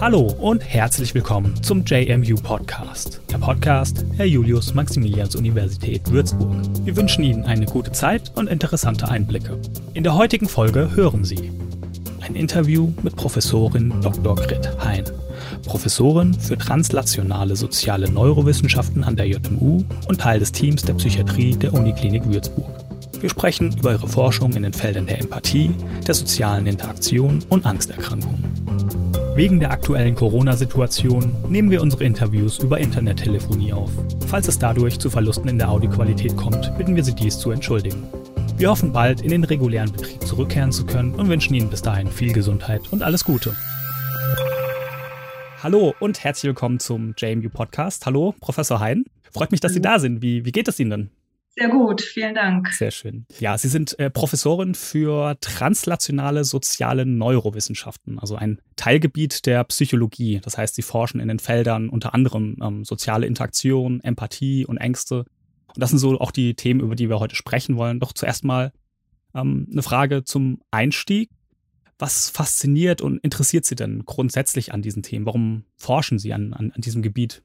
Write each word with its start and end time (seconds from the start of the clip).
Hallo 0.00 0.32
und 0.38 0.62
herzlich 0.62 1.14
willkommen 1.14 1.60
zum 1.62 1.84
JMU 1.84 2.36
Podcast, 2.36 3.22
der 3.32 3.38
Podcast 3.38 4.04
der 4.18 4.28
Julius-Maximilians-Universität 4.28 6.08
Würzburg. 6.12 6.54
Wir 6.84 6.94
wünschen 6.96 7.24
Ihnen 7.24 7.44
eine 7.44 7.66
gute 7.66 7.90
Zeit 7.90 8.30
und 8.36 8.48
interessante 8.48 9.08
Einblicke. 9.08 9.58
In 9.94 10.04
der 10.04 10.14
heutigen 10.14 10.48
Folge 10.48 10.94
hören 10.94 11.24
Sie 11.24 11.50
ein 12.20 12.36
Interview 12.36 12.92
mit 13.02 13.16
Professorin 13.16 14.00
Dr. 14.00 14.36
Grit 14.36 14.70
Hein, 14.84 15.04
Professorin 15.64 16.34
für 16.34 16.56
translationale 16.56 17.56
soziale 17.56 18.10
Neurowissenschaften 18.10 19.04
an 19.04 19.16
der 19.16 19.26
JMU 19.26 19.82
und 20.08 20.20
Teil 20.20 20.38
des 20.38 20.52
Teams 20.52 20.82
der 20.82 20.94
Psychiatrie 20.94 21.56
der 21.56 21.74
Uniklinik 21.74 22.24
Würzburg. 22.26 22.84
Wir 23.20 23.30
sprechen 23.30 23.74
über 23.78 23.92
ihre 23.92 24.06
Forschung 24.06 24.52
in 24.52 24.64
den 24.64 24.72
Feldern 24.72 25.06
der 25.06 25.20
Empathie, 25.20 25.70
der 26.06 26.14
sozialen 26.14 26.66
Interaktion 26.66 27.42
und 27.48 27.64
Angsterkrankungen. 27.64 28.44
Wegen 29.34 29.58
der 29.58 29.72
aktuellen 29.72 30.14
Corona-Situation 30.14 31.34
nehmen 31.48 31.70
wir 31.70 31.82
unsere 31.82 32.04
Interviews 32.04 32.58
über 32.58 32.78
Internettelefonie 32.78 33.72
auf. 33.72 33.90
Falls 34.28 34.46
es 34.46 34.58
dadurch 34.58 34.98
zu 35.00 35.10
Verlusten 35.10 35.48
in 35.48 35.58
der 35.58 35.70
Audioqualität 35.70 36.36
kommt, 36.36 36.76
bitten 36.78 36.94
wir 36.94 37.02
Sie 37.02 37.14
dies 37.14 37.38
zu 37.38 37.50
entschuldigen. 37.50 38.04
Wir 38.56 38.70
hoffen 38.70 38.92
bald 38.92 39.22
in 39.22 39.30
den 39.30 39.42
regulären 39.42 39.90
Betrieb 39.90 40.22
zurückkehren 40.24 40.70
zu 40.70 40.86
können 40.86 41.14
und 41.14 41.28
wünschen 41.28 41.54
Ihnen 41.54 41.68
bis 41.68 41.82
dahin 41.82 42.06
viel 42.06 42.32
Gesundheit 42.32 42.82
und 42.92 43.02
alles 43.02 43.24
Gute. 43.24 43.56
Hallo 45.64 45.94
und 45.98 46.22
herzlich 46.22 46.48
willkommen 46.48 46.78
zum 46.78 47.14
JMU 47.16 47.48
Podcast. 47.48 48.04
Hallo, 48.04 48.34
Professor 48.38 48.80
Hein. 48.80 49.06
Freut 49.32 49.50
mich, 49.50 49.60
dass 49.60 49.72
Sie 49.72 49.80
da 49.80 49.98
sind. 49.98 50.20
Wie, 50.20 50.44
wie 50.44 50.52
geht 50.52 50.68
es 50.68 50.78
Ihnen 50.78 50.90
denn? 50.90 51.10
Sehr 51.56 51.70
gut, 51.70 52.02
vielen 52.02 52.34
Dank. 52.34 52.68
Sehr 52.68 52.90
schön. 52.90 53.24
Ja, 53.38 53.56
Sie 53.56 53.68
sind 53.68 53.98
äh, 53.98 54.10
Professorin 54.10 54.74
für 54.74 55.38
translationale 55.40 56.44
soziale 56.44 57.06
Neurowissenschaften, 57.06 58.18
also 58.18 58.36
ein 58.36 58.60
Teilgebiet 58.76 59.46
der 59.46 59.64
Psychologie. 59.64 60.38
Das 60.44 60.58
heißt, 60.58 60.74
Sie 60.74 60.82
forschen 60.82 61.18
in 61.18 61.28
den 61.28 61.38
Feldern 61.38 61.88
unter 61.88 62.12
anderem 62.12 62.58
ähm, 62.62 62.84
soziale 62.84 63.24
Interaktion, 63.24 64.02
Empathie 64.02 64.66
und 64.66 64.76
Ängste. 64.76 65.20
Und 65.68 65.78
das 65.78 65.88
sind 65.88 65.98
so 65.98 66.20
auch 66.20 66.30
die 66.30 66.56
Themen, 66.56 66.80
über 66.80 66.94
die 66.94 67.08
wir 67.08 67.20
heute 67.20 67.36
sprechen 67.36 67.78
wollen. 67.78 68.00
Doch 68.00 68.12
zuerst 68.12 68.44
mal 68.44 68.70
ähm, 69.34 69.66
eine 69.72 69.82
Frage 69.82 70.24
zum 70.24 70.60
Einstieg. 70.70 71.30
Was 72.04 72.28
fasziniert 72.28 73.00
und 73.00 73.16
interessiert 73.24 73.64
Sie 73.64 73.76
denn 73.76 74.04
grundsätzlich 74.04 74.74
an 74.74 74.82
diesen 74.82 75.02
Themen? 75.02 75.24
Warum 75.24 75.64
forschen 75.74 76.18
Sie 76.18 76.34
an, 76.34 76.52
an, 76.52 76.70
an 76.70 76.82
diesem 76.82 77.00
Gebiet? 77.00 77.42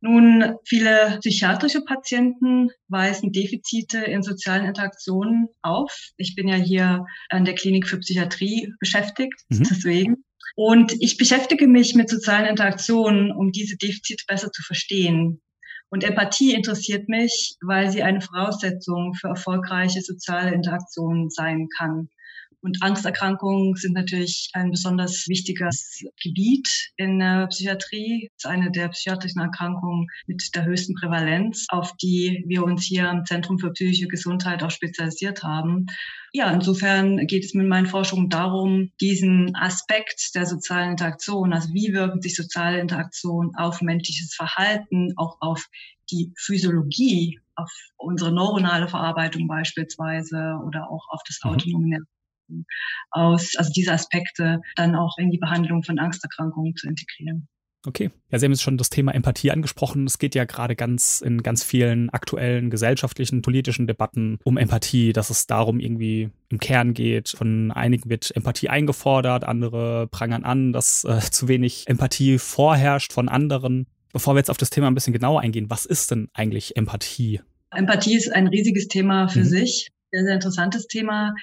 Nun, 0.00 0.54
viele 0.64 1.18
psychiatrische 1.18 1.80
Patienten 1.80 2.70
weisen 2.86 3.32
Defizite 3.32 3.98
in 3.98 4.22
sozialen 4.22 4.66
Interaktionen 4.66 5.48
auf. 5.62 5.92
Ich 6.16 6.36
bin 6.36 6.46
ja 6.46 6.54
hier 6.54 7.06
an 7.28 7.44
der 7.44 7.56
Klinik 7.56 7.88
für 7.88 7.98
Psychiatrie 7.98 8.72
beschäftigt, 8.78 9.34
mhm. 9.48 9.66
deswegen. 9.68 10.24
Und 10.54 10.94
ich 11.00 11.16
beschäftige 11.16 11.66
mich 11.66 11.96
mit 11.96 12.08
sozialen 12.08 12.46
Interaktionen, 12.46 13.32
um 13.32 13.50
diese 13.50 13.76
Defizite 13.76 14.22
besser 14.28 14.52
zu 14.52 14.62
verstehen. 14.62 15.40
Und 15.88 16.04
Empathie 16.04 16.54
interessiert 16.54 17.08
mich, 17.08 17.56
weil 17.62 17.90
sie 17.90 18.04
eine 18.04 18.20
Voraussetzung 18.20 19.14
für 19.14 19.26
erfolgreiche 19.26 20.02
soziale 20.02 20.54
Interaktionen 20.54 21.30
sein 21.30 21.66
kann. 21.76 22.10
Und 22.60 22.82
Angsterkrankungen 22.82 23.76
sind 23.76 23.92
natürlich 23.92 24.50
ein 24.52 24.70
besonders 24.70 25.26
wichtiges 25.28 26.02
Gebiet 26.20 26.68
in 26.96 27.20
der 27.20 27.46
Psychiatrie. 27.46 28.30
Es 28.36 28.44
ist 28.44 28.50
eine 28.50 28.72
der 28.72 28.88
psychiatrischen 28.88 29.40
Erkrankungen 29.40 30.08
mit 30.26 30.54
der 30.56 30.64
höchsten 30.64 30.94
Prävalenz, 30.94 31.66
auf 31.68 31.96
die 31.96 32.44
wir 32.46 32.64
uns 32.64 32.84
hier 32.84 33.08
am 33.08 33.24
Zentrum 33.24 33.60
für 33.60 33.70
psychische 33.70 34.08
Gesundheit 34.08 34.64
auch 34.64 34.72
spezialisiert 34.72 35.44
haben. 35.44 35.86
Ja, 36.32 36.50
insofern 36.52 37.26
geht 37.26 37.44
es 37.44 37.54
mit 37.54 37.68
meinen 37.68 37.86
Forschungen 37.86 38.28
darum, 38.28 38.90
diesen 39.00 39.54
Aspekt 39.54 40.34
der 40.34 40.44
sozialen 40.44 40.90
Interaktion, 40.90 41.52
also 41.52 41.72
wie 41.72 41.92
wirken 41.92 42.20
sich 42.20 42.34
soziale 42.34 42.80
Interaktion 42.80 43.54
auf 43.56 43.80
menschliches 43.82 44.34
Verhalten, 44.34 45.14
auch 45.16 45.36
auf 45.40 45.68
die 46.10 46.32
Physiologie, 46.36 47.40
auf 47.54 47.70
unsere 47.96 48.32
neuronale 48.32 48.88
Verarbeitung 48.88 49.46
beispielsweise 49.46 50.58
oder 50.66 50.90
auch 50.90 51.08
auf 51.10 51.20
das 51.26 51.38
mhm. 51.44 52.04
Aus, 53.10 53.54
also 53.56 53.70
diese 53.74 53.92
Aspekte 53.92 54.60
dann 54.76 54.94
auch 54.94 55.18
in 55.18 55.30
die 55.30 55.38
Behandlung 55.38 55.82
von 55.82 55.98
Angsterkrankungen 55.98 56.76
zu 56.76 56.88
integrieren. 56.88 57.48
Okay. 57.86 58.10
Ja, 58.30 58.38
Sie 58.38 58.44
haben 58.44 58.52
jetzt 58.52 58.62
schon 58.62 58.76
das 58.76 58.90
Thema 58.90 59.14
Empathie 59.14 59.52
angesprochen. 59.52 60.04
Es 60.04 60.18
geht 60.18 60.34
ja 60.34 60.44
gerade 60.44 60.74
ganz 60.74 61.20
in 61.20 61.42
ganz 61.42 61.62
vielen 61.62 62.10
aktuellen 62.10 62.70
gesellschaftlichen, 62.70 63.40
politischen 63.40 63.86
Debatten 63.86 64.38
um 64.44 64.56
Empathie, 64.56 65.12
dass 65.12 65.30
es 65.30 65.46
darum 65.46 65.78
irgendwie 65.78 66.30
im 66.48 66.58
Kern 66.58 66.92
geht. 66.92 67.30
Von 67.30 67.70
einigen 67.70 68.10
wird 68.10 68.34
Empathie 68.34 68.68
eingefordert, 68.68 69.44
andere 69.44 70.08
prangern 70.08 70.44
an, 70.44 70.72
dass 70.72 71.04
äh, 71.04 71.20
zu 71.30 71.46
wenig 71.46 71.84
Empathie 71.86 72.38
vorherrscht 72.38 73.12
von 73.12 73.28
anderen. 73.28 73.86
Bevor 74.12 74.34
wir 74.34 74.38
jetzt 74.38 74.50
auf 74.50 74.56
das 74.56 74.70
Thema 74.70 74.88
ein 74.88 74.94
bisschen 74.94 75.12
genauer 75.12 75.40
eingehen, 75.40 75.70
was 75.70 75.86
ist 75.86 76.10
denn 76.10 76.28
eigentlich 76.34 76.76
Empathie? 76.76 77.40
Empathie 77.70 78.16
ist 78.16 78.32
ein 78.32 78.48
riesiges 78.48 78.88
Thema 78.88 79.28
für 79.28 79.40
mhm. 79.40 79.44
sich, 79.44 79.90
sehr, 80.10 80.24
sehr 80.24 80.34
interessantes 80.34 80.86
Thema 80.88 81.34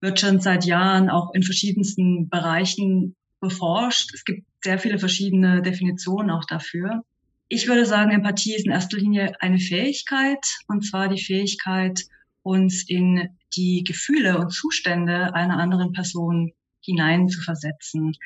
wird 0.00 0.20
schon 0.20 0.40
seit 0.40 0.64
Jahren 0.64 1.10
auch 1.10 1.34
in 1.34 1.42
verschiedensten 1.42 2.28
Bereichen 2.28 3.16
beforscht. 3.40 4.12
Es 4.14 4.24
gibt 4.24 4.46
sehr 4.62 4.78
viele 4.78 4.98
verschiedene 4.98 5.62
Definitionen 5.62 6.30
auch 6.30 6.44
dafür. 6.44 7.02
Ich 7.48 7.66
würde 7.66 7.84
sagen, 7.84 8.12
Empathie 8.12 8.54
ist 8.54 8.66
in 8.66 8.72
erster 8.72 8.96
Linie 8.98 9.32
eine 9.40 9.58
Fähigkeit, 9.58 10.44
und 10.68 10.84
zwar 10.84 11.08
die 11.08 11.22
Fähigkeit, 11.22 12.02
uns 12.42 12.88
in 12.88 13.28
die 13.56 13.82
Gefühle 13.84 14.38
und 14.38 14.52
Zustände 14.52 15.34
einer 15.34 15.58
anderen 15.58 15.92
Person 15.92 16.52
hineinzuversetzen. 16.80 18.16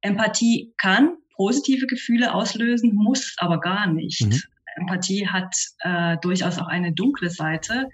Empathie 0.00 0.72
kann 0.76 1.16
positive 1.36 1.86
Gefühle 1.86 2.34
auslösen, 2.34 2.94
muss 2.94 3.34
aber 3.38 3.60
gar 3.60 3.86
nicht. 3.86 4.26
Mhm. 4.26 4.42
Empathie 4.76 5.28
hat 5.28 5.54
äh, 5.80 6.16
durchaus 6.20 6.58
auch 6.58 6.66
eine 6.66 6.92
dunkle 6.92 7.30
Seite, 7.30 7.88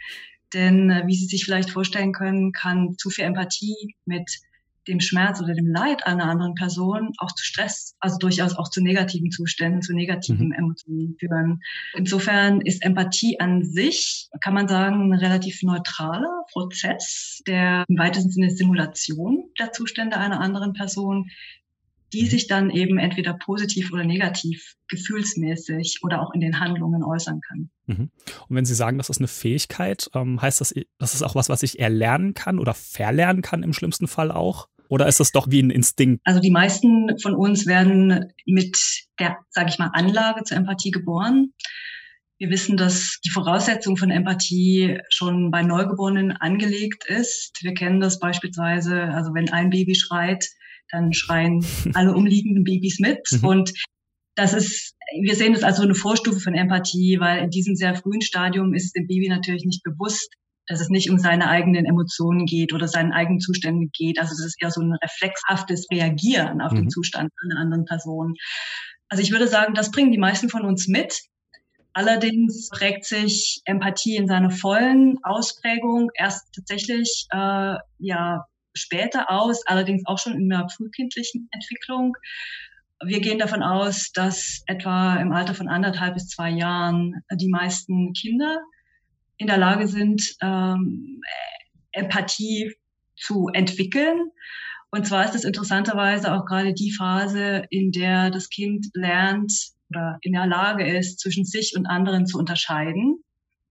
denn 0.52 0.90
äh, 0.90 1.06
wie 1.06 1.14
Sie 1.14 1.26
sich 1.26 1.44
vielleicht 1.44 1.70
vorstellen 1.70 2.12
können, 2.12 2.52
kann 2.52 2.96
zu 2.98 3.10
viel 3.10 3.24
Empathie 3.24 3.94
mit 4.04 4.28
dem 4.88 5.00
Schmerz 5.00 5.40
oder 5.40 5.54
dem 5.54 5.66
Leid 5.66 6.06
einer 6.06 6.24
anderen 6.24 6.54
Person 6.54 7.12
auch 7.18 7.32
zu 7.32 7.44
Stress, 7.44 7.94
also 8.00 8.18
durchaus 8.18 8.54
auch 8.56 8.68
zu 8.68 8.82
negativen 8.82 9.30
Zuständen, 9.30 9.82
zu 9.82 9.94
negativen 9.94 10.48
mhm. 10.48 10.52
Emotionen 10.52 11.16
führen. 11.18 11.62
Insofern 11.94 12.60
ist 12.60 12.84
Empathie 12.84 13.40
an 13.40 13.64
sich, 13.64 14.28
kann 14.40 14.54
man 14.54 14.68
sagen, 14.68 15.12
ein 15.12 15.18
relativ 15.18 15.62
neutraler 15.62 16.44
Prozess 16.52 17.42
der 17.46 17.84
im 17.88 17.98
weitesten 17.98 18.30
Sinne 18.30 18.50
Simulation 18.50 19.44
der 19.58 19.72
Zustände 19.72 20.16
einer 20.16 20.40
anderen 20.40 20.72
Person, 20.72 21.30
die 22.12 22.26
sich 22.26 22.46
dann 22.46 22.70
eben 22.70 22.98
entweder 22.98 23.34
positiv 23.34 23.92
oder 23.92 24.04
negativ 24.04 24.76
gefühlsmäßig 24.88 26.00
oder 26.02 26.22
auch 26.22 26.32
in 26.32 26.40
den 26.40 26.60
Handlungen 26.60 27.02
äußern 27.02 27.40
kann. 27.40 27.70
Mhm. 27.86 28.10
Und 28.48 28.56
wenn 28.56 28.64
Sie 28.64 28.74
sagen, 28.74 28.98
das 28.98 29.10
ist 29.10 29.18
eine 29.18 29.28
Fähigkeit, 29.28 30.08
ähm, 30.14 30.40
heißt 30.40 30.60
das, 30.60 30.74
das 30.98 31.14
ist 31.14 31.22
auch 31.22 31.34
was, 31.34 31.48
was 31.48 31.62
ich 31.62 31.80
erlernen 31.80 32.34
kann 32.34 32.58
oder 32.58 32.74
verlernen 32.74 33.42
kann 33.42 33.62
im 33.62 33.72
schlimmsten 33.72 34.06
Fall 34.06 34.30
auch? 34.30 34.68
Oder 34.88 35.08
ist 35.08 35.18
das 35.18 35.32
doch 35.32 35.50
wie 35.50 35.62
ein 35.62 35.70
Instinkt? 35.70 36.20
Also 36.24 36.40
die 36.40 36.50
meisten 36.50 37.18
von 37.18 37.34
uns 37.34 37.66
werden 37.66 38.32
mit 38.46 38.78
der, 39.18 39.38
sage 39.50 39.70
ich 39.70 39.78
mal, 39.78 39.90
Anlage 39.92 40.44
zur 40.44 40.58
Empathie 40.58 40.90
geboren. 40.90 41.52
Wir 42.38 42.50
wissen, 42.50 42.76
dass 42.76 43.20
die 43.24 43.30
Voraussetzung 43.30 43.96
von 43.96 44.10
Empathie 44.10 45.00
schon 45.08 45.50
bei 45.50 45.62
Neugeborenen 45.62 46.32
angelegt 46.32 47.04
ist. 47.06 47.62
Wir 47.62 47.74
kennen 47.74 48.00
das 48.00 48.18
beispielsweise, 48.18 49.04
also 49.04 49.32
wenn 49.34 49.50
ein 49.50 49.70
Baby 49.70 49.94
schreit, 49.94 50.44
dann 50.94 51.12
schreien 51.12 51.64
alle 51.94 52.14
umliegenden 52.14 52.64
Babys 52.64 52.98
mit. 53.00 53.20
Mhm. 53.34 53.44
Und 53.44 53.72
das 54.36 54.52
ist, 54.52 54.94
wir 55.20 55.34
sehen 55.34 55.54
das 55.54 55.64
als 55.64 55.78
so 55.78 55.82
eine 55.82 55.94
Vorstufe 55.94 56.40
von 56.40 56.54
Empathie, 56.54 57.18
weil 57.18 57.42
in 57.42 57.50
diesem 57.50 57.74
sehr 57.74 57.94
frühen 57.94 58.20
Stadium 58.20 58.74
ist 58.74 58.94
dem 58.94 59.06
Baby 59.06 59.28
natürlich 59.28 59.64
nicht 59.64 59.82
bewusst, 59.82 60.28
dass 60.66 60.80
es 60.80 60.88
nicht 60.88 61.10
um 61.10 61.18
seine 61.18 61.48
eigenen 61.48 61.84
Emotionen 61.84 62.46
geht 62.46 62.72
oder 62.72 62.86
seinen 62.86 63.12
eigenen 63.12 63.40
Zuständen 63.40 63.90
geht. 63.92 64.20
Also 64.20 64.32
es 64.34 64.44
ist 64.44 64.62
eher 64.62 64.70
so 64.70 64.82
ein 64.82 64.92
reflexhaftes 65.02 65.86
Reagieren 65.90 66.60
auf 66.60 66.72
mhm. 66.72 66.76
den 66.76 66.90
Zustand 66.90 67.30
einer 67.44 67.60
anderen 67.60 67.84
Person. 67.84 68.34
Also 69.08 69.22
ich 69.22 69.32
würde 69.32 69.48
sagen, 69.48 69.74
das 69.74 69.90
bringen 69.90 70.12
die 70.12 70.18
meisten 70.18 70.48
von 70.48 70.62
uns 70.62 70.86
mit. 70.86 71.20
Allerdings 71.92 72.68
prägt 72.70 73.04
sich 73.04 73.62
Empathie 73.64 74.16
in 74.16 74.26
seiner 74.26 74.50
vollen 74.50 75.18
Ausprägung 75.22 76.10
erst 76.14 76.52
tatsächlich 76.54 77.26
äh, 77.30 77.76
ja 77.98 78.44
später 78.74 79.30
aus, 79.30 79.66
allerdings 79.66 80.02
auch 80.06 80.18
schon 80.18 80.34
in 80.34 80.48
der 80.48 80.68
frühkindlichen 80.68 81.48
Entwicklung. 81.52 82.16
Wir 83.04 83.20
gehen 83.20 83.38
davon 83.38 83.62
aus, 83.62 84.12
dass 84.12 84.62
etwa 84.66 85.16
im 85.16 85.32
Alter 85.32 85.54
von 85.54 85.68
anderthalb 85.68 86.14
bis 86.14 86.28
zwei 86.28 86.50
Jahren 86.50 87.22
die 87.32 87.48
meisten 87.48 88.12
Kinder 88.12 88.58
in 89.36 89.46
der 89.46 89.58
Lage 89.58 89.88
sind, 89.88 90.36
ähm, 90.40 91.20
Empathie 91.92 92.74
zu 93.16 93.48
entwickeln. 93.52 94.30
Und 94.90 95.06
zwar 95.06 95.24
ist 95.24 95.34
es 95.34 95.44
interessanterweise 95.44 96.32
auch 96.32 96.46
gerade 96.46 96.72
die 96.72 96.92
Phase, 96.92 97.64
in 97.70 97.90
der 97.90 98.30
das 98.30 98.48
Kind 98.48 98.86
lernt 98.94 99.52
oder 99.90 100.18
in 100.22 100.32
der 100.32 100.46
Lage 100.46 100.86
ist, 100.86 101.18
zwischen 101.18 101.44
sich 101.44 101.74
und 101.76 101.86
anderen 101.86 102.26
zu 102.26 102.38
unterscheiden. 102.38 103.22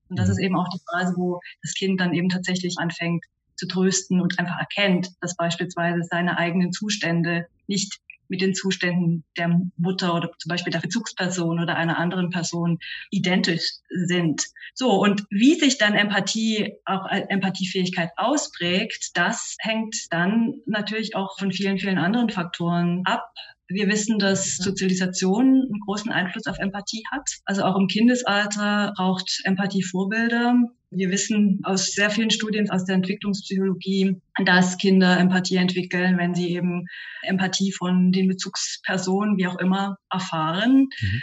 Und 0.08 0.18
das 0.18 0.28
mhm. 0.28 0.32
ist 0.32 0.38
eben 0.40 0.56
auch 0.56 0.68
die 0.68 0.80
Phase, 0.90 1.14
wo 1.16 1.40
das 1.62 1.74
Kind 1.74 2.00
dann 2.00 2.12
eben 2.12 2.28
tatsächlich 2.28 2.76
anfängt 2.78 3.24
zu 3.56 3.66
trösten 3.66 4.20
und 4.20 4.38
einfach 4.38 4.58
erkennt, 4.58 5.10
dass 5.20 5.36
beispielsweise 5.36 6.02
seine 6.02 6.38
eigenen 6.38 6.72
Zustände 6.72 7.46
nicht 7.66 8.00
mit 8.28 8.40
den 8.40 8.54
Zuständen 8.54 9.24
der 9.36 9.60
Mutter 9.76 10.14
oder 10.14 10.30
zum 10.38 10.48
Beispiel 10.48 10.72
der 10.72 10.80
Bezugsperson 10.80 11.60
oder 11.60 11.76
einer 11.76 11.98
anderen 11.98 12.30
Person 12.30 12.78
identisch 13.10 13.70
sind. 13.88 14.46
So, 14.74 14.92
und 14.92 15.24
wie 15.30 15.54
sich 15.54 15.78
dann 15.78 15.94
Empathie, 15.94 16.74
auch 16.84 17.06
Empathiefähigkeit 17.08 18.10
ausprägt, 18.16 19.10
das 19.14 19.56
hängt 19.60 19.96
dann 20.10 20.54
natürlich 20.66 21.14
auch 21.14 21.38
von 21.38 21.52
vielen, 21.52 21.78
vielen 21.78 21.98
anderen 21.98 22.30
Faktoren 22.30 23.02
ab. 23.04 23.30
Wir 23.68 23.88
wissen, 23.88 24.18
dass 24.18 24.56
Sozialisation 24.56 25.42
einen 25.42 25.80
großen 25.86 26.12
Einfluss 26.12 26.46
auf 26.46 26.58
Empathie 26.58 27.02
hat. 27.10 27.28
Also 27.44 27.62
auch 27.62 27.76
im 27.76 27.88
Kindesalter 27.88 28.92
braucht 28.96 29.40
Empathie 29.44 29.82
Vorbilder. 29.82 30.54
Wir 30.94 31.10
wissen 31.10 31.60
aus 31.64 31.92
sehr 31.92 32.10
vielen 32.10 32.30
Studien 32.30 32.70
aus 32.70 32.84
der 32.84 32.96
Entwicklungspsychologie, 32.96 34.16
dass 34.44 34.78
Kinder 34.78 35.18
Empathie 35.18 35.56
entwickeln, 35.56 36.18
wenn 36.18 36.34
sie 36.34 36.54
eben 36.54 36.86
Empathie 37.22 37.72
von 37.72 38.12
den 38.12 38.28
Bezugspersonen, 38.28 39.36
wie 39.36 39.46
auch 39.46 39.58
immer, 39.58 39.98
erfahren. 40.10 40.88
Mhm. 41.00 41.22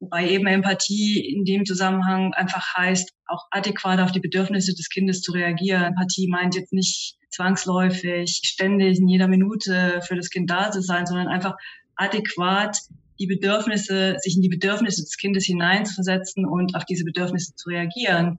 Wobei 0.00 0.30
eben 0.30 0.46
Empathie 0.46 1.20
in 1.20 1.44
dem 1.44 1.66
Zusammenhang 1.66 2.32
einfach 2.32 2.74
heißt, 2.74 3.12
auch 3.26 3.46
adäquat 3.50 4.00
auf 4.00 4.12
die 4.12 4.20
Bedürfnisse 4.20 4.74
des 4.74 4.88
Kindes 4.88 5.20
zu 5.20 5.32
reagieren. 5.32 5.84
Empathie 5.84 6.26
meint 6.26 6.54
jetzt 6.54 6.72
nicht 6.72 7.16
zwangsläufig, 7.28 8.40
ständig 8.42 8.98
in 8.98 9.08
jeder 9.08 9.28
Minute 9.28 10.00
für 10.06 10.16
das 10.16 10.30
Kind 10.30 10.50
da 10.50 10.70
zu 10.70 10.80
sein, 10.80 11.06
sondern 11.06 11.28
einfach 11.28 11.54
adäquat 11.96 12.78
die 13.18 13.26
Bedürfnisse, 13.26 14.16
sich 14.20 14.36
in 14.36 14.42
die 14.42 14.48
Bedürfnisse 14.48 15.02
des 15.02 15.18
Kindes 15.18 15.44
hineinzuversetzen 15.44 16.46
und 16.46 16.74
auf 16.74 16.86
diese 16.86 17.04
Bedürfnisse 17.04 17.54
zu 17.54 17.68
reagieren. 17.68 18.38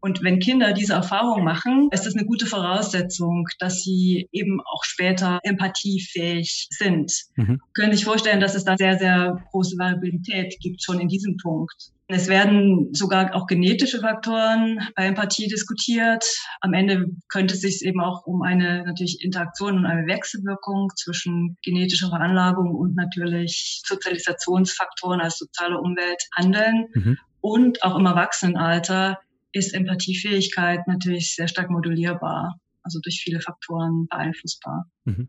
Und 0.00 0.22
wenn 0.22 0.38
Kinder 0.38 0.72
diese 0.72 0.94
Erfahrung 0.94 1.44
machen, 1.44 1.88
ist 1.92 2.06
das 2.06 2.16
eine 2.16 2.26
gute 2.26 2.46
Voraussetzung, 2.46 3.46
dass 3.58 3.82
sie 3.82 4.28
eben 4.32 4.60
auch 4.60 4.84
später 4.84 5.40
empathiefähig 5.42 6.68
sind. 6.70 7.12
Mhm. 7.36 7.60
Können 7.74 7.92
sich 7.92 8.04
vorstellen, 8.04 8.40
dass 8.40 8.54
es 8.54 8.64
da 8.64 8.76
sehr, 8.76 8.98
sehr 8.98 9.42
große 9.50 9.76
Variabilität 9.78 10.56
gibt 10.60 10.82
schon 10.82 11.00
in 11.00 11.08
diesem 11.08 11.36
Punkt. 11.36 11.92
Es 12.12 12.26
werden 12.26 12.92
sogar 12.92 13.34
auch 13.36 13.46
genetische 13.46 14.00
Faktoren 14.00 14.80
bei 14.96 15.06
Empathie 15.06 15.46
diskutiert. 15.46 16.24
Am 16.60 16.72
Ende 16.72 17.06
könnte 17.28 17.54
es 17.54 17.60
sich 17.60 17.84
eben 17.84 18.00
auch 18.00 18.26
um 18.26 18.42
eine 18.42 18.82
natürlich 18.84 19.22
Interaktion 19.22 19.78
und 19.78 19.86
eine 19.86 20.08
Wechselwirkung 20.08 20.90
zwischen 20.96 21.56
genetischer 21.62 22.08
Veranlagung 22.08 22.74
und 22.74 22.96
natürlich 22.96 23.82
Sozialisationsfaktoren 23.86 25.20
als 25.20 25.38
soziale 25.38 25.78
Umwelt 25.78 26.26
handeln. 26.36 26.86
Mhm. 26.94 27.18
Und 27.40 27.84
auch 27.84 27.96
im 27.96 28.06
Erwachsenenalter 28.06 29.18
ist 29.52 29.74
Empathiefähigkeit 29.74 30.86
natürlich 30.86 31.34
sehr 31.34 31.48
stark 31.48 31.70
modulierbar, 31.70 32.58
also 32.82 33.00
durch 33.02 33.20
viele 33.22 33.40
Faktoren 33.40 34.06
beeinflussbar. 34.08 34.86
Mhm. 35.04 35.28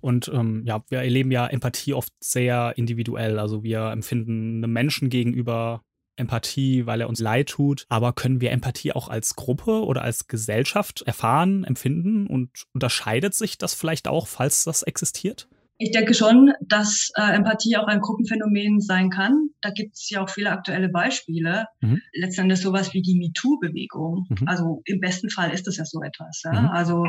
Und 0.00 0.28
ähm, 0.28 0.62
ja, 0.64 0.82
wir 0.88 0.98
erleben 0.98 1.30
ja 1.30 1.46
Empathie 1.46 1.94
oft 1.94 2.12
sehr 2.22 2.72
individuell. 2.76 3.38
Also 3.38 3.62
wir 3.62 3.90
empfinden 3.90 4.64
einem 4.64 4.72
Menschen 4.72 5.10
gegenüber 5.10 5.82
Empathie, 6.16 6.86
weil 6.86 7.00
er 7.00 7.08
uns 7.08 7.20
leid 7.20 7.48
tut. 7.48 7.84
Aber 7.88 8.12
können 8.12 8.40
wir 8.40 8.50
Empathie 8.50 8.92
auch 8.92 9.08
als 9.08 9.34
Gruppe 9.34 9.84
oder 9.84 10.02
als 10.02 10.26
Gesellschaft 10.26 11.02
erfahren, 11.02 11.64
empfinden? 11.64 12.26
Und 12.26 12.64
unterscheidet 12.72 13.34
sich 13.34 13.58
das 13.58 13.74
vielleicht 13.74 14.08
auch, 14.08 14.26
falls 14.26 14.64
das 14.64 14.82
existiert? 14.82 15.48
Ich 15.78 15.90
denke 15.90 16.14
schon, 16.14 16.52
dass 16.60 17.10
äh, 17.16 17.34
Empathie 17.34 17.76
auch 17.76 17.88
ein 17.88 18.00
Gruppenphänomen 18.00 18.80
sein 18.80 19.10
kann. 19.10 19.48
Da 19.60 19.70
gibt 19.70 19.96
es 19.96 20.08
ja 20.08 20.22
auch 20.22 20.30
viele 20.30 20.50
aktuelle 20.50 20.88
Beispiele. 20.88 21.66
Mhm. 21.80 22.00
Letztendlich 22.12 22.60
sowas 22.60 22.94
wie 22.94 23.02
die 23.02 23.16
MeToo-Bewegung. 23.16 24.26
Mhm. 24.28 24.48
Also 24.48 24.82
im 24.84 25.00
besten 25.00 25.30
Fall 25.30 25.50
ist 25.50 25.66
das 25.66 25.76
ja 25.76 25.84
so 25.84 26.00
etwas. 26.02 26.42
Ja? 26.44 26.52
Mhm. 26.52 26.68
Also 26.68 27.06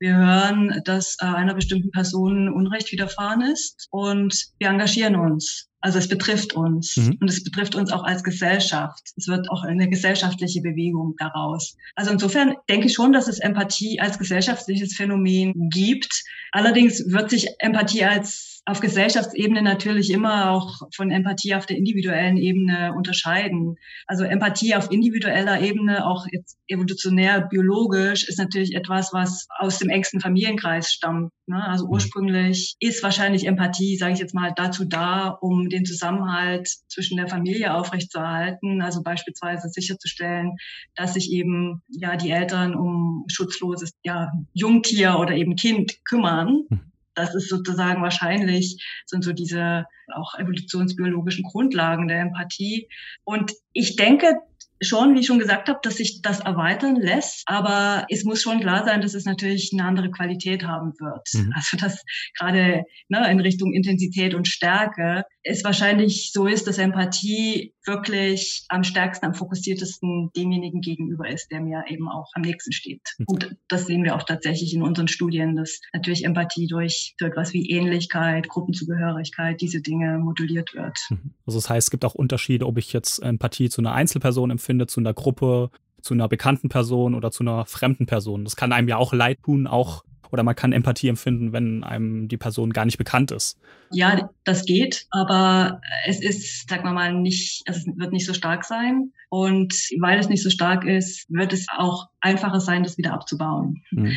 wir 0.00 0.16
hören, 0.16 0.80
dass 0.84 1.16
äh, 1.20 1.26
einer 1.26 1.54
bestimmten 1.54 1.90
Person 1.90 2.48
Unrecht 2.48 2.90
widerfahren 2.90 3.42
ist 3.42 3.86
und 3.90 4.48
wir 4.58 4.68
engagieren 4.68 5.14
uns. 5.16 5.68
Also 5.80 5.98
es 5.98 6.08
betrifft 6.08 6.54
uns 6.54 6.96
mhm. 6.96 7.18
und 7.20 7.30
es 7.30 7.44
betrifft 7.44 7.74
uns 7.74 7.92
auch 7.92 8.02
als 8.02 8.24
Gesellschaft. 8.24 9.12
Es 9.16 9.28
wird 9.28 9.48
auch 9.50 9.62
eine 9.62 9.88
gesellschaftliche 9.88 10.60
Bewegung 10.60 11.14
daraus. 11.18 11.76
Also 11.94 12.10
insofern 12.10 12.56
denke 12.68 12.86
ich 12.86 12.94
schon, 12.94 13.12
dass 13.12 13.28
es 13.28 13.38
Empathie 13.38 14.00
als 14.00 14.18
gesellschaftliches 14.18 14.96
Phänomen 14.96 15.70
gibt. 15.70 16.24
Allerdings 16.50 17.04
wird 17.10 17.30
sich 17.30 17.48
Empathie 17.60 18.04
als 18.04 18.57
auf 18.68 18.80
Gesellschaftsebene 18.80 19.62
natürlich 19.62 20.10
immer 20.10 20.50
auch 20.50 20.82
von 20.94 21.10
Empathie 21.10 21.54
auf 21.54 21.64
der 21.64 21.78
individuellen 21.78 22.36
Ebene 22.36 22.92
unterscheiden. 22.94 23.76
Also 24.06 24.24
Empathie 24.24 24.74
auf 24.74 24.90
individueller 24.90 25.62
Ebene, 25.62 26.06
auch 26.06 26.26
jetzt 26.30 26.58
evolutionär 26.66 27.40
biologisch, 27.48 28.28
ist 28.28 28.38
natürlich 28.38 28.74
etwas, 28.74 29.14
was 29.14 29.46
aus 29.58 29.78
dem 29.78 29.88
engsten 29.88 30.20
Familienkreis 30.20 30.92
stammt. 30.92 31.32
Ne? 31.46 31.64
Also 31.66 31.86
mhm. 31.86 31.92
ursprünglich 31.92 32.76
ist 32.78 33.02
wahrscheinlich 33.02 33.46
Empathie, 33.46 33.96
sage 33.96 34.12
ich 34.12 34.18
jetzt 34.18 34.34
mal, 34.34 34.52
dazu 34.54 34.84
da, 34.84 35.28
um 35.28 35.70
den 35.70 35.86
Zusammenhalt 35.86 36.68
zwischen 36.88 37.16
der 37.16 37.26
Familie 37.26 37.74
aufrechtzuerhalten. 37.74 38.82
Also 38.82 39.02
beispielsweise 39.02 39.70
sicherzustellen, 39.70 40.56
dass 40.94 41.14
sich 41.14 41.32
eben 41.32 41.80
ja 41.88 42.16
die 42.16 42.30
Eltern 42.30 42.74
um 42.74 43.24
schutzloses 43.28 43.92
ja, 44.02 44.30
Jungtier 44.52 45.18
oder 45.18 45.34
eben 45.34 45.56
Kind 45.56 46.04
kümmern. 46.04 46.64
Mhm. 46.68 46.80
Das 47.18 47.34
ist 47.34 47.48
sozusagen 47.48 48.00
wahrscheinlich, 48.00 48.80
sind 49.04 49.24
so 49.24 49.32
diese 49.32 49.86
auch 50.14 50.38
evolutionsbiologischen 50.38 51.42
Grundlagen 51.42 52.06
der 52.06 52.20
Empathie. 52.20 52.88
Und 53.24 53.52
ich 53.72 53.96
denke, 53.96 54.40
schon, 54.80 55.14
wie 55.14 55.20
ich 55.20 55.26
schon 55.26 55.38
gesagt 55.38 55.68
habe, 55.68 55.80
dass 55.82 55.96
sich 55.96 56.20
das 56.22 56.40
erweitern 56.40 56.96
lässt, 56.96 57.42
aber 57.46 58.06
es 58.10 58.24
muss 58.24 58.42
schon 58.42 58.60
klar 58.60 58.84
sein, 58.84 59.00
dass 59.00 59.14
es 59.14 59.24
natürlich 59.24 59.70
eine 59.72 59.84
andere 59.84 60.10
Qualität 60.10 60.64
haben 60.64 60.92
wird. 60.98 61.28
Mhm. 61.34 61.52
Also 61.54 61.76
dass 61.76 62.02
gerade 62.38 62.84
ne, 63.08 63.30
in 63.30 63.40
Richtung 63.40 63.72
Intensität 63.72 64.34
und 64.34 64.46
Stärke 64.48 65.24
es 65.42 65.64
wahrscheinlich 65.64 66.30
so 66.32 66.46
ist, 66.46 66.66
dass 66.66 66.78
Empathie 66.78 67.72
wirklich 67.86 68.64
am 68.68 68.84
stärksten, 68.84 69.26
am 69.26 69.34
fokussiertesten 69.34 70.30
demjenigen 70.36 70.80
gegenüber 70.80 71.28
ist, 71.28 71.48
der 71.50 71.60
mir 71.60 71.84
eben 71.88 72.08
auch 72.08 72.30
am 72.34 72.42
nächsten 72.42 72.70
steht. 72.72 73.00
Mhm. 73.18 73.24
Und 73.28 73.56
das 73.68 73.86
sehen 73.86 74.04
wir 74.04 74.14
auch 74.14 74.24
tatsächlich 74.24 74.74
in 74.74 74.82
unseren 74.82 75.08
Studien, 75.08 75.56
dass 75.56 75.80
natürlich 75.92 76.24
Empathie 76.24 76.66
durch 76.66 77.14
so 77.18 77.26
etwas 77.26 77.54
wie 77.54 77.70
Ähnlichkeit, 77.70 78.48
Gruppenzugehörigkeit, 78.48 79.60
diese 79.60 79.80
Dinge 79.80 80.18
moduliert 80.18 80.74
wird. 80.74 80.98
Mhm. 81.08 81.34
Also 81.46 81.58
das 81.58 81.70
heißt, 81.70 81.86
es 81.86 81.90
gibt 81.90 82.04
auch 82.04 82.14
Unterschiede, 82.14 82.66
ob 82.66 82.76
ich 82.76 82.92
jetzt 82.92 83.20
Empathie 83.20 83.70
zu 83.70 83.80
einer 83.80 83.94
Einzelperson 83.94 84.50
empfinde, 84.50 84.67
findet 84.68 84.90
zu 84.90 85.00
einer 85.00 85.14
Gruppe, 85.14 85.70
zu 86.02 86.12
einer 86.12 86.28
bekannten 86.28 86.68
Person 86.68 87.14
oder 87.14 87.30
zu 87.30 87.42
einer 87.42 87.64
fremden 87.64 88.04
Person. 88.04 88.44
Das 88.44 88.54
kann 88.54 88.72
einem 88.72 88.86
ja 88.86 88.98
auch 88.98 89.14
leid 89.14 89.38
tun, 89.42 89.66
auch 89.66 90.04
oder 90.30 90.42
man 90.42 90.54
kann 90.54 90.72
Empathie 90.72 91.08
empfinden, 91.08 91.54
wenn 91.54 91.82
einem 91.84 92.28
die 92.28 92.36
Person 92.36 92.74
gar 92.74 92.84
nicht 92.84 92.98
bekannt 92.98 93.30
ist. 93.30 93.58
Ja, 93.90 94.28
das 94.44 94.66
geht, 94.66 95.06
aber 95.10 95.80
es 96.04 96.20
ist, 96.20 96.68
sagen 96.68 96.84
wir 96.84 96.92
mal, 96.92 97.14
nicht, 97.14 97.62
also 97.66 97.80
es 97.80 97.98
wird 97.98 98.12
nicht 98.12 98.26
so 98.26 98.34
stark 98.34 98.66
sein. 98.66 99.10
Und 99.30 99.72
weil 100.00 100.18
es 100.18 100.28
nicht 100.28 100.42
so 100.42 100.50
stark 100.50 100.84
ist, 100.84 101.24
wird 101.30 101.54
es 101.54 101.64
auch 101.74 102.08
einfacher 102.20 102.60
sein, 102.60 102.82
das 102.82 102.98
wieder 102.98 103.14
abzubauen. 103.14 103.82
Mhm. 103.90 104.12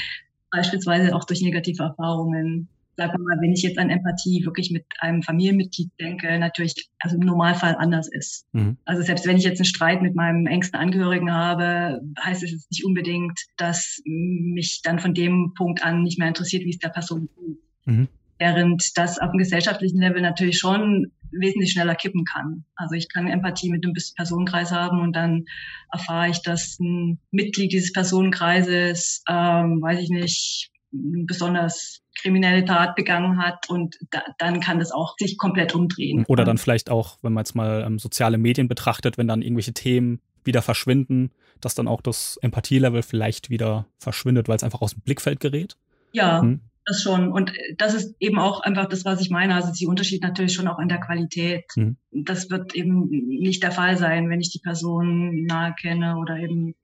Beispielsweise 0.51 1.15
auch 1.15 1.23
durch 1.23 1.41
negative 1.41 1.83
Erfahrungen 1.83 2.67
wir 2.97 3.07
mal, 3.07 3.41
wenn 3.41 3.53
ich 3.53 3.63
jetzt 3.63 3.77
an 3.77 3.89
Empathie 3.89 4.45
wirklich 4.45 4.71
mit 4.71 4.85
einem 4.99 5.23
Familienmitglied 5.23 5.91
denke, 5.99 6.37
natürlich, 6.37 6.89
also 6.99 7.15
im 7.15 7.25
Normalfall 7.25 7.75
anders 7.77 8.09
ist. 8.11 8.45
Mhm. 8.51 8.77
Also 8.85 9.01
selbst 9.01 9.25
wenn 9.25 9.37
ich 9.37 9.43
jetzt 9.43 9.59
einen 9.59 9.65
Streit 9.65 10.01
mit 10.01 10.15
meinem 10.15 10.45
engsten 10.45 10.79
Angehörigen 10.79 11.31
habe, 11.31 12.01
heißt 12.23 12.43
es 12.43 12.51
jetzt 12.51 12.71
nicht 12.71 12.85
unbedingt, 12.85 13.39
dass 13.57 14.01
mich 14.05 14.81
dann 14.83 14.99
von 14.99 15.13
dem 15.13 15.53
Punkt 15.55 15.83
an 15.83 16.03
nicht 16.03 16.19
mehr 16.19 16.27
interessiert, 16.27 16.63
wie 16.65 16.71
es 16.71 16.79
der 16.79 16.89
Person 16.89 17.29
geht. 17.35 17.57
Mhm. 17.85 18.07
Während 18.37 18.97
das 18.97 19.19
auf 19.19 19.31
dem 19.31 19.37
gesellschaftlichen 19.37 19.99
Level 19.99 20.21
natürlich 20.21 20.57
schon 20.57 21.11
wesentlich 21.31 21.71
schneller 21.71 21.95
kippen 21.95 22.25
kann. 22.25 22.65
Also 22.75 22.95
ich 22.95 23.07
kann 23.07 23.27
Empathie 23.27 23.69
mit 23.69 23.85
einem 23.85 23.93
Personenkreis 24.15 24.71
haben 24.71 24.99
und 24.99 25.15
dann 25.15 25.45
erfahre 25.91 26.29
ich, 26.29 26.41
dass 26.41 26.77
ein 26.79 27.19
Mitglied 27.31 27.71
dieses 27.71 27.93
Personenkreises, 27.93 29.23
ähm, 29.29 29.81
weiß 29.81 29.99
ich 29.99 30.09
nicht, 30.09 30.70
besonders 30.91 32.01
kriminelle 32.19 32.65
Tat 32.65 32.95
begangen 32.95 33.37
hat 33.37 33.69
und 33.69 33.97
da, 34.09 34.21
dann 34.37 34.59
kann 34.59 34.79
das 34.79 34.91
auch 34.91 35.15
sich 35.17 35.37
komplett 35.37 35.73
umdrehen. 35.73 36.25
Oder 36.27 36.43
dann 36.43 36.57
vielleicht 36.57 36.89
auch, 36.89 37.17
wenn 37.21 37.33
man 37.33 37.43
jetzt 37.43 37.55
mal 37.55 37.83
ähm, 37.85 37.99
soziale 37.99 38.37
Medien 38.37 38.67
betrachtet, 38.67 39.17
wenn 39.17 39.27
dann 39.27 39.41
irgendwelche 39.41 39.73
Themen 39.73 40.19
wieder 40.43 40.61
verschwinden, 40.61 41.31
dass 41.61 41.75
dann 41.75 41.87
auch 41.87 42.01
das 42.01 42.37
Empathielevel 42.41 43.03
vielleicht 43.03 43.49
wieder 43.49 43.85
verschwindet, 43.97 44.47
weil 44.47 44.57
es 44.57 44.63
einfach 44.63 44.81
aus 44.81 44.93
dem 44.93 45.01
Blickfeld 45.01 45.39
gerät. 45.39 45.77
Ja, 46.11 46.41
hm. 46.41 46.61
das 46.85 47.01
schon. 47.01 47.31
Und 47.31 47.53
das 47.77 47.93
ist 47.93 48.15
eben 48.19 48.39
auch 48.39 48.61
einfach 48.61 48.87
das, 48.87 49.05
was 49.05 49.21
ich 49.21 49.29
meine. 49.29 49.55
Also 49.55 49.71
die 49.71 49.87
Unterschied 49.87 50.23
natürlich 50.23 50.53
schon 50.53 50.67
auch 50.67 50.79
in 50.79 50.89
der 50.89 50.99
Qualität. 50.99 51.65
Hm. 51.75 51.97
Das 52.11 52.49
wird 52.49 52.75
eben 52.75 53.07
nicht 53.09 53.63
der 53.63 53.71
Fall 53.71 53.97
sein, 53.97 54.29
wenn 54.29 54.41
ich 54.41 54.51
die 54.51 54.59
Person 54.59 55.45
nahe 55.45 55.73
kenne 55.79 56.17
oder 56.17 56.37
eben 56.37 56.75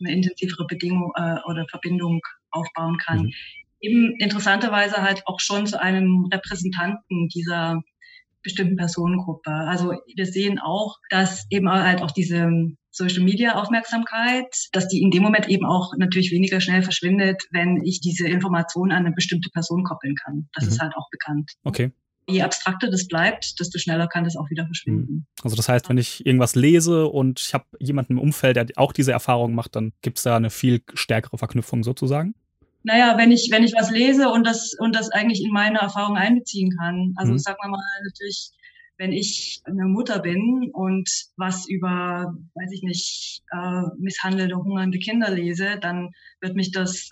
eine 0.00 0.12
intensivere 0.12 0.66
Bedingung 0.66 1.12
äh, 1.14 1.36
oder 1.46 1.66
Verbindung 1.70 2.20
aufbauen 2.54 2.98
kann. 2.98 3.24
Mhm. 3.24 3.32
Eben 3.80 4.16
interessanterweise 4.18 5.02
halt 5.02 5.22
auch 5.26 5.40
schon 5.40 5.66
zu 5.66 5.80
einem 5.80 6.26
Repräsentanten 6.32 7.28
dieser 7.28 7.82
bestimmten 8.42 8.76
Personengruppe. 8.76 9.50
Also 9.50 9.92
wir 10.14 10.26
sehen 10.26 10.58
auch, 10.58 10.98
dass 11.10 11.46
eben 11.50 11.68
halt 11.68 12.02
auch 12.02 12.12
diese 12.12 12.48
Social 12.90 13.24
Media 13.24 13.60
Aufmerksamkeit, 13.60 14.46
dass 14.72 14.86
die 14.86 15.02
in 15.02 15.10
dem 15.10 15.22
Moment 15.22 15.48
eben 15.48 15.66
auch 15.66 15.94
natürlich 15.98 16.30
weniger 16.30 16.60
schnell 16.60 16.82
verschwindet, 16.82 17.42
wenn 17.50 17.82
ich 17.82 18.00
diese 18.00 18.28
Information 18.28 18.92
an 18.92 19.04
eine 19.04 19.14
bestimmte 19.14 19.50
Person 19.50 19.82
koppeln 19.82 20.14
kann. 20.14 20.48
Das 20.54 20.64
mhm. 20.64 20.70
ist 20.70 20.80
halt 20.80 20.92
auch 20.94 21.08
bekannt. 21.10 21.50
Okay. 21.64 21.90
Je 22.26 22.42
abstrakter 22.42 22.90
das 22.90 23.06
bleibt, 23.06 23.58
desto 23.60 23.78
schneller 23.78 24.06
kann 24.06 24.24
das 24.24 24.36
auch 24.36 24.48
wieder 24.48 24.64
verschwinden. 24.64 25.12
Mhm. 25.12 25.26
Also 25.42 25.56
das 25.56 25.68
heißt, 25.68 25.88
wenn 25.88 25.98
ich 25.98 26.24
irgendwas 26.24 26.54
lese 26.54 27.06
und 27.06 27.40
ich 27.40 27.52
habe 27.52 27.64
jemanden 27.80 28.14
im 28.14 28.20
Umfeld, 28.20 28.56
der 28.56 28.66
auch 28.76 28.92
diese 28.92 29.12
Erfahrung 29.12 29.54
macht, 29.54 29.74
dann 29.74 29.92
gibt 30.00 30.18
es 30.18 30.22
da 30.22 30.36
eine 30.36 30.50
viel 30.50 30.82
stärkere 30.94 31.36
Verknüpfung 31.36 31.82
sozusagen? 31.82 32.34
Naja, 32.84 33.16
wenn 33.16 33.32
ich, 33.32 33.48
wenn 33.50 33.64
ich 33.64 33.72
was 33.74 33.90
lese 33.90 34.28
und 34.28 34.46
das, 34.46 34.74
und 34.78 34.94
das 34.94 35.10
eigentlich 35.10 35.42
in 35.42 35.50
meine 35.50 35.78
Erfahrung 35.78 36.16
einbeziehen 36.16 36.70
kann. 36.78 37.14
Also 37.16 37.32
mhm. 37.32 37.38
sagen 37.38 37.58
wir 37.62 37.70
mal 37.70 37.80
natürlich, 38.04 38.50
wenn 38.98 39.12
ich 39.12 39.60
eine 39.64 39.86
Mutter 39.86 40.20
bin 40.20 40.70
und 40.72 41.08
was 41.36 41.66
über, 41.66 42.36
weiß 42.54 42.72
ich 42.72 42.82
nicht, 42.82 43.42
äh, 43.50 43.82
misshandelte, 43.98 44.56
hungernde 44.56 44.98
Kinder 44.98 45.30
lese, 45.30 45.78
dann 45.80 46.10
wird 46.40 46.54
mich 46.54 46.70
das 46.72 47.08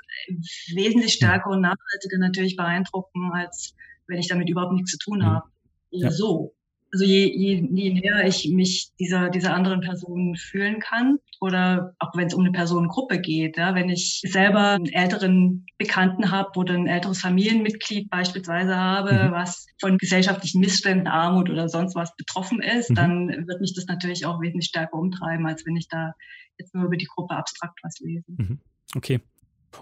wesentlich 0.75 1.15
stärker 1.15 1.51
und 1.51 1.63
nachhaltiger 1.63 2.19
natürlich 2.19 2.57
beeindrucken, 2.57 3.33
als 3.33 3.75
wenn 4.07 4.19
ich 4.19 4.29
damit 4.29 4.49
überhaupt 4.51 4.75
nichts 4.75 4.93
zu 4.93 4.99
tun 4.99 5.21
mhm. 5.21 5.25
habe. 5.25 5.49
Ja. 5.91 6.11
So 6.11 6.55
also 6.93 7.07
je, 7.07 7.27
je, 7.27 7.67
je 7.71 7.95
näher 7.95 8.27
ich 8.27 8.49
mich 8.51 8.91
dieser, 9.01 9.31
dieser 9.31 9.55
anderen 9.55 9.81
Person 9.81 10.37
fühlen 10.37 10.79
kann 10.79 11.19
oder 11.41 11.95
auch 11.99 12.15
wenn 12.15 12.27
es 12.27 12.35
um 12.35 12.43
eine 12.43 12.53
Personengruppe 12.53 13.19
geht, 13.19 13.57
ja, 13.57 13.75
wenn 13.75 13.89
ich 13.89 14.21
selber 14.27 14.73
einen 14.73 14.93
älteren 14.93 15.65
Bekannten 15.79 16.31
habe 16.31 16.51
oder 16.59 16.75
ein 16.75 16.87
älteres 16.87 17.21
Familienmitglied 17.21 18.11
beispielsweise 18.11 18.77
habe, 18.77 19.13
mhm. 19.15 19.33
was 19.33 19.67
von 19.81 19.97
gesellschaftlichen 19.97 20.61
Missständen, 20.61 21.07
Armut 21.07 21.49
oder 21.49 21.71
sonst 21.71 21.95
was 21.95 22.15
betroffen 22.17 22.61
ist, 22.61 22.91
mhm. 22.91 22.95
dann 22.95 23.29
wird 23.47 23.61
mich 23.63 23.75
das 23.75 23.87
natürlich 23.87 24.27
auch 24.27 24.41
wesentlich 24.43 24.69
stärker 24.69 24.99
umtreiben, 24.99 25.47
als 25.47 25.65
wenn 25.65 25.77
ich 25.77 25.89
da 25.89 26.13
jetzt 26.59 26.75
nur 26.75 26.85
über 26.85 26.99
die 26.99 27.09
Gruppe 27.13 27.35
abstrakt 27.35 27.79
was 27.83 27.99
lese. 28.01 28.25
Mhm. 28.37 28.61
Okay. 28.95 29.21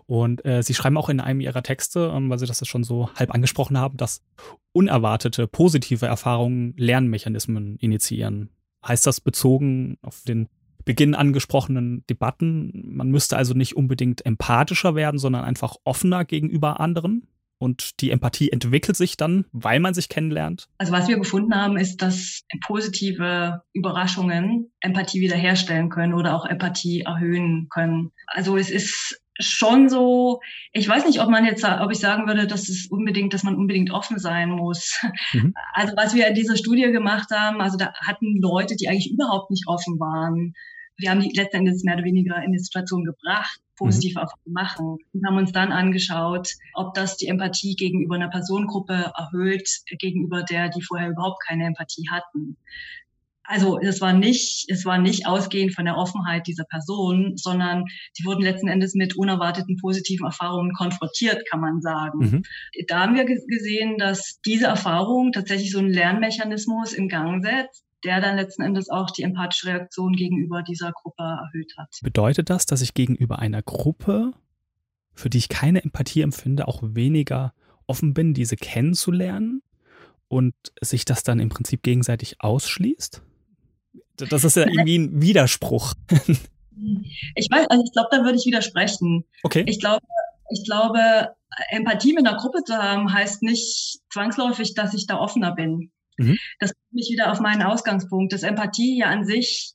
Und 0.07 0.45
äh, 0.45 0.63
Sie 0.63 0.75
schreiben 0.75 0.97
auch 0.97 1.09
in 1.09 1.21
einem 1.21 1.41
Ihrer 1.41 1.63
Texte, 1.63 2.13
ähm, 2.15 2.31
weil 2.31 2.39
Sie 2.39 2.47
das 2.47 2.67
schon 2.67 2.85
so 2.85 3.11
halb 3.15 3.33
angesprochen 3.35 3.79
haben, 3.79 3.97
dass 3.97 4.23
unerwartete 4.73 5.47
positive 5.47 6.07
Erfahrungen 6.07 6.75
Lernmechanismen 6.77 7.77
initiieren. 7.77 8.51
Heißt 8.87 9.07
das 9.07 9.21
bezogen 9.21 9.99
auf 10.03 10.23
den 10.27 10.49
Beginn 10.85 11.15
angesprochenen 11.15 12.05
Debatten, 12.09 12.95
man 12.97 13.11
müsste 13.11 13.37
also 13.37 13.55
nicht 13.55 13.77
unbedingt 13.77 14.25
empathischer 14.25 14.95
werden, 14.95 15.19
sondern 15.19 15.45
einfach 15.45 15.77
offener 15.85 16.25
gegenüber 16.25 16.81
anderen? 16.81 17.27
Und 17.63 18.01
die 18.01 18.11
Empathie 18.11 18.51
entwickelt 18.51 18.97
sich 18.97 19.19
dann, 19.19 19.45
weil 19.53 19.81
man 19.81 19.93
sich 19.93 20.09
kennenlernt? 20.09 20.71
Also 20.79 20.93
was 20.93 21.09
wir 21.09 21.19
gefunden 21.19 21.55
haben, 21.55 21.77
ist, 21.77 21.99
dass 22.01 22.41
positive 22.67 23.61
Überraschungen 23.75 24.73
Empathie 24.81 25.21
wiederherstellen 25.21 25.91
können 25.91 26.15
oder 26.15 26.35
auch 26.35 26.47
Empathie 26.47 27.03
erhöhen 27.03 27.69
können. 27.69 28.13
Also 28.27 28.57
es 28.57 28.71
ist 28.71 29.21
schon 29.41 29.89
so, 29.89 30.41
ich 30.73 30.89
weiß 30.89 31.07
nicht, 31.07 31.21
ob 31.21 31.29
man 31.29 31.45
jetzt, 31.45 31.65
ob 31.65 31.91
ich 31.91 31.99
sagen 31.99 32.27
würde, 32.27 32.47
dass 32.47 32.69
es 32.69 32.87
unbedingt, 32.87 33.35
dass 33.35 33.43
man 33.43 33.57
unbedingt 33.57 33.91
offen 33.91 34.19
sein 34.19 34.51
muss. 34.51 35.01
Mhm. 35.33 35.55
Also 35.73 35.95
was 35.97 36.15
wir 36.15 36.27
in 36.27 36.35
dieser 36.35 36.57
Studie 36.57 36.91
gemacht 36.91 37.31
haben, 37.33 37.61
also 37.61 37.77
da 37.77 37.93
hatten 38.07 38.41
Leute, 38.41 38.77
die 38.77 38.89
eigentlich 38.89 39.11
überhaupt 39.11 39.51
nicht 39.51 39.67
offen 39.67 39.99
waren. 39.99 40.55
Wir 40.97 41.11
haben 41.11 41.21
die 41.21 41.33
letztendlich 41.35 41.83
mehr 41.85 41.95
oder 41.95 42.05
weniger 42.05 42.43
in 42.43 42.53
die 42.53 42.59
Situation 42.59 43.05
gebracht, 43.05 43.61
positiv 43.77 44.17
mhm. 44.17 44.27
zu 44.27 44.51
machen 44.51 44.99
und 45.13 45.27
haben 45.27 45.39
uns 45.39 45.53
dann 45.53 45.73
angeschaut, 45.73 46.51
ob 46.75 46.93
das 46.95 47.17
die 47.17 47.29
Empathie 47.29 47.75
gegenüber 47.75 48.17
einer 48.17 48.29
Personengruppe 48.29 49.13
erhöht, 49.17 49.69
gegenüber 49.99 50.43
der, 50.43 50.69
die 50.69 50.83
vorher 50.83 51.11
überhaupt 51.11 51.43
keine 51.47 51.65
Empathie 51.65 52.09
hatten. 52.11 52.57
Also 53.51 53.81
es 53.81 54.01
war 54.01 54.13
nicht, 54.13 54.67
es 54.69 54.85
war 54.85 54.99
nicht 54.99 55.27
ausgehend 55.27 55.75
von 55.75 55.85
der 55.85 55.97
Offenheit 55.97 56.47
dieser 56.47 56.63
Person, 56.63 57.37
sondern 57.37 57.85
sie 58.13 58.25
wurden 58.25 58.43
letzten 58.43 58.69
Endes 58.69 58.95
mit 58.95 59.17
unerwarteten 59.17 59.77
positiven 59.77 60.25
Erfahrungen 60.25 60.73
konfrontiert, 60.73 61.43
kann 61.51 61.61
man 61.61 61.81
sagen. 61.81 62.19
Mhm. 62.19 62.43
Da 62.87 63.01
haben 63.01 63.17
wir 63.17 63.25
gesehen, 63.25 63.99
dass 63.99 64.39
diese 64.47 64.67
Erfahrung 64.67 65.33
tatsächlich 65.33 65.73
so 65.73 65.81
einen 65.81 65.91
Lernmechanismus 65.91 66.93
in 66.93 67.09
Gang 67.09 67.43
setzt, 67.43 67.83
der 68.05 68.21
dann 68.21 68.37
letzten 68.37 68.63
Endes 68.63 68.89
auch 68.89 69.11
die 69.11 69.25
empathische 69.25 69.67
Reaktion 69.67 70.13
gegenüber 70.13 70.63
dieser 70.63 70.93
Gruppe 70.93 71.25
erhöht 71.25 71.75
hat. 71.77 71.89
Bedeutet 72.03 72.51
das, 72.51 72.67
dass 72.67 72.83
ich 72.83 72.95
gegenüber 72.95 73.41
einer 73.41 73.63
Gruppe, 73.63 74.33
für 75.13 75.29
die 75.29 75.39
ich 75.39 75.49
keine 75.49 75.83
Empathie 75.83 76.23
empfinde, 76.23 76.69
auch 76.69 76.83
weniger 76.85 77.53
offen 77.89 78.15
bin, 78.15 78.33
diese 78.33 78.55
kennenzulernen 78.55 79.63
und 80.29 80.55
sich 80.81 81.05
das 81.05 81.25
dann 81.25 81.41
im 81.41 81.49
Prinzip 81.49 81.83
gegenseitig 81.83 82.37
ausschließt? 82.39 83.23
Das 84.29 84.45
ist 84.45 84.57
ja 84.57 84.67
irgendwie 84.67 84.99
ein 84.99 85.23
Widerspruch. 85.23 85.95
Ich 87.35 87.49
weiß, 87.51 87.67
also 87.69 87.85
ich 87.85 87.93
glaube, 87.93 88.09
da 88.11 88.25
würde 88.25 88.39
ich 88.39 88.47
widersprechen. 88.47 89.25
Okay. 89.43 89.65
Ich 89.67 89.81
glaube, 89.81 90.05
ich 90.51 90.65
glaube, 90.65 91.35
Empathie 91.71 92.13
mit 92.13 92.27
einer 92.27 92.37
Gruppe 92.37 92.63
zu 92.65 92.75
haben, 92.75 93.13
heißt 93.13 93.43
nicht 93.43 94.01
zwangsläufig, 94.11 94.75
dass 94.75 94.95
ich 94.95 95.07
da 95.07 95.19
offener 95.19 95.55
bin. 95.55 95.91
Mhm. 96.17 96.39
Das 96.59 96.73
bringt 96.73 96.93
mich 96.93 97.11
wieder 97.11 97.33
auf 97.33 97.41
meinen 97.41 97.63
Ausgangspunkt. 97.63 98.33
Das 98.33 98.43
Empathie 98.43 98.99
ja 98.99 99.07
an 99.07 99.25
sich, 99.25 99.75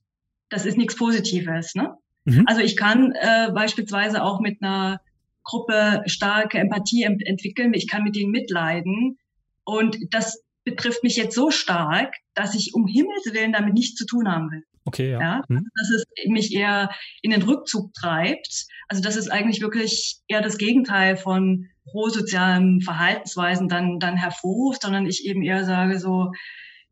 das 0.50 0.66
ist 0.66 0.78
nichts 0.78 0.96
Positives. 0.96 1.76
Ne? 1.76 1.94
Mhm. 2.26 2.44
Also 2.48 2.62
ich 2.62 2.76
kann 2.76 3.14
äh, 3.14 3.52
beispielsweise 3.54 4.24
auch 4.24 4.40
mit 4.40 4.62
einer 4.62 5.02
Gruppe 5.44 6.04
starke 6.08 6.58
Empathie 6.58 7.04
ent 7.04 7.26
entwickeln. 7.26 7.74
Ich 7.74 7.88
kann 7.88 8.04
mit 8.04 8.16
denen 8.16 8.32
mitleiden. 8.32 9.18
Und 9.64 9.98
das 10.12 10.44
betrifft 10.66 11.04
mich 11.04 11.16
jetzt 11.16 11.36
so 11.36 11.52
stark, 11.52 12.14
dass 12.34 12.56
ich 12.56 12.74
um 12.74 12.88
Himmels 12.88 13.32
Willen 13.32 13.54
damit 13.54 13.74
nichts 13.74 13.96
zu 13.96 14.06
tun 14.06 14.30
haben 14.30 14.52
will. 14.52 14.64
Okay, 14.86 15.12
ja. 15.12 15.20
ja 15.20 15.44
hm. 15.48 15.68
Dass 15.76 15.90
es 15.92 16.06
mich 16.28 16.54
eher 16.54 16.90
in 17.22 17.32
den 17.32 17.44
Rückzug 17.44 17.94
treibt. 17.94 18.66
Also 18.88 19.02
das 19.02 19.16
ist 19.16 19.32
eigentlich 19.32 19.62
wirklich 19.62 20.20
eher 20.28 20.42
das 20.42 20.58
Gegenteil 20.58 21.18
von 21.18 21.70
prosozialen 21.86 22.82
Verhaltensweisen 22.82 23.70
dann, 23.70 24.00
dann 24.00 24.18
hervorruft, 24.18 24.82
sondern 24.82 25.06
ich 25.06 25.26
eben 25.26 25.44
eher 25.44 25.66
sage 25.66 26.00
so, 26.00 26.32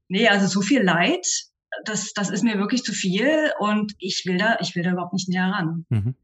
nee, 0.08 0.28
also 0.28 0.48
so 0.48 0.62
viel 0.62 0.82
Leid, 0.82 1.26
das, 1.86 2.14
das 2.14 2.30
ist 2.30 2.44
mir 2.44 2.60
wirklich 2.60 2.84
zu 2.84 2.94
viel 2.94 3.52
und 3.60 3.94
ich 3.98 4.24
will 4.26 4.38
da, 4.38 4.58
ich 4.62 4.76
will 4.76 4.84
da 4.84 4.92
überhaupt 4.92 5.14
nicht 5.14 5.30
näher 5.30 5.52
ran. 5.52 5.86
Mhm. 5.90 6.16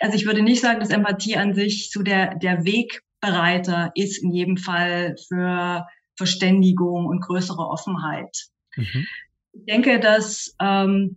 Also 0.00 0.16
ich 0.16 0.26
würde 0.26 0.42
nicht 0.42 0.60
sagen, 0.60 0.80
dass 0.80 0.90
Empathie 0.90 1.36
an 1.36 1.54
sich 1.54 1.90
so 1.90 2.02
der, 2.02 2.36
der 2.36 2.64
Wegbereiter 2.64 3.90
ist 3.94 4.22
in 4.22 4.30
jedem 4.30 4.56
Fall 4.56 5.16
für 5.28 5.86
Verständigung 6.18 7.06
und 7.06 7.20
größere 7.20 7.66
Offenheit. 7.66 8.48
Mhm. 8.76 9.06
Ich 9.52 9.64
denke, 9.64 9.98
dass 9.98 10.54
ähm, 10.60 11.16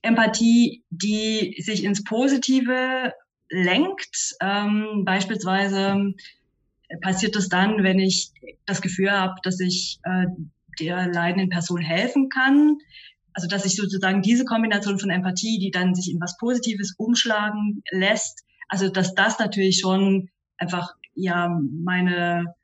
Empathie, 0.00 0.84
die 0.90 1.56
sich 1.60 1.84
ins 1.84 2.02
Positive 2.04 3.12
lenkt, 3.50 4.34
ähm, 4.40 5.02
beispielsweise 5.04 6.14
passiert 7.00 7.36
das 7.36 7.48
dann, 7.48 7.82
wenn 7.82 7.98
ich 7.98 8.30
das 8.66 8.80
Gefühl 8.80 9.10
habe, 9.10 9.34
dass 9.42 9.60
ich 9.60 9.98
äh, 10.04 10.26
der 10.80 11.08
leidenden 11.08 11.50
Person 11.50 11.80
helfen 11.80 12.28
kann. 12.28 12.78
Also 13.34 13.48
dass 13.48 13.64
ich 13.64 13.76
sozusagen 13.76 14.22
diese 14.22 14.44
Kombination 14.44 14.98
von 14.98 15.10
Empathie, 15.10 15.58
die 15.58 15.70
dann 15.70 15.94
sich 15.94 16.12
in 16.12 16.20
was 16.20 16.36
Positives 16.36 16.94
umschlagen 16.98 17.82
lässt, 17.90 18.44
also 18.68 18.88
dass 18.88 19.14
das 19.14 19.38
natürlich 19.38 19.80
schon 19.80 20.28
einfach 20.58 20.94
ja 21.14 21.48
meine 21.48 22.54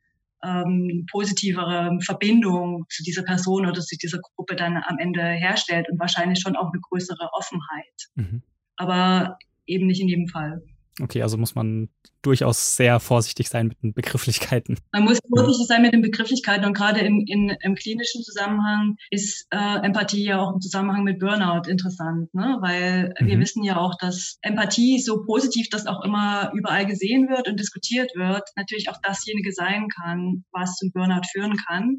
ähm, 0.43 1.07
positivere 1.11 1.99
Verbindung 2.01 2.85
zu 2.89 3.03
dieser 3.03 3.23
Person 3.23 3.67
oder 3.67 3.81
zu 3.81 3.97
dieser 3.97 4.19
Gruppe 4.19 4.57
dann 4.57 4.77
am 4.77 4.99
Ende 4.99 5.23
herstellt 5.23 5.89
und 5.91 5.99
wahrscheinlich 5.99 6.41
schon 6.41 6.57
auch 6.57 6.71
eine 6.73 6.81
größere 6.81 7.31
Offenheit. 7.33 8.09
Mhm. 8.15 8.43
Aber 8.77 9.39
eben 9.67 9.87
nicht 9.87 10.01
in 10.01 10.09
jedem 10.09 10.29
Fall. 10.29 10.63
Okay, 11.01 11.23
also 11.23 11.37
muss 11.37 11.55
man 11.55 11.89
durchaus 12.23 12.77
sehr 12.77 12.99
vorsichtig 13.01 13.49
sein 13.49 13.69
mit 13.69 13.83
den 13.83 13.93
Begrifflichkeiten. 13.93 14.79
Man 14.93 15.05
muss 15.05 15.21
vorsichtig 15.29 15.67
sein 15.67 15.83
mit 15.83 15.93
den 15.93 16.03
Begrifflichkeiten 16.03 16.65
und 16.65 16.75
gerade 16.75 17.01
im, 17.01 17.25
in, 17.27 17.57
im 17.61 17.75
klinischen 17.75 18.23
Zusammenhang 18.23 18.97
ist 19.11 19.47
äh, 19.51 19.79
Empathie 19.85 20.25
ja 20.25 20.41
auch 20.41 20.53
im 20.53 20.61
Zusammenhang 20.61 21.05
mit 21.05 21.21
Burnout 21.21 21.69
interessant, 21.69 22.33
ne? 22.35 22.59
weil 22.61 23.15
mhm. 23.21 23.27
wir 23.27 23.39
wissen 23.39 23.63
ja 23.63 23.77
auch, 23.77 23.95
dass 23.99 24.39
Empathie 24.43 25.01
so 25.01 25.23
positiv 25.25 25.69
das 25.71 25.87
auch 25.87 26.05
immer 26.05 26.51
überall 26.55 26.87
gesehen 26.87 27.29
wird 27.29 27.49
und 27.49 27.61
diskutiert 27.61 28.11
wird, 28.15 28.43
natürlich 28.57 28.89
auch 28.91 28.99
dasjenige 29.03 29.53
sein 29.53 29.89
kann, 29.89 30.45
was 30.53 30.77
zum 30.77 30.91
Burnout 30.93 31.27
führen 31.33 31.57
kann, 31.69 31.99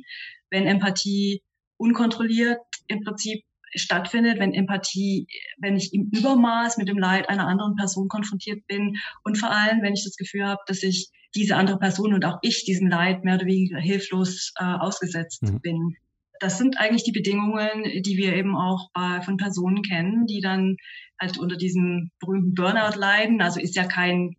wenn 0.50 0.66
Empathie 0.66 1.42
unkontrolliert 1.78 2.60
im 2.88 3.02
Prinzip 3.02 3.44
stattfindet, 3.76 4.40
wenn 4.40 4.54
Empathie, 4.54 5.28
wenn 5.58 5.76
ich 5.76 5.94
im 5.94 6.10
Übermaß 6.12 6.78
mit 6.78 6.88
dem 6.88 6.98
Leid 6.98 7.30
einer 7.30 7.48
anderen 7.48 7.76
Person 7.76 8.08
konfrontiert 8.08 8.66
bin 8.68 8.98
und 9.24 9.38
vor 9.38 9.52
allem, 9.52 9.82
wenn 9.82 9.94
ich 9.94 10.04
das 10.04 10.16
Gefühl 10.16 10.46
habe, 10.46 10.62
dass 10.68 10.84
ich 10.84 11.10
diese 11.36 11.56
andere 11.56 11.78
Person 11.78 12.14
und 12.14 12.26
auch 12.26 12.40
ich 12.42 12.66
diesem 12.66 12.88
Leid 12.88 13.24
mehr 13.24 13.36
oder 13.36 13.46
weniger 13.46 13.80
hilflos 13.80 14.54
äh, 14.60 14.64
ausgesetzt 14.64 15.44
mhm. 15.44 15.62
bin. 15.62 15.96
Das 16.40 16.58
sind 16.58 16.80
eigentlich 16.80 17.04
die 17.04 17.12
Bedingungen, 17.12 17.84
die 18.02 18.18
wir 18.18 18.34
eben 18.34 18.56
auch 18.56 18.90
bei, 18.94 19.22
von 19.22 19.38
Personen 19.38 19.84
kennen, 19.84 20.26
die 20.26 20.42
dann 20.42 20.78
halt 21.20 21.38
unter 21.38 21.58
diesem 21.58 22.12
berühmten 22.20 22.54
Burnout 22.54 22.98
leiden. 22.98 23.42
Also 23.42 23.60
ist 23.60 23.76
ja 23.76 23.84
kein 23.84 24.36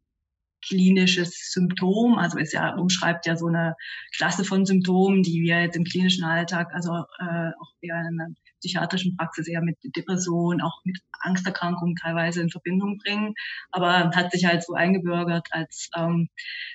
klinisches 0.67 1.53
Symptom, 1.53 2.19
also 2.19 2.39
es 2.39 2.53
ja 2.53 2.75
umschreibt 2.75 3.27
ja 3.27 3.37
so 3.37 3.47
eine 3.47 3.77
Klasse 4.17 4.45
von 4.45 4.67
Symptomen, 4.67 5.23
die 5.23 5.41
wir 5.43 5.63
jetzt 5.63 5.77
im 5.77 5.85
klinischen 5.85 6.25
Alltag, 6.25 6.69
also 6.75 6.93
äh, 6.93 7.51
auch 7.59 7.73
eher 7.81 8.01
in 8.01 8.21
einer 8.21 8.35
psychiatrischen 8.61 9.17
Praxis 9.17 9.49
eher 9.49 9.63
mit 9.63 9.77
Depression, 9.97 10.61
auch 10.61 10.81
mit 10.85 10.99
Angsterkrankungen 11.21 11.97
teilweise 11.97 12.41
in 12.41 12.51
Verbindung 12.51 12.99
bringen, 12.99 13.35
aber 13.71 14.11
hat 14.15 14.33
sich 14.33 14.45
halt 14.45 14.65
so 14.65 14.75
eingebürgert 14.75 15.49
als 15.51 15.91
ähm, 15.97 16.29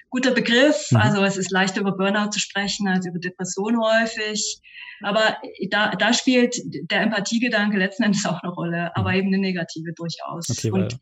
guter 0.10 0.32
Begriff. 0.32 0.92
Mhm. 0.92 0.98
Also 0.98 1.24
es 1.24 1.38
ist 1.38 1.52
leichter 1.52 1.82
über 1.82 1.96
Burnout 1.96 2.32
zu 2.32 2.40
sprechen 2.40 2.88
als 2.88 3.06
über 3.06 3.20
Depression 3.20 3.80
häufig. 3.80 4.60
Aber 5.02 5.38
da, 5.70 5.92
da 5.92 6.14
spielt 6.14 6.56
der 6.90 7.02
Empathiegedanke 7.02 7.78
letzten 7.78 8.04
Endes 8.04 8.26
auch 8.26 8.42
eine 8.42 8.52
Rolle, 8.52 8.96
aber 8.96 9.12
mhm. 9.12 9.18
eben 9.18 9.28
eine 9.28 9.40
negative 9.40 9.94
durchaus. 9.94 10.50
Okay, 10.50 10.72
Und 10.72 11.00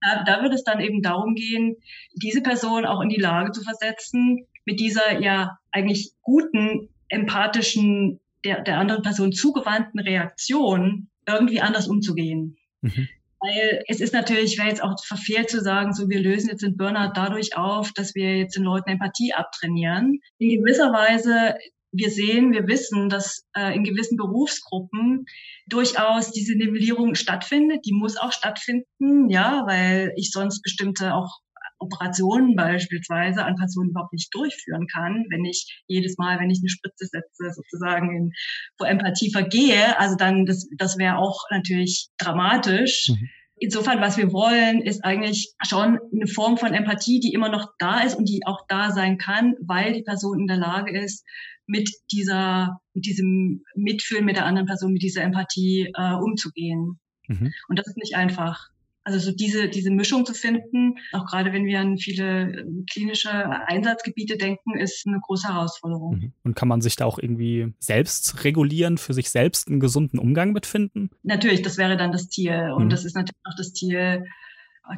da, 0.00 0.24
da 0.24 0.42
wird 0.42 0.54
es 0.54 0.64
dann 0.64 0.80
eben 0.80 1.02
darum 1.02 1.34
gehen, 1.34 1.76
diese 2.14 2.42
Person 2.42 2.84
auch 2.84 3.00
in 3.00 3.08
die 3.08 3.20
Lage 3.20 3.52
zu 3.52 3.62
versetzen, 3.62 4.46
mit 4.64 4.80
dieser 4.80 5.20
ja 5.20 5.58
eigentlich 5.72 6.12
guten, 6.22 6.88
empathischen, 7.08 8.20
der, 8.44 8.62
der 8.62 8.78
anderen 8.78 9.02
Person 9.02 9.32
zugewandten 9.32 10.00
Reaktion 10.00 11.08
irgendwie 11.26 11.60
anders 11.60 11.88
umzugehen. 11.88 12.56
Mhm. 12.82 13.08
Weil 13.40 13.84
es 13.88 14.00
ist 14.00 14.14
natürlich, 14.14 14.58
wäre 14.58 14.68
jetzt 14.68 14.82
auch 14.82 14.94
verfehlt 15.04 15.50
zu 15.50 15.60
sagen, 15.60 15.92
so 15.92 16.08
wir 16.08 16.20
lösen 16.20 16.48
jetzt 16.48 16.62
den 16.62 16.76
Burnout 16.76 17.12
dadurch 17.14 17.56
auf, 17.56 17.92
dass 17.92 18.14
wir 18.14 18.38
jetzt 18.38 18.56
den 18.56 18.64
Leuten 18.64 18.90
Empathie 18.90 19.34
abtrainieren. 19.34 20.20
In 20.38 20.60
gewisser 20.60 20.92
Weise 20.92 21.54
wir 21.94 22.10
sehen, 22.10 22.52
wir 22.52 22.66
wissen, 22.66 23.08
dass 23.08 23.46
äh, 23.56 23.74
in 23.74 23.84
gewissen 23.84 24.16
Berufsgruppen 24.16 25.26
durchaus 25.66 26.32
diese 26.32 26.56
Nivellierung 26.56 27.14
stattfindet. 27.14 27.86
Die 27.86 27.92
muss 27.92 28.16
auch 28.16 28.32
stattfinden, 28.32 29.30
ja, 29.30 29.62
weil 29.66 30.12
ich 30.16 30.30
sonst 30.32 30.60
bestimmte 30.62 31.14
auch 31.14 31.38
Operationen 31.84 32.56
beispielsweise 32.56 33.44
an 33.44 33.56
Personen 33.56 33.90
überhaupt 33.90 34.12
nicht 34.12 34.34
durchführen 34.34 34.86
kann, 34.86 35.24
wenn 35.30 35.44
ich 35.44 35.82
jedes 35.86 36.18
Mal, 36.18 36.38
wenn 36.40 36.50
ich 36.50 36.60
eine 36.60 36.68
Spritze 36.68 37.06
setze, 37.06 37.52
sozusagen 37.52 38.16
in, 38.16 38.32
vor 38.76 38.88
Empathie 38.88 39.30
vergehe. 39.30 39.98
Also 39.98 40.16
dann, 40.16 40.46
das, 40.46 40.68
das 40.76 40.98
wäre 40.98 41.18
auch 41.18 41.44
natürlich 41.50 42.08
dramatisch. 42.18 43.08
Mhm. 43.08 43.28
Insofern, 43.56 44.00
was 44.00 44.16
wir 44.16 44.32
wollen, 44.32 44.82
ist 44.82 45.04
eigentlich 45.04 45.54
schon 45.66 45.98
eine 46.12 46.26
Form 46.26 46.56
von 46.56 46.74
Empathie, 46.74 47.20
die 47.20 47.32
immer 47.32 47.48
noch 47.48 47.68
da 47.78 48.00
ist 48.00 48.16
und 48.16 48.28
die 48.28 48.44
auch 48.46 48.66
da 48.68 48.90
sein 48.90 49.16
kann, 49.16 49.54
weil 49.60 49.92
die 49.92 50.02
Person 50.02 50.40
in 50.40 50.46
der 50.46 50.56
Lage 50.56 50.98
ist, 50.98 51.24
mit 51.66 51.90
dieser, 52.12 52.80
mit 52.92 53.06
diesem 53.06 53.62
Mitfühlen 53.74 54.24
mit 54.24 54.36
der 54.36 54.46
anderen 54.46 54.66
Person, 54.66 54.92
mit 54.92 55.02
dieser 55.02 55.22
Empathie 55.22 55.90
äh, 55.94 56.14
umzugehen. 56.14 56.98
Mhm. 57.28 57.52
Und 57.68 57.78
das 57.78 57.86
ist 57.86 57.96
nicht 57.96 58.16
einfach. 58.16 58.68
Also 59.04 59.18
so 59.18 59.32
diese, 59.32 59.68
diese 59.68 59.90
Mischung 59.90 60.24
zu 60.24 60.32
finden, 60.32 60.94
auch 61.12 61.26
gerade 61.26 61.52
wenn 61.52 61.66
wir 61.66 61.78
an 61.80 61.98
viele 61.98 62.60
ähm, 62.60 62.86
klinische 62.90 63.30
Einsatzgebiete 63.30 64.38
denken, 64.38 64.78
ist 64.78 65.06
eine 65.06 65.20
große 65.20 65.48
Herausforderung. 65.48 66.16
Mhm. 66.16 66.32
Und 66.42 66.56
kann 66.56 66.68
man 66.68 66.80
sich 66.80 66.96
da 66.96 67.04
auch 67.04 67.18
irgendwie 67.18 67.74
selbst 67.78 68.44
regulieren, 68.44 68.96
für 68.96 69.12
sich 69.12 69.30
selbst 69.30 69.68
einen 69.68 69.78
gesunden 69.78 70.18
Umgang 70.18 70.52
mitfinden? 70.52 71.10
Natürlich, 71.22 71.60
das 71.60 71.76
wäre 71.76 71.98
dann 71.98 72.12
das 72.12 72.30
Ziel. 72.30 72.72
Und 72.74 72.86
mhm. 72.86 72.88
das 72.88 73.04
ist 73.04 73.14
natürlich 73.14 73.44
auch 73.44 73.56
das 73.56 73.74
Ziel, 73.74 74.24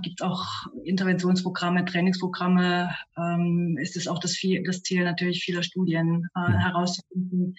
gibt 0.03 0.21
es 0.21 0.27
auch 0.27 0.45
Interventionsprogramme, 0.85 1.85
Trainingsprogramme, 1.85 2.95
ähm, 3.17 3.79
ist 3.81 3.97
es 3.97 4.09
auch 4.09 4.19
das, 4.19 4.33
viel, 4.33 4.63
das 4.65 4.83
Ziel 4.83 5.05
natürlich 5.05 5.45
vieler 5.45 5.63
Studien 5.63 6.29
äh, 6.35 6.51
mhm. 6.51 6.59
herauszufinden, 6.59 7.57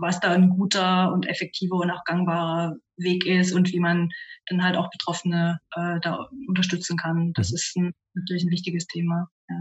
was 0.00 0.20
da 0.20 0.32
ein 0.32 0.50
guter 0.50 1.12
und 1.12 1.28
effektiver 1.28 1.76
und 1.76 1.90
auch 1.90 2.04
gangbarer 2.04 2.76
Weg 2.96 3.24
ist 3.24 3.52
und 3.52 3.72
wie 3.72 3.80
man 3.80 4.10
dann 4.46 4.64
halt 4.64 4.76
auch 4.76 4.90
Betroffene 4.90 5.60
äh, 5.74 6.00
da 6.00 6.28
unterstützen 6.48 6.96
kann. 6.96 7.32
Das 7.34 7.50
mhm. 7.50 7.54
ist 7.54 7.76
ein, 7.76 7.94
natürlich 8.14 8.44
ein 8.44 8.50
wichtiges 8.50 8.86
Thema. 8.86 9.28
Ja. 9.48 9.60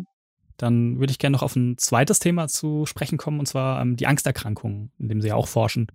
Dann 0.57 0.99
würde 0.99 1.11
ich 1.11 1.19
gerne 1.19 1.35
noch 1.35 1.43
auf 1.43 1.55
ein 1.55 1.77
zweites 1.77 2.19
Thema 2.19 2.47
zu 2.47 2.85
sprechen 2.85 3.17
kommen, 3.17 3.39
und 3.39 3.45
zwar 3.45 3.81
ähm, 3.81 3.95
die 3.95 4.07
Angsterkrankungen, 4.07 4.91
in 4.97 5.07
dem 5.07 5.21
Sie 5.21 5.29
ja 5.29 5.35
auch 5.35 5.47
forschen. 5.47 5.87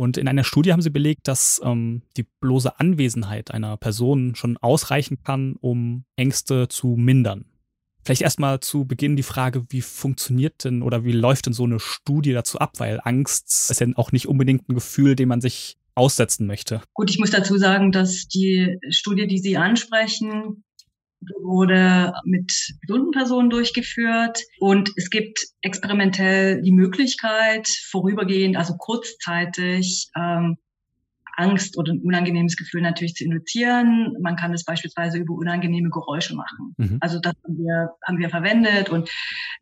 Und 0.00 0.16
in 0.16 0.28
einer 0.28 0.44
Studie 0.44 0.72
haben 0.72 0.80
sie 0.80 0.88
belegt, 0.88 1.28
dass 1.28 1.60
ähm, 1.62 2.00
die 2.16 2.22
bloße 2.22 2.80
Anwesenheit 2.80 3.50
einer 3.50 3.76
Person 3.76 4.34
schon 4.34 4.56
ausreichen 4.56 5.18
kann, 5.22 5.56
um 5.60 6.04
Ängste 6.16 6.68
zu 6.68 6.96
mindern. 6.96 7.44
Vielleicht 8.02 8.22
erstmal 8.22 8.60
zu 8.60 8.86
Beginn 8.86 9.16
die 9.16 9.22
Frage, 9.22 9.66
wie 9.68 9.82
funktioniert 9.82 10.64
denn 10.64 10.80
oder 10.80 11.04
wie 11.04 11.12
läuft 11.12 11.44
denn 11.44 11.52
so 11.52 11.64
eine 11.64 11.78
Studie 11.80 12.32
dazu 12.32 12.58
ab? 12.58 12.78
Weil 12.78 12.98
Angst 13.04 13.68
ist 13.68 13.78
ja 13.78 13.88
auch 13.96 14.10
nicht 14.10 14.26
unbedingt 14.26 14.70
ein 14.70 14.74
Gefühl, 14.74 15.16
dem 15.16 15.28
man 15.28 15.42
sich 15.42 15.76
aussetzen 15.94 16.46
möchte. 16.46 16.80
Gut, 16.94 17.10
ich 17.10 17.18
muss 17.18 17.30
dazu 17.30 17.58
sagen, 17.58 17.92
dass 17.92 18.26
die 18.26 18.78
Studie, 18.88 19.26
die 19.26 19.36
Sie 19.36 19.58
ansprechen, 19.58 20.64
wurde 21.42 22.12
mit 22.24 22.52
gesunden 22.82 23.10
Personen 23.10 23.50
durchgeführt 23.50 24.40
und 24.58 24.90
es 24.96 25.10
gibt 25.10 25.46
experimentell 25.60 26.62
die 26.62 26.72
Möglichkeit, 26.72 27.68
vorübergehend, 27.90 28.56
also 28.56 28.76
kurzzeitig, 28.76 30.10
ähm, 30.16 30.56
Angst 31.36 31.78
oder 31.78 31.92
ein 31.92 32.02
unangenehmes 32.02 32.56
Gefühl 32.56 32.82
natürlich 32.82 33.14
zu 33.14 33.24
induzieren. 33.24 34.14
Man 34.20 34.36
kann 34.36 34.52
es 34.52 34.64
beispielsweise 34.64 35.18
über 35.18 35.34
unangenehme 35.34 35.88
Geräusche 35.88 36.34
machen. 36.34 36.74
Mhm. 36.76 36.98
Also 37.00 37.18
das 37.18 37.32
haben 37.44 37.56
wir, 37.56 37.90
haben 38.06 38.18
wir 38.18 38.28
verwendet 38.28 38.90
und 38.90 39.08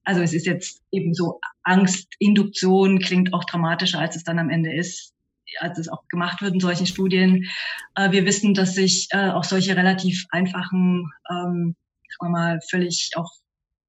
also 0.05 0.21
es 0.21 0.33
ist 0.33 0.47
jetzt 0.47 0.83
eben 0.90 1.14
so 1.14 1.40
Angstinduktion 1.62 2.99
klingt 2.99 3.33
auch 3.33 3.44
dramatischer, 3.44 4.01
als 4.01 4.16
es 4.16 4.25
dann 4.25 4.38
am 4.38 4.51
Ende 4.51 4.75
ist 4.75 5.14
als 5.61 5.79
es 5.79 5.89
auch 5.89 6.07
gemacht 6.09 6.43
wird 6.43 6.55
in 6.55 6.61
solchen 6.61 6.87
Studien. 6.87 7.47
Äh, 7.95 8.13
wir 8.13 8.25
wissen, 8.25 8.55
dass 8.55 8.75
sich 8.75 9.09
äh, 9.11 9.31
auch 9.31 9.45
solche 9.45 9.77
relativ 9.77 10.27
einfachen, 10.31 11.11
ähm, 11.31 11.77
sagen 12.19 12.21
wir 12.21 12.29
mal, 12.31 12.59
völlig 12.71 13.11
auch 13.17 13.31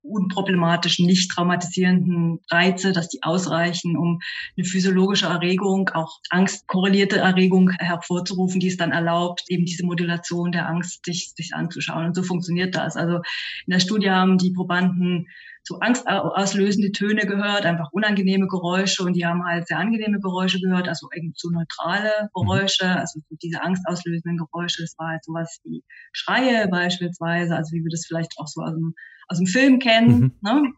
unproblematischen, 0.01 1.05
nicht 1.05 1.29
traumatisierenden 1.31 2.39
Reize, 2.49 2.93
dass 2.93 3.09
die 3.09 3.21
ausreichen, 3.21 3.97
um 3.97 4.19
eine 4.57 4.65
physiologische 4.65 5.25
Erregung, 5.25 5.89
auch 5.89 6.19
angstkorrelierte 6.29 7.17
Erregung 7.17 7.69
hervorzurufen, 7.71 8.59
die 8.59 8.67
es 8.67 8.77
dann 8.77 8.91
erlaubt, 8.91 9.43
eben 9.49 9.65
diese 9.65 9.85
Modulation 9.85 10.51
der 10.51 10.67
Angst 10.67 11.05
sich, 11.05 11.33
sich 11.35 11.53
anzuschauen. 11.53 12.05
Und 12.05 12.15
so 12.15 12.23
funktioniert 12.23 12.75
das. 12.75 12.95
Also 12.95 13.15
in 13.15 13.71
der 13.71 13.79
Studie 13.79 14.09
haben 14.09 14.37
die 14.37 14.51
Probanden 14.51 15.27
so 15.69 15.79
angstauslösende 15.79 16.91
Töne 16.91 17.27
gehört, 17.27 17.63
einfach 17.63 17.91
unangenehme 17.91 18.47
Geräusche 18.47 19.03
und 19.03 19.13
die 19.13 19.27
haben 19.27 19.45
halt 19.45 19.67
sehr 19.67 19.77
angenehme 19.77 20.19
Geräusche 20.19 20.59
gehört, 20.59 20.87
also 20.87 21.09
irgendwie 21.13 21.35
so 21.37 21.51
neutrale 21.51 22.11
mhm. 22.33 22.41
Geräusche, 22.41 22.87
also 22.87 23.19
diese 23.43 23.61
angstauslösenden 23.61 24.37
Geräusche, 24.37 24.81
das 24.81 24.95
war 24.97 25.09
halt 25.09 25.23
sowas 25.23 25.59
wie 25.63 25.83
Schreie 26.11 26.67
beispielsweise, 26.69 27.55
also 27.55 27.71
wie 27.73 27.83
wir 27.83 27.91
das 27.91 28.05
vielleicht 28.07 28.31
auch 28.39 28.47
so 28.47 28.61
aus 28.61 28.71
dem, 28.71 28.95
aus 29.27 29.37
dem 29.37 29.45
Film 29.45 29.77
kennen, 29.77 30.19
mhm. 30.19 30.33
ne? 30.41 30.73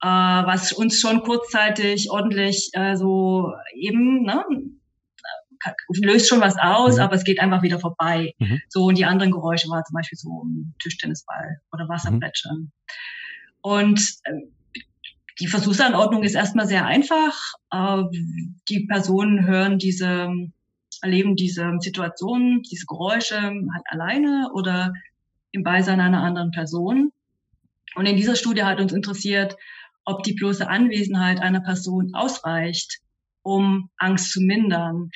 äh, 0.00 0.06
was 0.06 0.72
uns 0.72 0.98
schon 0.98 1.22
kurzzeitig 1.22 2.10
ordentlich 2.10 2.70
äh, 2.72 2.96
so 2.96 3.52
eben, 3.74 4.22
ne? 4.22 4.42
löst 6.02 6.28
schon 6.28 6.40
was 6.40 6.56
aus, 6.58 6.96
mhm. 6.96 7.02
aber 7.02 7.14
es 7.14 7.24
geht 7.24 7.40
einfach 7.40 7.62
wieder 7.62 7.78
vorbei. 7.78 8.32
Mhm. 8.38 8.60
So, 8.68 8.84
und 8.84 8.96
die 8.96 9.04
anderen 9.04 9.32
Geräusche 9.32 9.68
waren 9.68 9.84
zum 9.84 9.94
Beispiel 9.94 10.18
so 10.18 10.44
ein 10.44 10.74
Tischtennisball 10.82 11.58
oder 11.72 11.88
Wasserplätschern. 11.88 12.56
Mhm. 12.56 12.72
Und 13.64 14.18
ähm, 14.26 14.52
die 15.40 15.46
Versuchsanordnung 15.46 16.22
ist 16.22 16.34
erstmal 16.34 16.66
sehr 16.66 16.84
einfach. 16.84 17.34
Äh, 17.70 18.02
die 18.68 18.80
Personen 18.80 19.46
hören 19.46 19.78
diese, 19.78 20.28
erleben 21.00 21.34
diese 21.34 21.72
Situationen, 21.80 22.60
diese 22.62 22.84
Geräusche 22.84 23.40
halt 23.40 23.84
alleine 23.86 24.50
oder 24.52 24.92
im 25.52 25.62
Beisein 25.62 26.00
einer 26.00 26.22
anderen 26.22 26.50
Person. 26.50 27.10
Und 27.94 28.04
in 28.04 28.16
dieser 28.16 28.36
Studie 28.36 28.64
hat 28.64 28.80
uns 28.80 28.92
interessiert, 28.92 29.56
ob 30.04 30.22
die 30.24 30.34
bloße 30.34 30.68
Anwesenheit 30.68 31.40
einer 31.40 31.62
Person 31.62 32.10
ausreicht, 32.12 32.98
um 33.42 33.88
Angst 33.96 34.30
zu 34.30 34.42
mindern. 34.42 35.10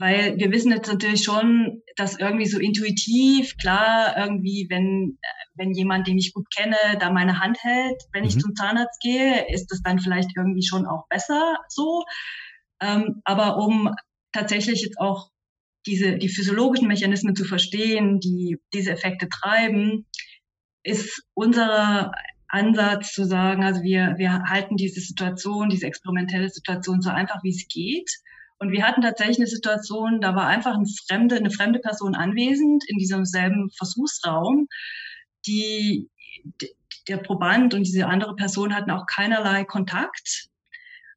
Weil 0.00 0.36
wir 0.38 0.52
wissen 0.52 0.70
jetzt 0.70 0.86
natürlich 0.86 1.24
schon, 1.24 1.82
dass 1.96 2.18
irgendwie 2.18 2.46
so 2.46 2.58
intuitiv, 2.58 3.56
klar, 3.56 4.16
irgendwie, 4.16 4.66
wenn, 4.70 5.18
wenn 5.56 5.72
jemand, 5.72 6.06
den 6.06 6.18
ich 6.18 6.32
gut 6.32 6.46
kenne, 6.54 6.76
da 7.00 7.10
meine 7.10 7.40
Hand 7.40 7.58
hält, 7.62 8.00
wenn 8.12 8.22
mhm. 8.22 8.28
ich 8.28 8.38
zum 8.38 8.54
Zahnarzt 8.54 9.00
gehe, 9.00 9.52
ist 9.52 9.66
das 9.72 9.82
dann 9.82 9.98
vielleicht 9.98 10.30
irgendwie 10.36 10.64
schon 10.64 10.86
auch 10.86 11.08
besser 11.08 11.56
so. 11.68 12.04
Ähm, 12.80 13.22
aber 13.24 13.56
um 13.58 13.92
tatsächlich 14.32 14.82
jetzt 14.82 15.00
auch 15.00 15.30
diese, 15.84 16.16
die 16.16 16.28
physiologischen 16.28 16.86
Mechanismen 16.86 17.34
zu 17.34 17.44
verstehen, 17.44 18.20
die 18.20 18.58
diese 18.72 18.92
Effekte 18.92 19.28
treiben, 19.28 20.06
ist 20.84 21.24
unser 21.34 22.12
Ansatz 22.46 23.12
zu 23.12 23.24
sagen, 23.24 23.64
also 23.64 23.82
wir, 23.82 24.14
wir 24.16 24.44
halten 24.44 24.76
diese 24.76 25.00
Situation, 25.00 25.70
diese 25.70 25.86
experimentelle 25.86 26.48
Situation 26.50 27.02
so 27.02 27.10
einfach 27.10 27.42
wie 27.42 27.50
es 27.50 27.66
geht 27.66 28.08
und 28.58 28.72
wir 28.72 28.86
hatten 28.86 29.02
tatsächlich 29.02 29.38
eine 29.38 29.46
Situation, 29.46 30.20
da 30.20 30.34
war 30.34 30.46
einfach 30.46 30.74
eine 30.74 30.86
fremde, 31.06 31.36
eine 31.36 31.50
fremde 31.50 31.78
Person 31.78 32.14
anwesend 32.14 32.84
in 32.88 32.98
diesem 32.98 33.24
selben 33.24 33.70
Versuchsraum, 33.70 34.66
die, 35.46 36.10
der 37.08 37.18
Proband 37.18 37.74
und 37.74 37.86
diese 37.86 38.06
andere 38.06 38.34
Person 38.34 38.74
hatten 38.74 38.90
auch 38.90 39.06
keinerlei 39.06 39.64
Kontakt. 39.64 40.48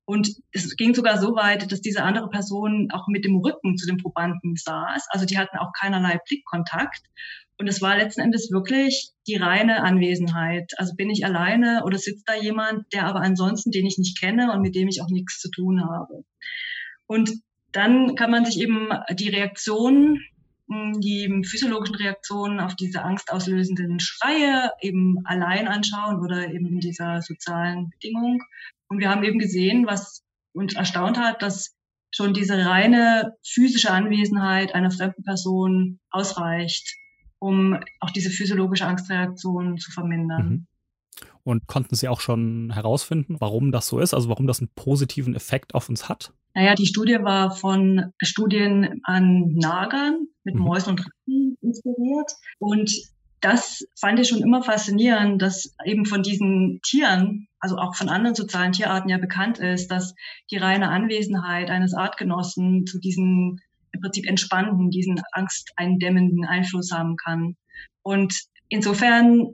Und 0.05 0.29
es 0.51 0.75
ging 0.75 0.93
sogar 0.93 1.17
so 1.17 1.35
weit, 1.35 1.71
dass 1.71 1.81
diese 1.81 2.03
andere 2.03 2.29
Person 2.29 2.89
auch 2.91 3.07
mit 3.07 3.23
dem 3.23 3.37
Rücken 3.37 3.77
zu 3.77 3.87
dem 3.87 3.97
Probanden 3.97 4.55
saß. 4.55 5.07
Also 5.09 5.25
die 5.25 5.37
hatten 5.37 5.57
auch 5.57 5.71
keinerlei 5.79 6.19
Blickkontakt. 6.27 7.01
Und 7.57 7.67
es 7.67 7.81
war 7.81 7.95
letzten 7.95 8.21
Endes 8.21 8.51
wirklich 8.51 9.11
die 9.27 9.35
reine 9.35 9.83
Anwesenheit. 9.83 10.71
Also 10.77 10.95
bin 10.95 11.09
ich 11.09 11.25
alleine 11.25 11.83
oder 11.85 11.97
sitzt 11.97 12.27
da 12.27 12.35
jemand, 12.35 12.91
der 12.93 13.05
aber 13.05 13.21
ansonsten, 13.21 13.71
den 13.71 13.85
ich 13.85 13.97
nicht 13.97 14.19
kenne 14.19 14.51
und 14.51 14.61
mit 14.61 14.75
dem 14.75 14.87
ich 14.87 15.01
auch 15.01 15.09
nichts 15.09 15.39
zu 15.39 15.49
tun 15.49 15.83
habe. 15.85 16.23
Und 17.11 17.29
dann 17.73 18.15
kann 18.15 18.31
man 18.31 18.45
sich 18.45 18.61
eben 18.61 18.87
die 19.11 19.27
Reaktionen, 19.27 20.21
hm, 20.69 21.01
die 21.01 21.43
physiologischen 21.43 21.95
Reaktionen 21.95 22.61
auf 22.61 22.73
diese 22.77 23.03
angstauslösenden 23.03 23.99
Schreie 23.99 24.71
eben 24.79 25.17
allein 25.25 25.67
anschauen 25.67 26.21
oder 26.21 26.47
eben 26.47 26.67
in 26.67 26.79
dieser 26.79 27.21
sozialen 27.21 27.89
Bedingung. 27.89 28.41
Und 28.87 28.99
wir 28.99 29.09
haben 29.09 29.25
eben 29.25 29.39
gesehen, 29.39 29.87
was 29.87 30.23
uns 30.53 30.73
erstaunt 30.73 31.19
hat, 31.19 31.41
dass 31.41 31.75
schon 32.15 32.33
diese 32.33 32.65
reine 32.65 33.33
physische 33.45 33.91
Anwesenheit 33.91 34.73
einer 34.73 34.89
fremden 34.89 35.23
Person 35.23 35.99
ausreicht, 36.11 36.95
um 37.39 37.77
auch 37.99 38.11
diese 38.11 38.29
physiologische 38.29 38.87
Angstreaktion 38.87 39.77
zu 39.79 39.91
vermindern. 39.91 40.47
Mhm. 40.47 40.67
Und 41.43 41.67
konnten 41.67 41.95
Sie 41.95 42.07
auch 42.07 42.21
schon 42.21 42.71
herausfinden, 42.71 43.37
warum 43.39 43.71
das 43.71 43.87
so 43.87 43.99
ist, 43.99 44.13
also 44.13 44.29
warum 44.29 44.47
das 44.47 44.59
einen 44.59 44.69
positiven 44.75 45.35
Effekt 45.35 45.73
auf 45.73 45.89
uns 45.89 46.07
hat? 46.07 46.33
Naja, 46.53 46.75
die 46.75 46.85
Studie 46.85 47.17
war 47.21 47.51
von 47.51 48.11
Studien 48.21 49.01
an 49.03 49.53
Nagern 49.55 50.27
mit 50.43 50.55
mhm. 50.55 50.61
Mäusen 50.61 50.91
und 50.91 50.99
Ratten 50.99 51.57
inspiriert. 51.61 52.31
Und 52.59 52.91
das 53.39 53.85
fand 53.99 54.19
ich 54.19 54.29
schon 54.29 54.43
immer 54.43 54.61
faszinierend, 54.61 55.41
dass 55.41 55.73
eben 55.83 56.05
von 56.05 56.21
diesen 56.21 56.79
Tieren, 56.83 57.47
also 57.59 57.77
auch 57.77 57.95
von 57.95 58.09
anderen 58.09 58.35
sozialen 58.35 58.71
Tierarten 58.71 59.09
ja 59.09 59.17
bekannt 59.17 59.57
ist, 59.57 59.89
dass 59.89 60.13
die 60.51 60.57
reine 60.57 60.89
Anwesenheit 60.89 61.69
eines 61.69 61.93
Artgenossen 61.93 62.85
zu 62.85 62.99
diesen 62.99 63.61
im 63.93 64.01
Prinzip 64.01 64.27
entspannten, 64.27 64.89
diesen 64.89 65.21
angsteindämmenden 65.31 66.45
Einfluss 66.45 66.91
haben 66.91 67.17
kann. 67.17 67.55
Und 68.03 68.33
insofern 68.69 69.53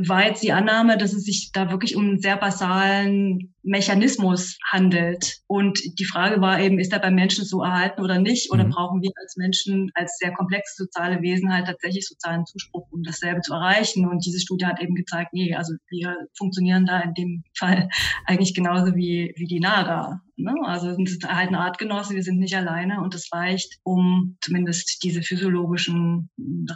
war 0.00 0.26
jetzt 0.26 0.42
die 0.42 0.52
Annahme, 0.52 0.98
dass 0.98 1.12
es 1.12 1.24
sich 1.24 1.50
da 1.52 1.70
wirklich 1.70 1.96
um 1.96 2.04
einen 2.04 2.18
sehr 2.18 2.36
basalen 2.36 3.54
Mechanismus 3.66 4.58
handelt. 4.64 5.40
Und 5.48 5.80
die 5.98 6.04
Frage 6.04 6.40
war 6.40 6.60
eben, 6.60 6.78
ist 6.78 6.92
er 6.92 7.00
beim 7.00 7.14
Menschen 7.14 7.44
so 7.44 7.62
erhalten 7.62 8.00
oder 8.00 8.18
nicht? 8.18 8.52
Oder 8.52 8.64
mhm. 8.64 8.70
brauchen 8.70 9.02
wir 9.02 9.10
als 9.20 9.36
Menschen, 9.36 9.90
als 9.94 10.18
sehr 10.18 10.32
komplexe 10.32 10.84
soziale 10.84 11.20
Wesen 11.20 11.52
halt 11.52 11.66
tatsächlich 11.66 12.06
sozialen 12.06 12.46
Zuspruch, 12.46 12.86
um 12.90 13.02
dasselbe 13.02 13.40
zu 13.40 13.52
erreichen? 13.52 14.08
Und 14.08 14.24
diese 14.24 14.40
Studie 14.40 14.66
hat 14.66 14.80
eben 14.80 14.94
gezeigt, 14.94 15.32
nee, 15.32 15.54
also 15.54 15.74
wir 15.88 16.16
funktionieren 16.38 16.86
da 16.86 17.00
in 17.00 17.14
dem 17.14 17.44
Fall 17.54 17.88
eigentlich 18.26 18.54
genauso 18.54 18.94
wie, 18.94 19.34
wie 19.36 19.46
die 19.46 19.60
NADA. 19.60 20.20
Ne? 20.38 20.54
Also 20.64 20.94
sind 20.94 21.08
halt 21.26 21.48
eine 21.48 21.60
Artgenosse, 21.60 22.14
wir 22.14 22.22
sind 22.22 22.38
nicht 22.38 22.54
alleine 22.54 23.00
und 23.00 23.14
das 23.14 23.28
reicht, 23.32 23.78
um 23.82 24.36
zumindest 24.42 25.02
diese 25.02 25.22
physiologischen 25.22 26.28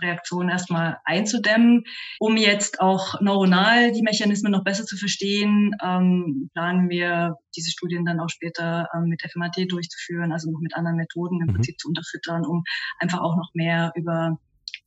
Reaktionen 0.03 0.49
erstmal 0.49 0.99
einzudämmen. 1.05 1.85
Um 2.19 2.37
jetzt 2.39 2.81
auch 2.81 3.21
neuronal 3.21 3.93
die 3.93 4.03
Mechanismen 4.03 4.53
noch 4.53 4.65
besser 4.65 4.87
zu 4.87 4.97
verstehen, 4.97 5.77
ähm, 5.85 6.51
planen 6.55 6.80
planen 6.81 6.91
wir 6.91 7.37
diese 7.57 7.71
Studien 7.71 8.05
dann 8.05 8.21
auch 8.21 8.29
später 8.29 8.89
ähm, 8.95 9.05
mit 9.05 9.23
FMAT 9.23 9.57
durchzuführen, 9.69 10.33
also 10.33 10.51
noch 10.51 10.61
mit 10.61 10.75
anderen 10.75 10.97
Methoden 10.97 11.41
im 11.41 11.49
mhm. 11.49 11.55
Prinzip 11.55 11.79
zu 11.79 11.89
unterfüttern, 11.89 12.45
um 12.45 12.65
einfach 12.99 13.21
auch 13.21 13.37
noch 13.37 13.51
mehr 13.55 13.93
über 13.97 14.39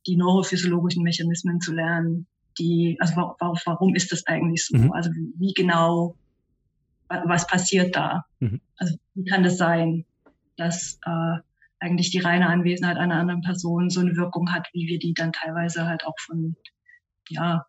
die 0.06 0.16
neurophysiologischen 0.16 1.02
Mechanismen 1.02 1.60
zu 1.60 1.72
lernen, 1.72 2.26
die, 2.58 2.96
also 3.00 3.16
warum, 3.16 3.58
warum 3.64 3.94
ist 3.94 4.12
das 4.12 4.26
eigentlich 4.26 4.66
so? 4.66 4.76
Mhm. 4.76 4.92
Also 4.92 5.10
wie 5.10 5.52
genau, 5.54 6.14
was 7.08 7.46
passiert 7.46 7.96
da? 7.96 8.24
Mhm. 8.40 8.60
Also 8.76 8.96
wie 9.14 9.24
kann 9.24 9.42
das 9.42 9.56
sein, 9.56 10.04
dass 10.56 10.98
äh, 11.04 11.38
eigentlich 11.80 12.10
die 12.10 12.20
reine 12.20 12.48
Anwesenheit 12.48 12.96
einer 12.96 13.16
anderen 13.16 13.42
Person 13.42 13.90
so 13.90 14.00
eine 14.00 14.16
Wirkung 14.16 14.52
hat, 14.52 14.68
wie 14.72 14.86
wir 14.86 14.98
die 14.98 15.14
dann 15.14 15.32
teilweise 15.32 15.86
halt 15.86 16.06
auch 16.06 16.14
von 16.18 16.56
ja, 17.28 17.66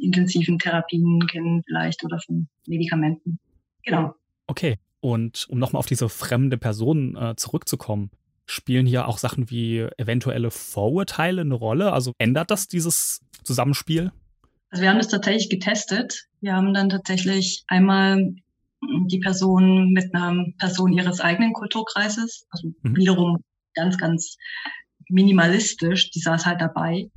intensiven 0.00 0.58
Therapien 0.58 1.26
kennen 1.26 1.62
vielleicht 1.66 2.04
oder 2.04 2.18
von 2.20 2.48
Medikamenten. 2.66 3.38
Genau. 3.84 4.14
Okay. 4.46 4.78
Und 5.00 5.46
um 5.48 5.58
nochmal 5.58 5.80
auf 5.80 5.86
diese 5.86 6.08
fremde 6.08 6.58
Person 6.58 7.16
äh, 7.16 7.34
zurückzukommen, 7.36 8.10
spielen 8.46 8.86
hier 8.86 9.08
auch 9.08 9.18
Sachen 9.18 9.50
wie 9.50 9.86
eventuelle 9.96 10.50
Vorurteile 10.50 11.40
eine 11.40 11.54
Rolle? 11.54 11.92
Also 11.92 12.12
ändert 12.18 12.50
das 12.50 12.68
dieses 12.68 13.20
Zusammenspiel? 13.42 14.12
Also 14.70 14.82
wir 14.82 14.90
haben 14.90 14.98
das 14.98 15.08
tatsächlich 15.08 15.48
getestet. 15.48 16.26
Wir 16.40 16.54
haben 16.54 16.74
dann 16.74 16.90
tatsächlich 16.90 17.64
einmal 17.66 18.34
die 19.06 19.18
Person 19.18 19.90
mit 19.92 20.14
einer 20.14 20.46
Person 20.58 20.92
ihres 20.92 21.20
eigenen 21.20 21.52
Kulturkreises, 21.52 22.46
also 22.50 22.68
mhm. 22.82 22.96
wiederum 22.96 23.44
ganz, 23.74 23.98
ganz 23.98 24.36
minimalistisch, 25.08 26.10
die 26.10 26.20
saß 26.20 26.46
halt 26.46 26.60
dabei 26.60 27.10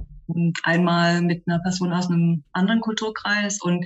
einmal 0.64 1.22
mit 1.22 1.44
einer 1.48 1.60
Person 1.60 1.94
aus 1.94 2.10
einem 2.10 2.44
anderen 2.54 2.82
Kulturkreis. 2.82 3.62
Und 3.62 3.86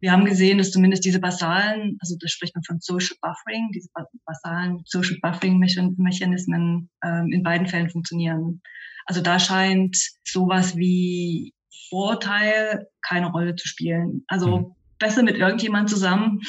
wir 0.00 0.12
haben 0.12 0.24
gesehen, 0.24 0.58
dass 0.58 0.70
zumindest 0.70 1.04
diese 1.04 1.20
basalen, 1.20 1.96
also 2.00 2.16
da 2.20 2.28
spricht 2.28 2.54
man 2.54 2.64
von 2.64 2.80
Social 2.80 3.16
Buffering, 3.22 3.70
diese 3.74 3.88
basalen 4.24 4.82
Social 4.84 5.16
Buffering-Mechanismen 5.22 6.90
ähm, 7.04 7.32
in 7.32 7.42
beiden 7.42 7.66
Fällen 7.66 7.90
funktionieren. 7.90 8.60
Also 9.06 9.20
da 9.20 9.38
scheint 9.38 9.96
sowas 10.24 10.76
wie 10.76 11.54
Vorteil 11.88 12.88
keine 13.02 13.30
Rolle 13.30 13.54
zu 13.54 13.68
spielen. 13.68 14.24
Also 14.26 14.58
mhm. 14.58 14.74
besser 14.98 15.22
mit 15.22 15.36
irgendjemand 15.36 15.88
zusammen 15.88 16.40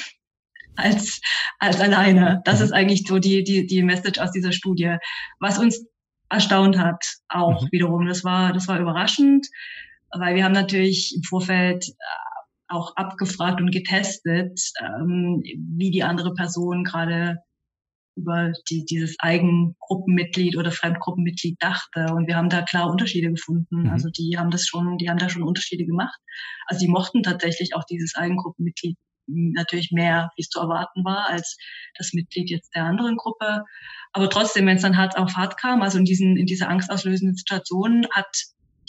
als, 0.76 1.22
als 1.60 1.80
alleine. 1.80 2.42
Das 2.46 2.60
mhm. 2.60 2.66
ist 2.66 2.72
eigentlich 2.72 3.08
so 3.08 3.20
die, 3.20 3.44
die, 3.44 3.66
die 3.66 3.84
Message 3.84 4.20
aus 4.20 4.32
dieser 4.32 4.52
Studie. 4.52 4.98
Was 5.40 5.58
uns 5.58 5.86
erstaunt 6.30 6.78
hat, 6.78 7.06
auch 7.30 7.64
mhm. 7.64 7.68
wiederum. 7.72 8.06
Das 8.08 8.24
war, 8.24 8.54
das 8.54 8.68
war 8.68 8.80
überraschend, 8.80 9.48
weil 10.12 10.36
wir 10.36 10.44
haben 10.44 10.54
natürlich 10.54 11.14
im 11.16 11.24
Vorfeld 11.24 11.88
äh, 11.88 11.94
auch 12.70 12.96
abgefragt 12.96 13.62
und 13.62 13.72
getestet, 13.72 14.60
ähm, 14.82 15.42
wie 15.78 15.92
die 15.92 16.04
andere 16.04 16.34
Person 16.34 16.84
gerade 16.84 17.38
über 18.18 18.52
die, 18.70 18.84
dieses 18.84 19.16
Eigengruppenmitglied 19.20 20.58
oder 20.58 20.72
Fremdgruppenmitglied 20.72 21.58
dachte. 21.60 22.08
Und 22.14 22.28
wir 22.28 22.36
haben 22.36 22.50
da 22.50 22.64
klar 22.64 22.90
Unterschiede 22.90 23.30
gefunden. 23.30 23.84
Mhm. 23.84 23.90
Also 23.90 24.10
die 24.10 24.38
haben 24.38 24.50
das 24.50 24.66
schon, 24.66 24.98
die 24.98 25.10
haben 25.10 25.20
da 25.20 25.30
schon 25.30 25.44
Unterschiede 25.44 25.86
gemacht. 25.86 26.20
Also 26.66 26.84
die 26.84 26.92
mochten 26.92 27.24
tatsächlich 27.24 27.76
auch 27.76 27.84
dieses 27.84 28.16
Eigengruppenmitglied 28.16 28.98
natürlich 29.28 29.92
mehr, 29.92 30.32
wie 30.36 30.42
es 30.42 30.50
zu 30.50 30.60
erwarten 30.60 31.04
war, 31.04 31.30
als 31.30 31.58
das 31.98 32.14
Mitglied 32.14 32.50
jetzt 32.50 32.74
der 32.76 32.86
anderen 32.86 33.18
Gruppe. 33.18 33.64
Aber 34.14 34.30
trotzdem, 34.30 34.66
wenn 34.66 34.78
es 34.78 34.82
dann 34.82 34.98
hart 34.98 35.18
auf 35.18 35.36
hart 35.36 35.58
kam, 35.58 35.82
also 35.82 35.98
in 35.98 36.06
diesen, 36.06 36.38
in 36.38 36.46
dieser 36.46 36.70
angstauslösenden 36.70 37.36
Situation, 37.36 38.08
hat 38.12 38.28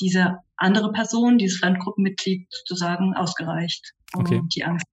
diese 0.01 0.39
andere 0.57 0.93
Person, 0.93 1.39
dieses 1.39 1.59
Fremdgruppenmitglied 1.59 2.47
sozusagen 2.51 3.15
ausgereicht, 3.15 3.95
um 4.15 4.21
okay. 4.21 4.41
die 4.55 4.65
Angst. 4.65 4.87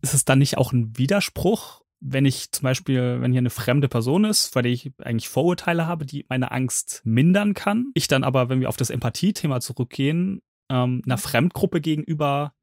Ist 0.00 0.14
es 0.14 0.24
dann 0.24 0.38
nicht 0.38 0.56
auch 0.58 0.72
ein 0.72 0.96
Widerspruch, 0.96 1.82
wenn 2.00 2.24
ich 2.24 2.50
zum 2.50 2.64
Beispiel, 2.64 3.20
wenn 3.20 3.30
hier 3.30 3.38
eine 3.38 3.50
fremde 3.50 3.88
Person 3.88 4.24
ist, 4.24 4.56
weil 4.56 4.66
ich 4.66 4.92
eigentlich 4.98 5.28
Vorurteile 5.28 5.86
habe, 5.86 6.04
die 6.04 6.26
meine 6.28 6.50
Angst 6.50 7.02
mindern 7.04 7.54
kann, 7.54 7.92
ich 7.94 8.08
dann 8.08 8.24
aber, 8.24 8.48
wenn 8.48 8.60
wir 8.60 8.68
auf 8.68 8.76
das 8.76 8.90
Empathie-Thema 8.90 9.60
zurückgehen, 9.60 10.42
ähm, 10.68 11.02
einer 11.04 11.18
Fremdgruppe 11.18 11.80
gegenüber 11.80 12.54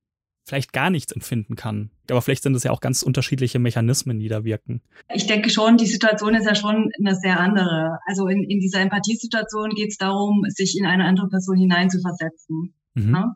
vielleicht 0.50 0.74
gar 0.74 0.90
nichts 0.90 1.12
empfinden 1.12 1.56
kann. 1.56 1.92
Aber 2.10 2.22
vielleicht 2.22 2.44
sind 2.44 2.56
es 2.56 2.64
ja 2.64 2.72
auch 2.72 2.82
ganz 2.82 3.04
unterschiedliche 3.04 3.60
Mechanismen, 3.60 4.20
die 4.20 4.28
da 4.28 4.44
wirken. 4.44 4.82
Ich 5.14 5.28
denke 5.28 5.50
schon, 5.50 5.78
die 5.78 5.86
Situation 5.86 6.36
ist 6.36 6.46
ja 6.46 6.56
schon 6.56 6.92
eine 7.00 7.16
sehr 7.16 7.40
andere. 7.40 8.00
Also 8.08 8.28
in, 8.28 8.44
in 8.44 8.60
dieser 8.60 8.82
Empathiesituation 8.82 9.70
geht 9.70 9.90
es 9.90 9.98
darum, 9.98 10.44
sich 10.50 10.78
in 10.78 10.86
eine 10.86 11.06
andere 11.06 11.30
Person 11.30 11.58
hineinzuversetzen. 11.58 12.74
Mhm. 12.96 13.14
Ja? 13.14 13.36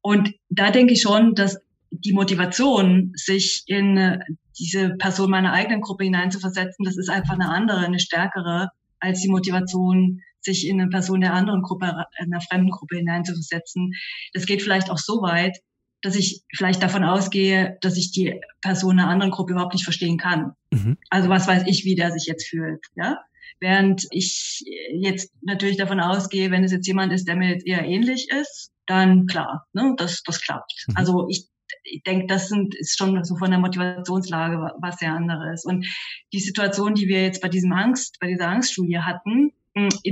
Und 0.00 0.34
da 0.48 0.70
denke 0.70 0.94
ich 0.94 1.02
schon, 1.02 1.34
dass 1.34 1.58
die 1.90 2.12
Motivation, 2.12 3.12
sich 3.14 3.64
in 3.66 4.18
diese 4.58 4.90
Person 4.90 5.30
meiner 5.30 5.52
eigenen 5.52 5.80
Gruppe 5.80 6.04
hineinzuversetzen, 6.04 6.84
das 6.84 6.96
ist 6.96 7.10
einfach 7.10 7.34
eine 7.34 7.48
andere, 7.48 7.78
eine 7.78 7.98
stärkere 7.98 8.70
als 9.00 9.20
die 9.20 9.28
Motivation, 9.28 10.22
sich 10.40 10.66
in 10.66 10.80
eine 10.80 10.90
Person 10.90 11.20
der 11.20 11.34
anderen 11.34 11.62
Gruppe, 11.62 12.06
einer 12.18 12.40
fremden 12.40 12.70
Gruppe 12.70 12.96
hineinzuversetzen. 12.96 13.92
Das 14.32 14.46
geht 14.46 14.62
vielleicht 14.62 14.90
auch 14.90 14.98
so 14.98 15.20
weit, 15.22 15.58
dass 16.06 16.14
ich 16.14 16.42
vielleicht 16.54 16.82
davon 16.84 17.02
ausgehe, 17.02 17.78
dass 17.80 17.96
ich 17.96 18.12
die 18.12 18.40
Person 18.60 19.00
einer 19.00 19.08
anderen 19.08 19.32
Gruppe 19.32 19.52
überhaupt 19.52 19.74
nicht 19.74 19.82
verstehen 19.82 20.18
kann. 20.18 20.52
Mhm. 20.70 20.96
Also 21.10 21.28
was 21.28 21.48
weiß 21.48 21.64
ich, 21.66 21.84
wie 21.84 21.96
der 21.96 22.12
sich 22.12 22.26
jetzt 22.26 22.46
fühlt, 22.46 22.84
ja? 22.94 23.18
Während 23.58 24.06
ich 24.10 24.62
jetzt 24.92 25.32
natürlich 25.42 25.78
davon 25.78 25.98
ausgehe, 25.98 26.50
wenn 26.50 26.62
es 26.62 26.72
jetzt 26.72 26.86
jemand 26.86 27.12
ist, 27.12 27.26
der 27.26 27.36
mir 27.36 27.48
jetzt 27.48 27.66
eher 27.66 27.84
ähnlich 27.84 28.28
ist, 28.30 28.70
dann 28.86 29.26
klar, 29.26 29.66
ne, 29.72 29.94
das, 29.96 30.22
das 30.22 30.40
klappt. 30.40 30.84
Mhm. 30.86 30.96
Also 30.96 31.26
ich, 31.28 31.48
ich 31.82 32.02
denke, 32.04 32.26
das 32.28 32.48
sind, 32.48 32.76
ist 32.76 32.96
schon 32.96 33.24
so 33.24 33.36
von 33.36 33.50
der 33.50 33.58
Motivationslage 33.58 34.58
was 34.78 34.98
sehr 34.98 35.12
anderes. 35.12 35.64
Und 35.64 35.86
die 36.32 36.40
Situation, 36.40 36.94
die 36.94 37.08
wir 37.08 37.22
jetzt 37.22 37.42
bei 37.42 37.48
diesem 37.48 37.72
Angst, 37.72 38.18
bei 38.20 38.28
dieser 38.28 38.48
Angststudie 38.48 38.98
hatten, 38.98 39.50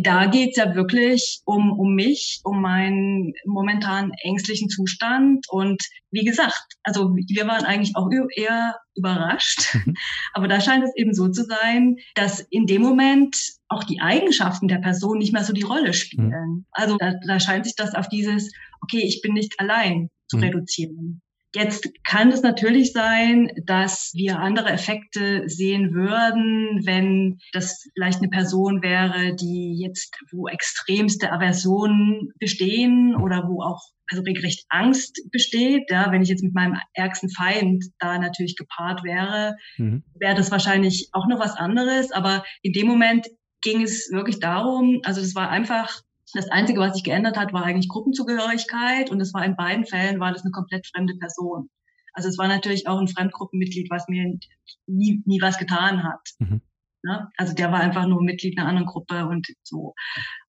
da 0.03 0.27
geht's 0.27 0.59
ja 0.59 0.75
wirklich 0.75 1.41
um, 1.47 1.73
um 1.73 1.95
mich, 1.95 2.41
um 2.45 2.61
meinen 2.61 3.33
momentan 3.47 4.13
ängstlichen 4.23 4.69
Zustand. 4.69 5.47
Und 5.49 5.83
wie 6.11 6.25
gesagt, 6.25 6.67
also 6.83 7.15
wir 7.15 7.47
waren 7.47 7.65
eigentlich 7.65 7.97
auch 7.97 8.11
eher 8.37 8.77
überrascht. 8.95 9.75
Mhm. 9.75 9.95
Aber 10.35 10.49
da 10.49 10.61
scheint 10.61 10.85
es 10.85 10.95
eben 10.97 11.15
so 11.15 11.29
zu 11.29 11.45
sein, 11.45 11.97
dass 12.15 12.41
in 12.51 12.67
dem 12.67 12.83
Moment 12.83 13.37
auch 13.69 13.85
die 13.85 14.01
Eigenschaften 14.01 14.69
der 14.69 14.79
Person 14.79 15.19
nicht 15.19 15.33
mehr 15.33 15.45
so 15.45 15.55
die 15.55 15.63
Rolle 15.63 15.95
spielen. 15.95 16.29
Mhm. 16.29 16.67
Also 16.73 16.97
da, 16.99 17.15
da 17.27 17.41
scheint 17.41 17.65
sich 17.65 17.75
das 17.75 17.95
auf 17.95 18.09
dieses, 18.09 18.53
okay, 18.83 19.03
ich 19.03 19.23
bin 19.23 19.33
nicht 19.33 19.59
allein 19.59 20.11
zu 20.29 20.37
mhm. 20.37 20.43
reduzieren. 20.45 21.23
Jetzt 21.55 21.89
kann 22.03 22.33
es 22.33 22.43
natürlich 22.43 22.93
sein, 22.93 23.51
dass 23.65 24.11
wir 24.15 24.41
andere 24.41 24.71
Effekte 24.71 25.45
sehen 25.47 25.95
würden, 25.95 26.85
wenn 26.85 27.39
das 27.53 27.89
vielleicht 27.95 28.19
eine 28.19 28.29
Person 28.29 28.83
wäre, 28.83 29.37
die 29.37 29.79
jetzt, 29.81 30.17
wo 30.33 30.49
extremste 30.49 31.31
Aversionen 31.31 32.33
bestehen 32.41 33.15
oder 33.15 33.45
wo 33.49 33.63
auch 33.63 33.81
also 34.11 34.23
regelrecht 34.23 34.65
Angst 34.69 35.21
besteht. 35.31 35.91
Ja, 35.91 36.11
wenn 36.11 36.23
ich 36.23 36.29
jetzt 36.29 36.43
mit 36.43 36.55
meinem 36.55 36.77
ärgsten 36.93 37.31
Feind 37.31 37.85
da 38.01 38.19
natürlich 38.19 38.57
gepaart 38.57 39.05
wäre, 39.05 39.57
mhm. 39.77 40.03
wäre 40.19 40.35
das 40.35 40.51
wahrscheinlich 40.51 41.09
auch 41.13 41.29
noch 41.29 41.39
was 41.39 41.57
anderes. 41.57 42.11
Aber 42.11 42.45
in 42.63 42.73
dem 42.73 42.89
Moment 42.89 43.29
ging 43.63 43.83
es 43.83 44.11
wirklich 44.13 44.41
darum, 44.41 45.01
also 45.05 45.21
es 45.21 45.35
war 45.35 45.51
einfach 45.51 46.03
das 46.35 46.51
Einzige, 46.51 46.81
was 46.81 46.95
sich 46.95 47.05
geändert 47.05 47.37
hat, 47.37 47.53
war 47.53 47.65
eigentlich 47.65 47.89
Gruppenzugehörigkeit 47.89 49.11
und 49.11 49.21
es 49.21 49.33
war 49.33 49.45
in 49.45 49.57
beiden 49.57 49.87
Fällen 49.87 50.21
war 50.21 50.33
das 50.33 50.43
eine 50.43 50.51
komplett 50.51 50.87
fremde 50.87 51.15
Person. 51.17 51.71
Also 52.13 52.29
es 52.29 52.39
war 52.39 52.49
natürlich 52.49 52.87
auch 52.87 52.99
ein 52.99 53.09
Fremdgruppenmitglied, 53.09 53.91
was 53.91 54.09
mir 54.09 54.39
nie, 54.87 55.23
nie 55.25 55.41
was 55.41 55.59
getan 55.59 56.05
hat. 56.05 56.21
Mhm. 56.39 56.61
Ja? 57.03 57.31
Also 57.37 57.55
der 57.55 57.71
war 57.71 57.81
einfach 57.81 58.07
nur 58.07 58.23
Mitglied 58.23 58.59
einer 58.59 58.69
anderen 58.69 58.87
Gruppe 58.87 59.27
und 59.27 59.47
so. 59.63 59.95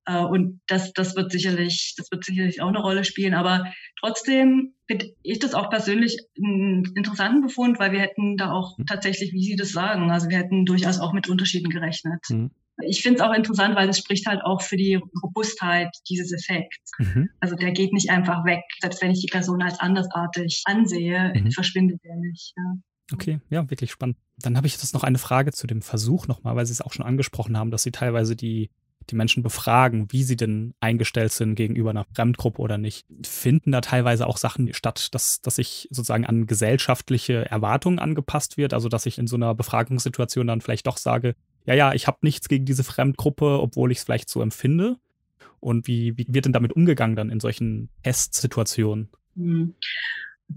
Äh, 0.06 0.24
und 0.24 0.62
das, 0.68 0.94
das 0.94 1.16
wird 1.16 1.32
sicherlich, 1.32 1.96
das 1.98 2.10
wird 2.12 2.24
sicherlich 2.24 2.62
auch 2.62 2.70
eine 2.70 2.80
Rolle 2.80 3.04
spielen. 3.04 3.34
Aber 3.34 3.66
trotzdem 4.00 4.74
finde 4.88 5.14
ich 5.24 5.40
das 5.40 5.54
auch 5.54 5.70
persönlich 5.70 6.18
einen 6.38 6.86
interessanten 6.96 7.42
Befund, 7.42 7.80
weil 7.80 7.92
wir 7.92 8.00
hätten 8.00 8.38
da 8.38 8.52
auch 8.52 8.78
mhm. 8.78 8.86
tatsächlich, 8.86 9.34
wie 9.34 9.44
Sie 9.44 9.56
das 9.56 9.72
sagen, 9.72 10.12
also 10.12 10.30
wir 10.30 10.38
hätten 10.38 10.66
durchaus 10.66 11.00
auch 11.00 11.14
mit 11.14 11.28
Unterschieden 11.28 11.70
gerechnet. 11.70 12.24
Mhm. 12.30 12.52
Ich 12.84 13.02
finde 13.02 13.20
es 13.20 13.26
auch 13.26 13.34
interessant, 13.34 13.76
weil 13.76 13.88
es 13.88 13.98
spricht 13.98 14.26
halt 14.26 14.42
auch 14.44 14.62
für 14.62 14.76
die 14.76 15.00
Robustheit 15.24 15.90
dieses 16.10 16.34
Effekts. 16.34 16.92
Mhm. 16.98 17.30
Also 17.40 17.56
der 17.56 17.72
geht 17.72 17.94
nicht 17.94 18.10
einfach 18.10 18.46
weg. 18.46 18.64
Selbst 18.82 19.02
wenn 19.02 19.12
ich 19.12 19.22
die 19.22 19.32
Person 19.32 19.62
als 19.62 19.80
andersartig 19.80 20.62
ansehe, 20.66 21.34
mhm. 21.34 21.52
verschwindet 21.52 22.04
der 22.04 22.16
nicht. 22.18 22.54
Ja. 22.58 22.76
Okay, 23.14 23.40
ja, 23.50 23.70
wirklich 23.70 23.92
spannend. 23.92 24.18
Dann 24.38 24.58
habe 24.58 24.68
ich 24.68 24.74
jetzt 24.74 24.94
noch 24.94 25.04
eine 25.04 25.18
Frage 25.20 25.52
zu 25.52 25.68
dem 25.68 25.82
Versuch 25.82 26.28
nochmal, 26.28 26.56
weil 26.56 26.66
Sie 26.66 26.74
es 26.74 26.82
auch 26.82 26.92
schon 26.92 27.06
angesprochen 27.06 27.58
haben, 27.58 27.72
dass 27.72 27.84
Sie 27.84 27.92
teilweise 27.92 28.36
die, 28.36 28.70
die 29.10 29.16
Menschen 29.16 29.44
befragen, 29.44 30.12
wie 30.12 30.24
sie 30.24 30.36
denn 30.36 30.74
eingestellt 30.80 31.32
sind 31.32 31.56
gegenüber 31.56 31.90
einer 31.90 32.06
Fremdgruppe 32.14 32.62
oder 32.62 32.78
nicht. 32.78 33.06
Finden 33.24 33.72
da 33.72 33.82
teilweise 33.82 34.28
auch 34.28 34.38
Sachen 34.38 34.74
statt, 34.74 35.14
dass, 35.14 35.42
dass 35.42 35.56
sich 35.56 35.88
sozusagen 35.92 36.26
an 36.26 36.48
gesellschaftliche 36.48 37.46
Erwartungen 37.50 38.00
angepasst 38.00 38.58
wird? 38.58 38.74
Also, 38.74 38.90
dass 38.90 39.06
ich 39.06 39.18
in 39.18 39.28
so 39.28 39.36
einer 39.36 39.54
Befragungssituation 39.56 40.48
dann 40.48 40.62
vielleicht 40.62 40.88
doch 40.88 40.98
sage, 40.98 41.36
ja, 41.66 41.74
ja, 41.74 41.94
ich 41.94 42.08
habe 42.08 42.20
nichts 42.22 42.48
gegen 42.48 42.66
diese 42.66 42.84
Fremdgruppe, 42.84 43.60
obwohl 43.60 43.92
ich 43.92 44.00
es 44.00 44.04
vielleicht 44.04 44.30
so 44.30 44.42
empfinde? 44.42 44.98
Und 45.60 45.88
wie, 45.88 46.18
wie 46.18 46.28
wird 46.30 46.46
denn 46.46 46.54
damit 46.54 46.74
umgegangen 46.74 47.16
dann 47.16 47.30
in 47.30 47.40
solchen 47.40 47.90
Testsituationen? 48.04 49.10
Hm. 49.36 49.76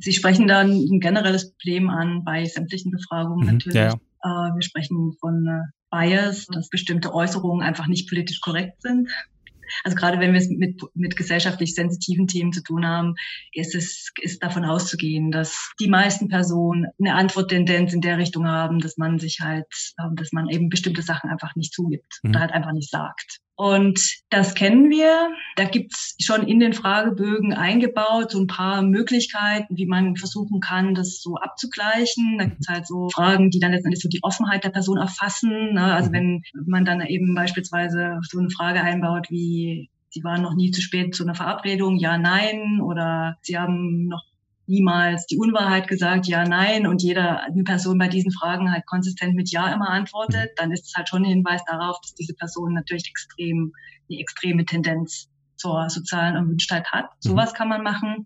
Sie 0.00 0.12
sprechen 0.12 0.46
dann 0.46 0.70
ein 0.70 1.00
generelles 1.00 1.50
Problem 1.52 1.88
an 1.88 2.22
bei 2.24 2.44
sämtlichen 2.44 2.90
Befragungen 2.90 3.46
mhm, 3.46 3.52
natürlich. 3.54 3.74
Ja. 3.74 3.94
Äh, 4.22 4.54
wir 4.54 4.62
sprechen 4.62 5.14
von 5.18 5.46
äh, 5.46 5.77
Bias, 5.90 6.46
dass 6.46 6.68
bestimmte 6.68 7.14
Äußerungen 7.14 7.66
einfach 7.66 7.86
nicht 7.86 8.08
politisch 8.08 8.40
korrekt 8.40 8.82
sind. 8.82 9.08
Also 9.84 9.96
gerade 9.96 10.18
wenn 10.18 10.32
wir 10.32 10.40
es 10.40 10.48
mit, 10.48 10.80
mit 10.94 11.16
gesellschaftlich 11.16 11.74
sensitiven 11.74 12.26
Themen 12.26 12.52
zu 12.52 12.62
tun 12.62 12.86
haben, 12.86 13.14
ist 13.52 13.74
es 13.74 14.10
ist 14.20 14.42
davon 14.42 14.64
auszugehen, 14.64 15.30
dass 15.30 15.72
die 15.78 15.88
meisten 15.88 16.28
Personen 16.28 16.86
eine 16.98 17.14
Antworttendenz 17.14 17.92
in 17.92 18.00
der 18.00 18.18
Richtung 18.18 18.46
haben, 18.46 18.80
dass 18.80 18.96
man 18.96 19.18
sich 19.18 19.40
halt, 19.40 19.66
ähm, 20.00 20.16
dass 20.16 20.32
man 20.32 20.48
eben 20.48 20.68
bestimmte 20.68 21.02
Sachen 21.02 21.30
einfach 21.30 21.54
nicht 21.54 21.72
zugibt 21.74 22.20
mhm. 22.22 22.30
oder 22.30 22.40
halt 22.40 22.52
einfach 22.52 22.72
nicht 22.72 22.90
sagt. 22.90 23.40
Und 23.58 24.00
das 24.30 24.54
kennen 24.54 24.88
wir. 24.88 25.30
Da 25.56 25.64
gibt's 25.64 26.14
schon 26.20 26.46
in 26.46 26.60
den 26.60 26.72
Fragebögen 26.72 27.52
eingebaut 27.52 28.30
so 28.30 28.38
ein 28.38 28.46
paar 28.46 28.82
Möglichkeiten, 28.82 29.76
wie 29.76 29.86
man 29.86 30.14
versuchen 30.14 30.60
kann, 30.60 30.94
das 30.94 31.20
so 31.20 31.34
abzugleichen. 31.34 32.38
Da 32.38 32.44
gibt's 32.44 32.68
halt 32.68 32.86
so 32.86 33.08
Fragen, 33.08 33.50
die 33.50 33.58
dann 33.58 33.72
letztendlich 33.72 34.00
so 34.00 34.08
die 34.08 34.22
Offenheit 34.22 34.62
der 34.62 34.70
Person 34.70 34.96
erfassen. 34.96 35.74
Ne? 35.74 35.92
Also 35.92 36.12
wenn 36.12 36.42
man 36.66 36.84
dann 36.84 37.00
eben 37.00 37.34
beispielsweise 37.34 38.20
so 38.22 38.38
eine 38.38 38.50
Frage 38.50 38.80
einbaut 38.80 39.26
wie 39.28 39.90
Sie 40.10 40.22
waren 40.24 40.40
noch 40.40 40.54
nie 40.54 40.70
zu 40.70 40.80
spät 40.80 41.14
zu 41.14 41.24
einer 41.24 41.34
Verabredung, 41.34 41.96
ja, 41.96 42.16
nein, 42.16 42.80
oder 42.80 43.36
Sie 43.42 43.58
haben 43.58 44.06
noch 44.06 44.22
niemals 44.68 45.26
die 45.26 45.38
Unwahrheit 45.38 45.88
gesagt, 45.88 46.26
ja, 46.26 46.44
nein, 46.44 46.86
und 46.86 47.02
jeder, 47.02 47.42
eine 47.42 47.64
Person 47.64 47.98
bei 47.98 48.08
diesen 48.08 48.32
Fragen 48.32 48.72
halt 48.72 48.86
konsistent 48.86 49.34
mit 49.34 49.50
Ja 49.50 49.72
immer 49.72 49.88
antwortet, 49.88 50.50
dann 50.56 50.70
ist 50.72 50.86
es 50.86 50.94
halt 50.94 51.08
schon 51.08 51.22
ein 51.22 51.30
Hinweis 51.30 51.62
darauf, 51.64 51.96
dass 52.02 52.14
diese 52.14 52.34
Person 52.34 52.74
natürlich 52.74 53.08
extrem, 53.08 53.72
eine 54.08 54.20
extreme 54.20 54.64
Tendenz 54.64 55.28
zur 55.56 55.90
sozialen 55.90 56.36
Erwünschtheit 56.36 56.90
hat. 56.92 57.06
Mhm. 57.06 57.30
Sowas 57.30 57.54
kann 57.54 57.68
man 57.68 57.82
machen. 57.82 58.24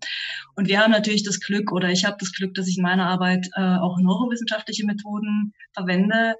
Und 0.55 0.67
wir 0.67 0.79
haben 0.79 0.91
natürlich 0.91 1.23
das 1.23 1.39
Glück, 1.39 1.71
oder 1.71 1.89
ich 1.89 2.05
habe 2.05 2.17
das 2.19 2.31
Glück, 2.31 2.53
dass 2.53 2.67
ich 2.67 2.77
in 2.77 2.83
meiner 2.83 3.07
Arbeit 3.07 3.47
äh, 3.55 3.61
auch 3.77 3.97
neurowissenschaftliche 3.99 4.85
Methoden 4.85 5.53
verwende, 5.73 6.35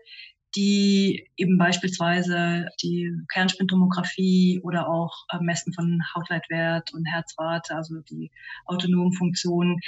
die 0.56 1.28
eben 1.36 1.58
beispielsweise 1.58 2.68
die 2.82 3.12
Kernspintomographie 3.32 4.60
oder 4.64 4.88
auch 4.88 5.26
äh, 5.32 5.38
Messen 5.42 5.74
von 5.74 6.02
Hautleitwert 6.16 6.94
und 6.94 7.06
Herzrate, 7.06 7.76
also 7.76 8.00
die 8.02 8.32
autonomen 8.66 9.14
Funktionen, 9.14 9.80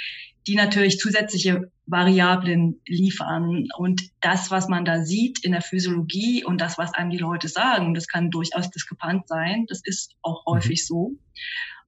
die 0.46 0.56
natürlich 0.56 0.98
zusätzliche 0.98 1.70
Variablen 1.86 2.80
liefern. 2.86 3.68
Und 3.76 4.02
das, 4.20 4.50
was 4.50 4.68
man 4.68 4.84
da 4.84 5.04
sieht 5.04 5.44
in 5.44 5.52
der 5.52 5.62
Physiologie 5.62 6.44
und 6.44 6.60
das, 6.60 6.78
was 6.78 6.94
einem 6.94 7.10
die 7.10 7.18
Leute 7.18 7.48
sagen, 7.48 7.94
das 7.94 8.08
kann 8.08 8.30
durchaus 8.30 8.70
diskrepant 8.70 9.28
sein. 9.28 9.66
Das 9.68 9.80
ist 9.84 10.14
auch 10.22 10.44
mhm. 10.46 10.52
häufig 10.52 10.86
so. 10.86 11.12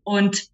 Und 0.04 0.48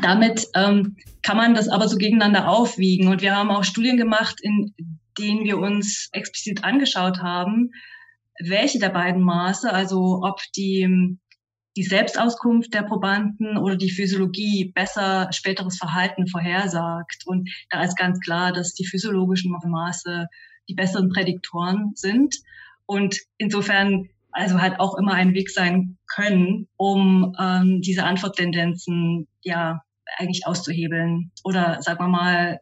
damit 0.00 0.48
ähm, 0.54 0.96
kann 1.22 1.36
man 1.36 1.54
das 1.54 1.68
aber 1.68 1.88
so 1.88 1.96
gegeneinander 1.96 2.48
aufwiegen. 2.48 3.08
Und 3.08 3.22
wir 3.22 3.36
haben 3.36 3.50
auch 3.50 3.64
Studien 3.64 3.96
gemacht, 3.96 4.40
in 4.40 4.74
den 5.18 5.44
wir 5.44 5.58
uns 5.58 6.08
explizit 6.12 6.64
angeschaut 6.64 7.20
haben, 7.20 7.70
welche 8.40 8.78
der 8.78 8.90
beiden 8.90 9.22
Maße, 9.22 9.72
also 9.72 10.20
ob 10.22 10.40
die, 10.56 11.18
die 11.76 11.82
Selbstauskunft 11.82 12.74
der 12.74 12.82
Probanden 12.82 13.56
oder 13.56 13.76
die 13.76 13.90
Physiologie 13.90 14.72
besser 14.74 15.28
späteres 15.32 15.78
Verhalten 15.78 16.26
vorhersagt. 16.26 17.24
Und 17.26 17.48
da 17.70 17.82
ist 17.82 17.96
ganz 17.96 18.20
klar, 18.20 18.52
dass 18.52 18.74
die 18.74 18.86
physiologischen 18.86 19.52
Maße 19.52 20.28
die 20.68 20.74
besseren 20.74 21.10
Prädiktoren 21.10 21.92
sind. 21.94 22.36
Und 22.86 23.18
insofern 23.38 24.08
also 24.34 24.60
halt 24.60 24.80
auch 24.80 24.96
immer 24.98 25.14
ein 25.14 25.32
Weg 25.32 25.48
sein 25.48 25.96
können, 26.12 26.66
um 26.76 27.34
ähm, 27.40 27.80
diese 27.80 28.04
Antworttendenzen 28.04 29.28
ja 29.42 29.82
eigentlich 30.18 30.46
auszuhebeln 30.46 31.30
oder 31.44 31.80
sagen 31.82 32.00
wir 32.00 32.08
mal 32.08 32.60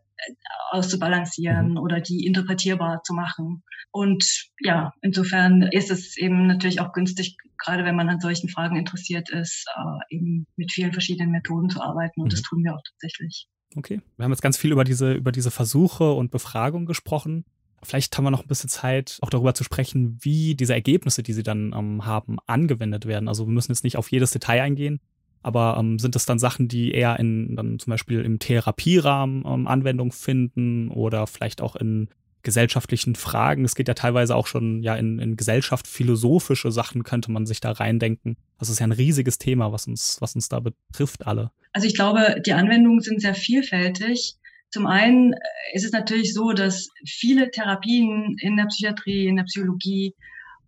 auszubalancieren 0.71 1.73
mhm. 1.73 1.79
oder 1.79 2.01
die 2.01 2.27
interpretierbar 2.27 3.03
zu 3.03 3.15
machen. 3.15 3.63
Und 3.91 4.49
ja, 4.61 4.93
insofern 5.03 5.63
ist 5.63 5.91
es 5.91 6.17
eben 6.17 6.47
natürlich 6.47 6.81
auch 6.81 6.93
günstig, 6.93 7.37
gerade 7.59 7.85
wenn 7.85 7.97
man 7.97 8.09
an 8.09 8.21
solchen 8.21 8.49
Fragen 8.49 8.77
interessiert 8.77 9.31
ist, 9.31 9.67
äh, 9.77 10.17
eben 10.17 10.47
mit 10.57 10.73
vielen 10.73 10.93
verschiedenen 10.93 11.31
Methoden 11.31 11.69
zu 11.69 11.83
arbeiten. 11.83 12.21
Und 12.21 12.29
mhm. 12.29 12.31
das 12.31 12.43
tun 12.43 12.65
wir 12.65 12.75
auch 12.75 12.83
tatsächlich. 12.93 13.47
Okay. 13.77 14.01
Wir 14.17 14.25
haben 14.25 14.33
jetzt 14.33 14.43
ganz 14.43 14.57
viel 14.57 14.73
über 14.73 14.85
diese, 14.85 15.13
über 15.13 15.33
diese 15.33 15.51
Versuche 15.51 16.13
und 16.13 16.31
Befragungen 16.31 16.87
gesprochen. 16.87 17.45
Vielleicht 17.83 18.17
haben 18.17 18.25
wir 18.25 18.31
noch 18.31 18.43
ein 18.43 18.49
bisschen 18.49 18.71
Zeit, 18.71 19.19
auch 19.23 19.31
darüber 19.31 19.55
zu 19.55 19.65
sprechen, 19.65 20.19
wie 20.21 20.55
diese 20.55 20.73
Ergebnisse, 20.73 21.23
die 21.23 21.33
Sie 21.33 21.43
dann 21.43 21.75
ähm, 21.77 22.07
haben, 22.07 22.39
angewendet 22.47 23.07
werden. 23.07 23.29
Also 23.29 23.47
wir 23.47 23.53
müssen 23.53 23.73
jetzt 23.73 23.83
nicht 23.83 23.97
auf 23.97 24.11
jedes 24.13 24.31
Detail 24.31 24.63
eingehen, 24.63 25.01
aber 25.43 25.77
ähm, 25.79 25.99
sind 25.99 26.15
das 26.15 26.27
dann 26.27 26.39
Sachen, 26.39 26.69
die 26.69 26.93
eher 26.93 27.19
in 27.19 27.57
dann 27.57 27.79
zum 27.79 27.91
Beispiel 27.91 28.21
im 28.21 28.39
Therapierahmen 28.39 29.45
ähm, 29.47 29.67
Anwendung 29.67 30.13
finden 30.13 30.91
oder 30.91 31.27
vielleicht 31.27 31.61
auch 31.61 31.77
in 31.77 32.09
gesellschaftlichen 32.43 33.15
Fragen? 33.15 33.65
Es 33.65 33.75
geht 33.75 33.89
ja 33.89 33.95
teilweise 33.95 34.37
auch 34.37 34.47
schon 34.47 34.83
ja 34.83 34.95
in, 34.95 35.19
in 35.19 35.37
Gesellschaft 35.37 35.87
philosophische 35.87 36.71
Sachen 36.71 37.03
könnte 37.03 37.31
man 37.31 37.47
sich 37.47 37.61
da 37.61 37.73
reindenken. 37.73 38.37
Das 38.59 38.69
ist 38.69 38.81
ja 38.81 38.87
ein 38.87 38.93
riesiges 38.93 39.39
Thema, 39.39 39.73
was 39.73 39.87
uns 39.87 40.19
was 40.21 40.35
uns 40.35 40.49
da 40.49 40.61
betrifft 40.61 41.27
alle. 41.27 41.51
Also 41.73 41.87
ich 41.87 41.95
glaube, 41.95 42.41
die 42.45 42.53
Anwendungen 42.53 43.01
sind 43.01 43.21
sehr 43.21 43.35
vielfältig. 43.35 44.37
Zum 44.71 44.87
einen 44.87 45.35
ist 45.75 45.85
es 45.85 45.93
natürlich 45.93 46.33
so, 46.33 46.53
dass 46.53 46.89
viele 47.05 47.51
Therapien 47.51 48.37
in 48.41 48.57
der 48.57 48.67
Psychiatrie, 48.67 49.27
in 49.27 49.37
der 49.37 49.45
Psychologie 49.45 50.15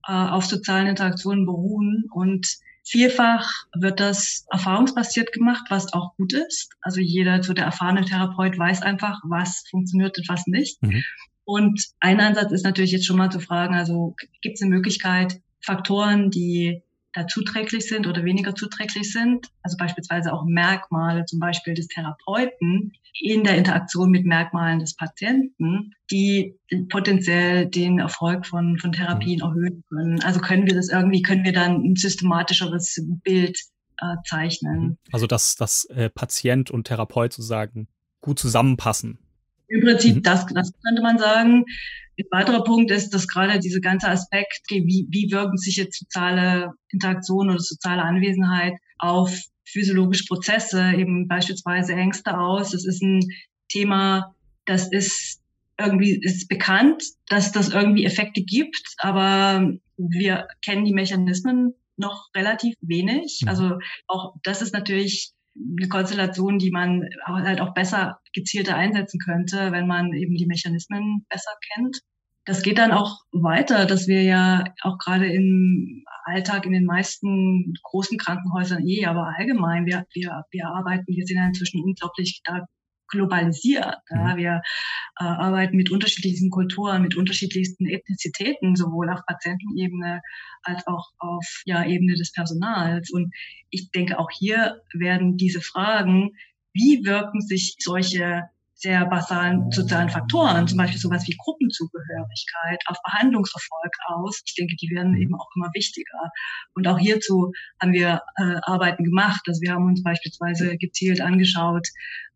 äh, 0.07 0.13
auf 0.13 0.45
sozialen 0.45 0.89
Interaktionen 0.89 1.47
beruhen 1.47 2.05
und 2.13 2.47
Vielfach 2.87 3.51
wird 3.75 3.99
das 3.99 4.47
erfahrungsbasiert 4.51 5.33
gemacht, 5.33 5.65
was 5.71 5.93
auch 5.95 6.15
gut 6.17 6.35
ist. 6.35 6.71
Also 6.83 7.01
jeder, 7.01 7.43
so 7.43 7.55
der 7.55 7.65
erfahrene 7.65 8.05
Therapeut 8.05 8.59
weiß 8.59 8.83
einfach, 8.83 9.21
was 9.25 9.65
funktioniert 9.71 10.19
und 10.19 10.29
was 10.29 10.47
nicht. 10.47 10.83
Mhm. 10.83 11.03
Und 11.45 11.89
ein 12.01 12.21
Ansatz 12.21 12.53
ist 12.53 12.65
natürlich 12.65 12.93
jetzt 12.93 13.07
schon 13.07 13.17
mal 13.17 13.31
zu 13.31 13.41
fragen, 13.41 13.75
also 13.75 14.15
gibt 14.43 14.57
es 14.57 14.63
eine 14.63 14.75
Möglichkeit, 14.75 15.41
Faktoren, 15.61 16.31
die 16.31 16.83
da 17.15 17.27
zuträglich 17.27 17.89
sind 17.89 18.07
oder 18.07 18.25
weniger 18.25 18.55
zuträglich 18.55 19.13
sind. 19.13 19.49
Also 19.63 19.77
beispielsweise 19.77 20.33
auch 20.33 20.45
Merkmale, 20.45 21.25
zum 21.25 21.39
Beispiel 21.39 21.75
des 21.75 21.89
Therapeuten 21.89 22.93
in 23.21 23.45
der 23.45 23.57
Interaktion 23.57 24.11
mit 24.11 24.27
Merkmalen 24.27 24.81
des 24.81 24.97
Patienten, 24.97 25.95
die 26.11 26.59
potenziell 26.89 27.67
den 27.67 28.01
Erfolg 28.01 28.47
von, 28.47 28.79
von 28.79 28.93
Therapien 28.93 29.39
mhm. 29.39 29.43
erhöhen 29.43 29.85
können. 29.89 30.23
Also 30.23 30.41
können 30.41 30.67
wir 30.67 30.75
das 30.75 30.89
irgendwie, 30.89 31.23
können 31.23 31.45
wir 31.45 31.53
dann 31.53 31.83
ein 31.83 31.97
systematischeres 31.97 33.01
Bild 33.23 33.57
äh, 33.99 34.17
zeichnen. 34.27 34.81
Mhm. 34.81 34.99
Also 35.13 35.27
dass, 35.27 35.55
dass 35.55 35.85
äh, 35.87 36.11
Patient 36.11 36.71
und 36.71 36.89
Therapeut 36.89 37.33
sozusagen 37.33 37.89
gut 38.21 38.39
zusammenpassen. 38.41 39.19
Im 39.69 39.81
Prinzip, 39.81 40.17
mhm. 40.17 40.23
das, 40.23 40.47
das 40.47 40.73
könnte 40.85 41.03
man 41.03 41.19
sagen. 41.19 41.65
Ein 42.19 42.25
weiterer 42.31 42.65
Punkt 42.65 42.91
ist, 42.91 43.11
dass 43.11 43.27
gerade 43.27 43.59
dieser 43.59 43.81
ganze 43.81 44.09
Aspekt, 44.09 44.63
wie, 44.71 45.07
wie 45.11 45.31
wirken 45.31 45.57
sich 45.57 45.77
jetzt 45.77 45.99
soziale 45.99 46.73
Interaktion 46.91 47.51
oder 47.51 47.59
soziale 47.59 48.03
Anwesenheit 48.03 48.75
auf 48.99 49.37
physiologische 49.65 50.27
Prozesse, 50.27 50.93
eben 50.97 51.27
beispielsweise 51.27 51.95
Ängste 51.95 52.39
aus. 52.39 52.71
Das 52.71 52.85
ist 52.85 53.03
ein 53.03 53.21
Thema, 53.69 54.35
das 54.67 54.91
ist 54.93 55.41
irgendwie 55.79 56.21
ist 56.23 56.49
bekannt, 56.49 57.03
dass 57.29 57.51
das 57.51 57.71
irgendwie 57.71 58.05
Effekte 58.05 58.43
gibt, 58.43 58.95
aber 58.99 59.73
wir 59.97 60.47
kennen 60.63 60.85
die 60.85 60.93
Mechanismen 60.93 61.75
noch 61.97 62.29
relativ 62.35 62.75
wenig. 62.81 63.41
Mhm. 63.43 63.49
Also 63.49 63.79
auch 64.07 64.35
das 64.43 64.63
ist 64.63 64.73
natürlich 64.73 65.33
eine 65.57 65.89
Konstellation, 65.89 66.59
die 66.59 66.71
man 66.71 67.09
halt 67.25 67.61
auch 67.61 67.75
besser 67.75 68.21
gezielter 68.33 68.77
einsetzen 68.77 69.21
könnte, 69.21 69.73
wenn 69.73 69.87
man 69.87 70.13
eben 70.13 70.35
die 70.35 70.47
Mechanismen 70.47 71.25
besser 71.29 71.53
kennt. 71.75 72.01
Das 72.47 72.63
geht 72.63 72.79
dann 72.79 72.93
auch 72.93 73.21
weiter, 73.33 73.87
dass 73.87 74.07
wir 74.07 74.23
ja 74.23 74.65
auch 74.83 74.99
gerade 74.99 75.33
im 75.33 76.05
Alltag 76.25 76.67
in 76.67 76.73
den 76.73 76.85
meisten 76.85 77.75
großen 77.83 78.19
Krankenhäusern 78.19 78.87
eh, 78.87 79.07
aber 79.07 79.33
allgemein, 79.39 79.87
wir, 79.87 80.05
wir, 80.13 80.45
wir 80.51 80.69
arbeiten, 80.69 81.07
wir 81.07 81.25
sind 81.25 81.39
ja 81.39 81.47
inzwischen 81.47 81.83
unglaublich 81.83 82.43
da 82.45 82.67
globalisiert. 83.15 83.97
Ja. 84.11 84.35
Mhm. 84.35 84.37
Wir 84.37 84.63
äh, 85.21 85.25
arbeiten 85.25 85.77
mit 85.77 85.91
unterschiedlichsten 85.91 86.51
Kulturen, 86.51 87.03
mit 87.03 87.17
unterschiedlichsten 87.17 87.87
Ethnizitäten, 87.87 88.77
sowohl 88.77 89.09
auf 89.11 89.25
Patientenebene 89.27 90.21
als 90.63 90.87
auch 90.87 91.11
auf 91.19 91.63
ja, 91.65 91.85
Ebene 91.85 92.15
des 92.15 92.33
Personals. 92.33 93.11
Und 93.11 93.33
ich 93.71 93.91
denke, 93.91 94.19
auch 94.19 94.31
hier 94.31 94.81
werden 94.93 95.37
diese 95.37 95.61
Fragen, 95.61 96.31
wie 96.73 97.05
wirken 97.05 97.41
sich 97.41 97.77
solche 97.79 98.43
sehr 98.85 99.07
basalen 99.07 99.71
sozialen 99.71 100.11
Faktoren, 100.11 100.67
zum 100.69 100.79
Beispiel 100.79 101.01
sowas 101.01 101.27
wie 101.27 101.37
Gruppenzugehörigkeit, 101.39 102.83
auf 102.87 102.99
Behandlungserfolg 103.05 103.93
aus. 104.09 104.43
Ich 104.45 104.55
denke, 104.57 104.77
die 104.77 104.91
werden 104.91 105.17
eben 105.17 105.35
auch 105.35 105.49
immer 105.57 105.71
wichtiger. 105.75 106.31
Und 106.75 106.87
auch 106.87 106.99
hierzu 106.99 107.53
haben 107.81 107.93
wir 107.93 108.21
äh, 108.37 108.57
Arbeiten 108.63 109.05
gemacht. 109.05 109.41
Also 109.47 109.61
wir 109.63 109.73
haben 109.73 109.87
uns 109.87 110.03
beispielsweise 110.03 110.77
gezielt 110.77 111.21
angeschaut, 111.21 111.89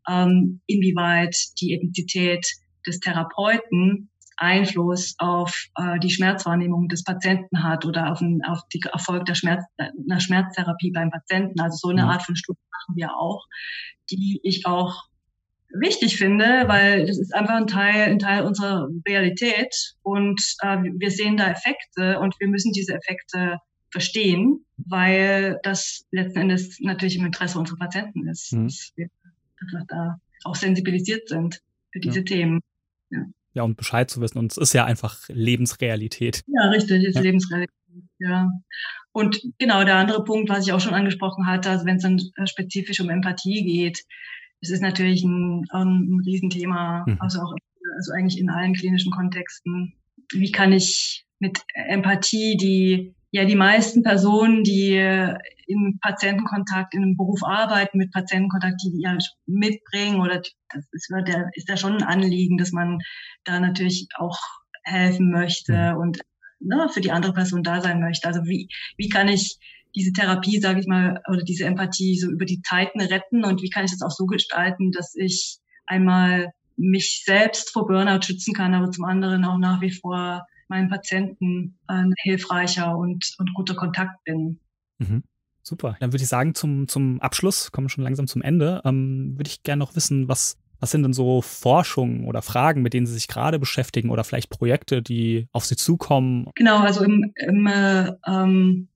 ähm, 0.08 0.60
inwieweit 0.66 1.36
die 1.60 1.74
Ethnizität 1.74 2.46
des 2.86 3.00
Therapeuten 3.00 4.10
Einfluss 4.38 5.14
auf 5.18 5.66
äh, 5.76 5.98
die 5.98 6.10
Schmerzwahrnehmung 6.10 6.88
des 6.88 7.04
Patienten 7.04 7.62
hat 7.62 7.84
oder 7.84 8.12
auf, 8.12 8.20
den, 8.20 8.42
auf 8.44 8.60
die 8.72 8.80
Erfolg 8.92 9.24
der 9.26 9.34
Schmerz, 9.34 9.64
einer 9.76 10.20
Schmerztherapie 10.20 10.92
beim 10.92 11.10
Patienten. 11.10 11.60
Also 11.60 11.76
so 11.76 11.88
eine 11.88 12.04
mhm. 12.04 12.10
Art 12.10 12.22
von 12.22 12.36
Studie 12.36 12.60
machen 12.70 12.96
wir 12.96 13.14
auch, 13.16 13.46
die 14.10 14.40
ich 14.42 14.64
auch 14.64 15.08
wichtig 15.70 16.16
finde, 16.16 16.64
weil 16.66 17.06
das 17.06 17.18
ist 17.18 17.34
einfach 17.34 17.56
ein 17.56 17.66
Teil, 17.66 18.10
ein 18.10 18.18
Teil 18.18 18.44
unserer 18.44 18.88
Realität 19.06 19.74
und 20.02 20.40
äh, 20.62 20.78
wir 20.82 21.10
sehen 21.10 21.36
da 21.36 21.50
Effekte 21.50 22.20
und 22.20 22.34
wir 22.38 22.48
müssen 22.48 22.72
diese 22.72 22.94
Effekte 22.94 23.58
verstehen, 23.90 24.64
weil 24.76 25.58
das 25.62 26.06
letzten 26.10 26.40
Endes 26.40 26.78
natürlich 26.80 27.16
im 27.16 27.26
Interesse 27.26 27.58
unserer 27.58 27.78
Patienten 27.78 28.26
ist. 28.28 28.52
Mhm. 28.52 28.70
Einfach 29.60 29.86
da 29.88 30.20
auch 30.44 30.54
sensibilisiert 30.54 31.28
sind 31.28 31.60
für 31.92 32.00
diese 32.00 32.20
ja. 32.20 32.24
Themen. 32.24 32.60
Ja. 33.10 33.24
ja, 33.54 33.62
und 33.62 33.76
Bescheid 33.76 34.10
zu 34.10 34.20
wissen. 34.20 34.38
Und 34.38 34.52
es 34.52 34.58
ist 34.58 34.72
ja 34.72 34.84
einfach 34.84 35.28
Lebensrealität. 35.28 36.42
Ja, 36.46 36.68
richtig, 36.70 37.02
es 37.02 37.08
ist 37.08 37.14
ja. 37.16 37.20
Lebensrealität. 37.22 37.74
Ja. 38.18 38.48
Und 39.12 39.40
genau 39.58 39.84
der 39.84 39.96
andere 39.96 40.22
Punkt, 40.24 40.48
was 40.50 40.66
ich 40.66 40.72
auch 40.72 40.80
schon 40.80 40.94
angesprochen 40.94 41.46
hatte, 41.46 41.70
also 41.70 41.84
wenn 41.86 41.96
es 41.96 42.02
dann 42.02 42.20
spezifisch 42.46 43.00
um 43.00 43.10
Empathie 43.10 43.64
geht, 43.64 44.04
es 44.60 44.70
ist 44.70 44.82
natürlich 44.82 45.24
ein, 45.24 45.64
ein 45.70 46.20
Riesenthema, 46.24 47.04
mhm. 47.06 47.16
also 47.20 47.40
auch 47.40 47.54
also 47.96 48.12
eigentlich 48.12 48.40
in 48.40 48.50
allen 48.50 48.74
klinischen 48.74 49.12
Kontexten. 49.12 49.94
Wie 50.32 50.52
kann 50.52 50.72
ich 50.72 51.24
mit 51.38 51.58
Empathie 51.74 52.56
die 52.56 53.14
ja 53.30 53.44
die 53.44 53.56
meisten 53.56 54.02
Personen, 54.02 54.64
die 54.64 54.94
in 55.66 55.98
Patientenkontakt, 56.00 56.94
in 56.94 57.02
einem 57.02 57.16
Beruf 57.16 57.42
arbeiten, 57.44 57.98
mit 57.98 58.12
Patientenkontakt, 58.12 58.80
die 58.82 58.90
die 58.90 59.02
ja 59.02 59.16
mitbringen 59.46 60.20
oder 60.20 60.40
das 60.70 60.88
ist, 60.92 61.10
der, 61.26 61.50
ist 61.54 61.68
ja 61.68 61.76
schon 61.76 61.96
ein 61.96 62.02
Anliegen, 62.02 62.56
dass 62.56 62.72
man 62.72 62.98
da 63.44 63.60
natürlich 63.60 64.08
auch 64.16 64.38
helfen 64.82 65.30
möchte 65.30 65.96
und 65.96 66.20
ne, 66.60 66.88
für 66.88 67.02
die 67.02 67.12
andere 67.12 67.34
Person 67.34 67.62
da 67.62 67.80
sein 67.80 68.00
möchte. 68.00 68.26
Also 68.26 68.44
wie, 68.44 68.68
wie 68.96 69.08
kann 69.08 69.28
ich 69.28 69.58
diese 69.94 70.12
Therapie, 70.12 70.60
sage 70.60 70.80
ich 70.80 70.86
mal, 70.86 71.20
oder 71.28 71.42
diese 71.42 71.64
Empathie 71.64 72.18
so 72.18 72.30
über 72.30 72.44
die 72.44 72.62
Zeiten 72.62 73.00
retten 73.00 73.44
und 73.44 73.62
wie 73.62 73.70
kann 73.70 73.84
ich 73.84 73.90
das 73.90 74.02
auch 74.02 74.14
so 74.14 74.26
gestalten, 74.26 74.90
dass 74.92 75.14
ich 75.14 75.58
einmal 75.86 76.52
mich 76.76 77.22
selbst 77.24 77.72
vor 77.72 77.86
Burnout 77.86 78.22
schützen 78.22 78.54
kann, 78.54 78.74
aber 78.74 78.90
zum 78.90 79.04
anderen 79.04 79.44
auch 79.44 79.58
nach 79.58 79.80
wie 79.80 79.90
vor 79.90 80.46
meinen 80.68 80.88
Patienten 80.88 81.78
ein 81.86 82.12
hilfreicher 82.22 82.96
und, 82.96 83.34
und 83.38 83.54
guter 83.54 83.74
Kontakt 83.74 84.22
bin. 84.24 84.60
Mhm. 84.98 85.22
Super. 85.62 85.96
Dann 86.00 86.12
würde 86.12 86.22
ich 86.22 86.28
sagen, 86.28 86.54
zum, 86.54 86.88
zum 86.88 87.20
Abschluss, 87.20 87.72
kommen 87.72 87.86
wir 87.86 87.90
schon 87.90 88.04
langsam 88.04 88.26
zum 88.26 88.42
Ende, 88.42 88.80
ähm, 88.84 89.34
würde 89.36 89.48
ich 89.48 89.62
gerne 89.62 89.80
noch 89.80 89.94
wissen, 89.96 90.26
was, 90.26 90.56
was 90.80 90.90
sind 90.90 91.02
denn 91.02 91.12
so 91.12 91.42
Forschungen 91.42 92.24
oder 92.24 92.40
Fragen, 92.40 92.80
mit 92.80 92.94
denen 92.94 93.06
Sie 93.06 93.12
sich 93.12 93.28
gerade 93.28 93.58
beschäftigen 93.58 94.10
oder 94.10 94.24
vielleicht 94.24 94.48
Projekte, 94.48 95.02
die 95.02 95.46
auf 95.52 95.66
Sie 95.66 95.76
zukommen? 95.76 96.48
Genau, 96.54 96.78
also 96.78 97.04
im, 97.04 97.32
im 97.36 97.66
äh, 97.66 98.12
ähm, 98.26 98.88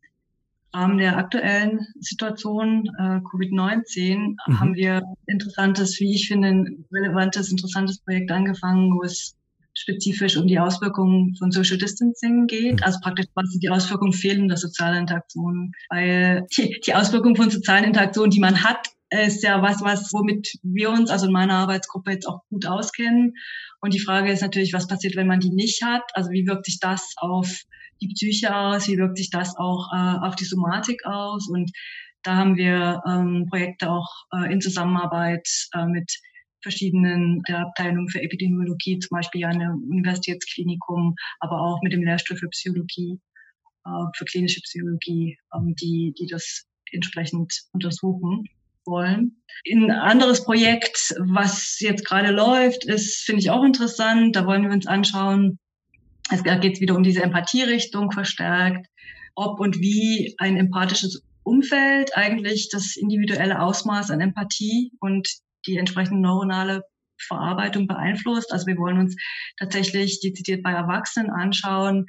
Rahmen 0.74 0.96
der 0.96 1.18
aktuellen 1.18 1.86
Situation 2.00 2.86
äh, 2.98 3.18
Covid-19 3.18 4.36
mhm. 4.46 4.60
haben 4.60 4.74
wir 4.74 5.02
interessantes, 5.26 6.00
wie 6.00 6.14
ich 6.14 6.28
finde, 6.28 6.48
ein 6.48 6.84
relevantes, 6.90 7.50
interessantes 7.50 7.98
Projekt 8.00 8.30
angefangen, 8.30 8.94
wo 8.94 9.02
es 9.02 9.36
spezifisch 9.74 10.36
um 10.36 10.46
die 10.46 10.58
Auswirkungen 10.58 11.34
von 11.36 11.50
Social 11.50 11.78
Distancing 11.78 12.46
geht, 12.46 12.80
mhm. 12.80 12.82
also 12.82 12.98
praktisch 13.02 13.26
quasi 13.32 13.58
die 13.58 13.70
Auswirkungen 13.70 14.12
fehlender 14.12 14.56
sozialer 14.56 14.98
Interaktionen, 14.98 15.72
weil 15.88 16.46
die, 16.56 16.80
die 16.84 16.94
Auswirkungen 16.94 17.36
von 17.36 17.50
sozialen 17.50 17.84
Interaktionen, 17.84 18.30
die 18.30 18.40
man 18.40 18.62
hat, 18.62 18.88
ist 19.10 19.42
ja 19.42 19.60
was, 19.60 19.82
was 19.82 20.12
womit 20.12 20.48
wir 20.62 20.90
uns, 20.90 21.10
also 21.10 21.26
in 21.26 21.32
meiner 21.32 21.54
Arbeitsgruppe 21.54 22.12
jetzt 22.12 22.26
auch 22.26 22.40
gut 22.48 22.66
auskennen. 22.66 23.34
Und 23.80 23.94
die 23.94 24.00
Frage 24.00 24.32
ist 24.32 24.42
natürlich, 24.42 24.72
was 24.72 24.86
passiert, 24.86 25.16
wenn 25.16 25.26
man 25.26 25.40
die 25.40 25.50
nicht 25.50 25.82
hat? 25.82 26.02
Also 26.14 26.30
wie 26.30 26.46
wirkt 26.46 26.64
sich 26.64 26.78
das 26.80 27.14
auf 27.18 27.62
die 28.00 28.08
Psyche 28.08 28.56
aus? 28.56 28.88
Wie 28.88 28.96
wirkt 28.96 29.18
sich 29.18 29.30
das 29.30 29.56
auch 29.56 29.92
äh, 29.92 30.26
auf 30.26 30.34
die 30.36 30.44
Somatik 30.44 31.04
aus? 31.04 31.48
Und 31.48 31.70
da 32.22 32.36
haben 32.36 32.56
wir 32.56 33.02
ähm, 33.06 33.46
Projekte 33.50 33.90
auch 33.90 34.08
äh, 34.32 34.52
in 34.52 34.60
Zusammenarbeit 34.60 35.46
äh, 35.74 35.86
mit 35.86 36.10
verschiedenen 36.62 37.42
der 37.48 37.60
Abteilungen 37.60 38.08
für 38.08 38.22
Epidemiologie, 38.22 38.98
zum 38.98 39.16
Beispiel 39.16 39.44
an 39.44 39.60
einem 39.60 39.82
Universitätsklinikum, 39.90 41.14
aber 41.40 41.60
auch 41.60 41.80
mit 41.82 41.92
dem 41.92 42.02
Lehrstuhl 42.02 42.36
für 42.36 42.48
Psychologie, 42.48 43.20
äh, 43.84 44.04
für 44.16 44.24
klinische 44.24 44.60
Psychologie, 44.60 45.38
ähm, 45.54 45.74
die, 45.80 46.14
die 46.18 46.26
das 46.26 46.64
entsprechend 46.92 47.52
untersuchen 47.72 48.48
wollen. 48.84 49.42
Ein 49.70 49.90
anderes 49.90 50.44
Projekt, 50.44 51.14
was 51.18 51.78
jetzt 51.80 52.04
gerade 52.04 52.32
läuft, 52.32 52.84
ist, 52.84 53.22
finde 53.24 53.40
ich 53.40 53.50
auch 53.50 53.64
interessant. 53.64 54.34
Da 54.36 54.46
wollen 54.46 54.64
wir 54.64 54.70
uns 54.70 54.86
anschauen, 54.86 55.58
es 56.30 56.42
geht 56.42 56.80
wieder 56.80 56.96
um 56.96 57.02
diese 57.02 57.22
Empathierichtung 57.22 58.10
verstärkt, 58.10 58.86
ob 59.34 59.60
und 59.60 59.80
wie 59.80 60.34
ein 60.38 60.56
empathisches 60.56 61.22
Umfeld 61.42 62.16
eigentlich 62.16 62.68
das 62.70 62.96
individuelle 62.96 63.60
Ausmaß 63.60 64.10
an 64.10 64.20
Empathie 64.20 64.92
und 65.00 65.28
die 65.66 65.76
entsprechende 65.76 66.20
neuronale 66.20 66.82
Verarbeitung 67.18 67.86
beeinflusst. 67.86 68.52
Also 68.52 68.66
wir 68.66 68.76
wollen 68.76 68.98
uns 68.98 69.16
tatsächlich 69.58 70.20
dezidiert 70.20 70.62
bei 70.62 70.72
Erwachsenen 70.72 71.30
anschauen, 71.30 72.06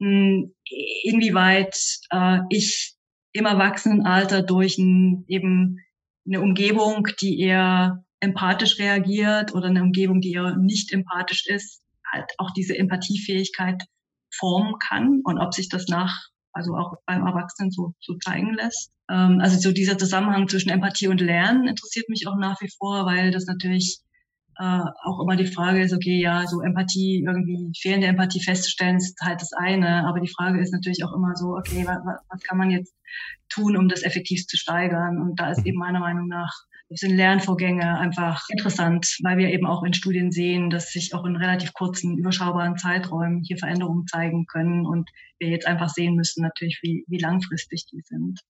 hm, 0.00 0.54
inwieweit 1.02 1.76
äh, 2.10 2.40
ich 2.50 2.94
im 3.32 3.46
Erwachsenenalter 3.46 4.42
durch 4.42 4.78
ein, 4.78 5.24
eben 5.28 5.78
eine 6.26 6.40
Umgebung, 6.40 7.08
die 7.20 7.40
eher 7.40 8.04
empathisch 8.20 8.78
reagiert 8.78 9.54
oder 9.54 9.68
eine 9.68 9.82
Umgebung, 9.82 10.20
die 10.20 10.32
eher 10.32 10.56
nicht 10.56 10.92
empathisch 10.92 11.46
ist, 11.46 11.82
halt 12.10 12.30
auch 12.38 12.50
diese 12.52 12.76
Empathiefähigkeit 12.76 13.82
formen 14.34 14.78
kann 14.78 15.20
und 15.24 15.38
ob 15.38 15.54
sich 15.54 15.68
das 15.68 15.88
nach, 15.88 16.28
also 16.52 16.74
auch 16.76 16.94
beim 17.06 17.26
Erwachsenen 17.26 17.70
so, 17.70 17.94
so 18.00 18.14
zeigen 18.18 18.54
lässt. 18.54 18.92
Ähm, 19.10 19.40
also 19.40 19.58
so 19.58 19.72
dieser 19.72 19.98
Zusammenhang 19.98 20.48
zwischen 20.48 20.70
Empathie 20.70 21.08
und 21.08 21.20
Lernen 21.20 21.66
interessiert 21.66 22.08
mich 22.08 22.26
auch 22.28 22.36
nach 22.36 22.60
wie 22.60 22.70
vor, 22.78 23.06
weil 23.06 23.30
das 23.30 23.46
natürlich 23.46 24.00
äh, 24.58 24.82
auch 25.04 25.20
immer 25.20 25.36
die 25.36 25.46
Frage 25.46 25.82
ist, 25.82 25.94
okay, 25.94 26.20
ja, 26.20 26.46
so 26.46 26.60
Empathie, 26.60 27.24
irgendwie 27.26 27.72
fehlende 27.80 28.06
Empathie 28.06 28.42
festzustellen, 28.42 28.96
ist 28.96 29.18
halt 29.20 29.40
das 29.40 29.52
eine. 29.52 30.06
Aber 30.06 30.20
die 30.20 30.32
Frage 30.32 30.60
ist 30.60 30.72
natürlich 30.72 31.04
auch 31.04 31.14
immer 31.14 31.34
so, 31.34 31.56
okay, 31.56 31.84
was, 31.86 31.98
was 32.28 32.42
kann 32.42 32.58
man 32.58 32.70
jetzt 32.70 32.94
tun, 33.48 33.76
um 33.76 33.88
das 33.88 34.02
effektiv 34.02 34.46
zu 34.46 34.56
steigern? 34.56 35.20
Und 35.20 35.40
da 35.40 35.50
ist 35.50 35.60
mhm. 35.60 35.66
eben 35.66 35.78
meiner 35.78 36.00
Meinung 36.00 36.28
nach 36.28 36.52
sind 36.94 37.16
Lernvorgänge 37.16 37.98
einfach 37.98 38.44
interessant, 38.50 39.16
weil 39.22 39.38
wir 39.38 39.50
eben 39.50 39.66
auch 39.66 39.82
in 39.82 39.94
Studien 39.94 40.32
sehen, 40.32 40.70
dass 40.70 40.92
sich 40.92 41.14
auch 41.14 41.24
in 41.24 41.36
relativ 41.36 41.72
kurzen, 41.72 42.18
überschaubaren 42.18 42.76
Zeiträumen 42.76 43.42
hier 43.42 43.58
Veränderungen 43.58 44.06
zeigen 44.06 44.46
können 44.46 44.86
und 44.86 45.10
wir 45.38 45.48
jetzt 45.48 45.66
einfach 45.66 45.88
sehen 45.88 46.14
müssen 46.14 46.42
natürlich, 46.42 46.80
wie, 46.82 47.04
wie 47.08 47.18
langfristig 47.18 47.86
die 47.86 48.00
sind. 48.00 48.40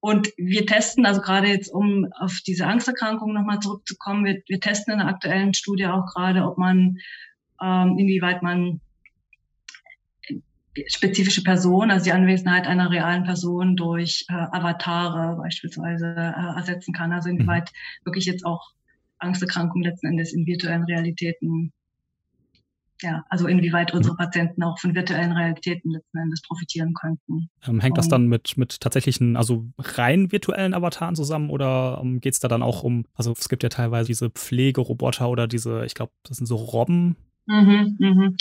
Und 0.00 0.28
wir 0.36 0.66
testen, 0.66 1.06
also 1.06 1.20
gerade 1.20 1.48
jetzt, 1.48 1.72
um 1.72 2.06
auf 2.18 2.38
diese 2.46 2.66
Angsterkrankung 2.66 3.32
nochmal 3.32 3.60
zurückzukommen, 3.60 4.24
wir, 4.24 4.42
wir 4.46 4.60
testen 4.60 4.92
in 4.92 4.98
der 4.98 5.08
aktuellen 5.08 5.54
Studie 5.54 5.86
auch 5.86 6.06
gerade, 6.06 6.44
ob 6.44 6.58
man, 6.58 6.98
ähm, 7.62 7.96
inwieweit 7.98 8.42
man 8.42 8.80
spezifische 10.88 11.42
Person, 11.42 11.90
also 11.90 12.04
die 12.04 12.12
Anwesenheit 12.12 12.66
einer 12.66 12.90
realen 12.90 13.24
Person 13.24 13.76
durch 13.76 14.26
äh, 14.28 14.32
Avatare 14.34 15.36
beispielsweise 15.36 16.06
äh, 16.16 16.56
ersetzen 16.56 16.92
kann. 16.92 17.12
Also 17.12 17.28
inwieweit 17.28 17.72
mhm. 17.72 18.06
wirklich 18.06 18.26
jetzt 18.26 18.44
auch 18.44 18.72
Angsterkrankungen 19.18 19.84
letzten 19.84 20.08
Endes 20.08 20.32
in 20.32 20.46
virtuellen 20.46 20.84
Realitäten 20.84 21.72
ja, 23.02 23.24
also 23.28 23.46
inwieweit 23.46 23.92
unsere 23.92 24.14
mhm. 24.14 24.18
Patienten 24.18 24.62
auch 24.62 24.78
von 24.78 24.94
virtuellen 24.94 25.32
Realitäten 25.32 25.90
letzten 25.90 26.18
Endes 26.18 26.42
profitieren 26.42 26.94
könnten. 26.94 27.50
Ähm, 27.66 27.80
hängt 27.80 27.98
das 27.98 28.08
dann 28.08 28.26
mit, 28.26 28.56
mit 28.56 28.80
tatsächlichen, 28.80 29.36
also 29.36 29.66
rein 29.78 30.32
virtuellen 30.32 30.74
Avataren 30.74 31.14
zusammen 31.14 31.50
oder 31.50 32.00
ähm, 32.02 32.20
geht 32.20 32.34
es 32.34 32.40
da 32.40 32.48
dann 32.48 32.62
auch 32.62 32.82
um, 32.82 33.04
also 33.14 33.32
es 33.32 33.48
gibt 33.48 33.62
ja 33.62 33.68
teilweise 33.68 34.06
diese 34.06 34.30
Pflegeroboter 34.30 35.28
oder 35.28 35.46
diese, 35.46 35.84
ich 35.84 35.94
glaube, 35.94 36.12
das 36.22 36.38
sind 36.38 36.46
so 36.46 36.56
Robben. 36.56 37.16
Mhm, 37.46 37.96
mhm. 37.98 38.36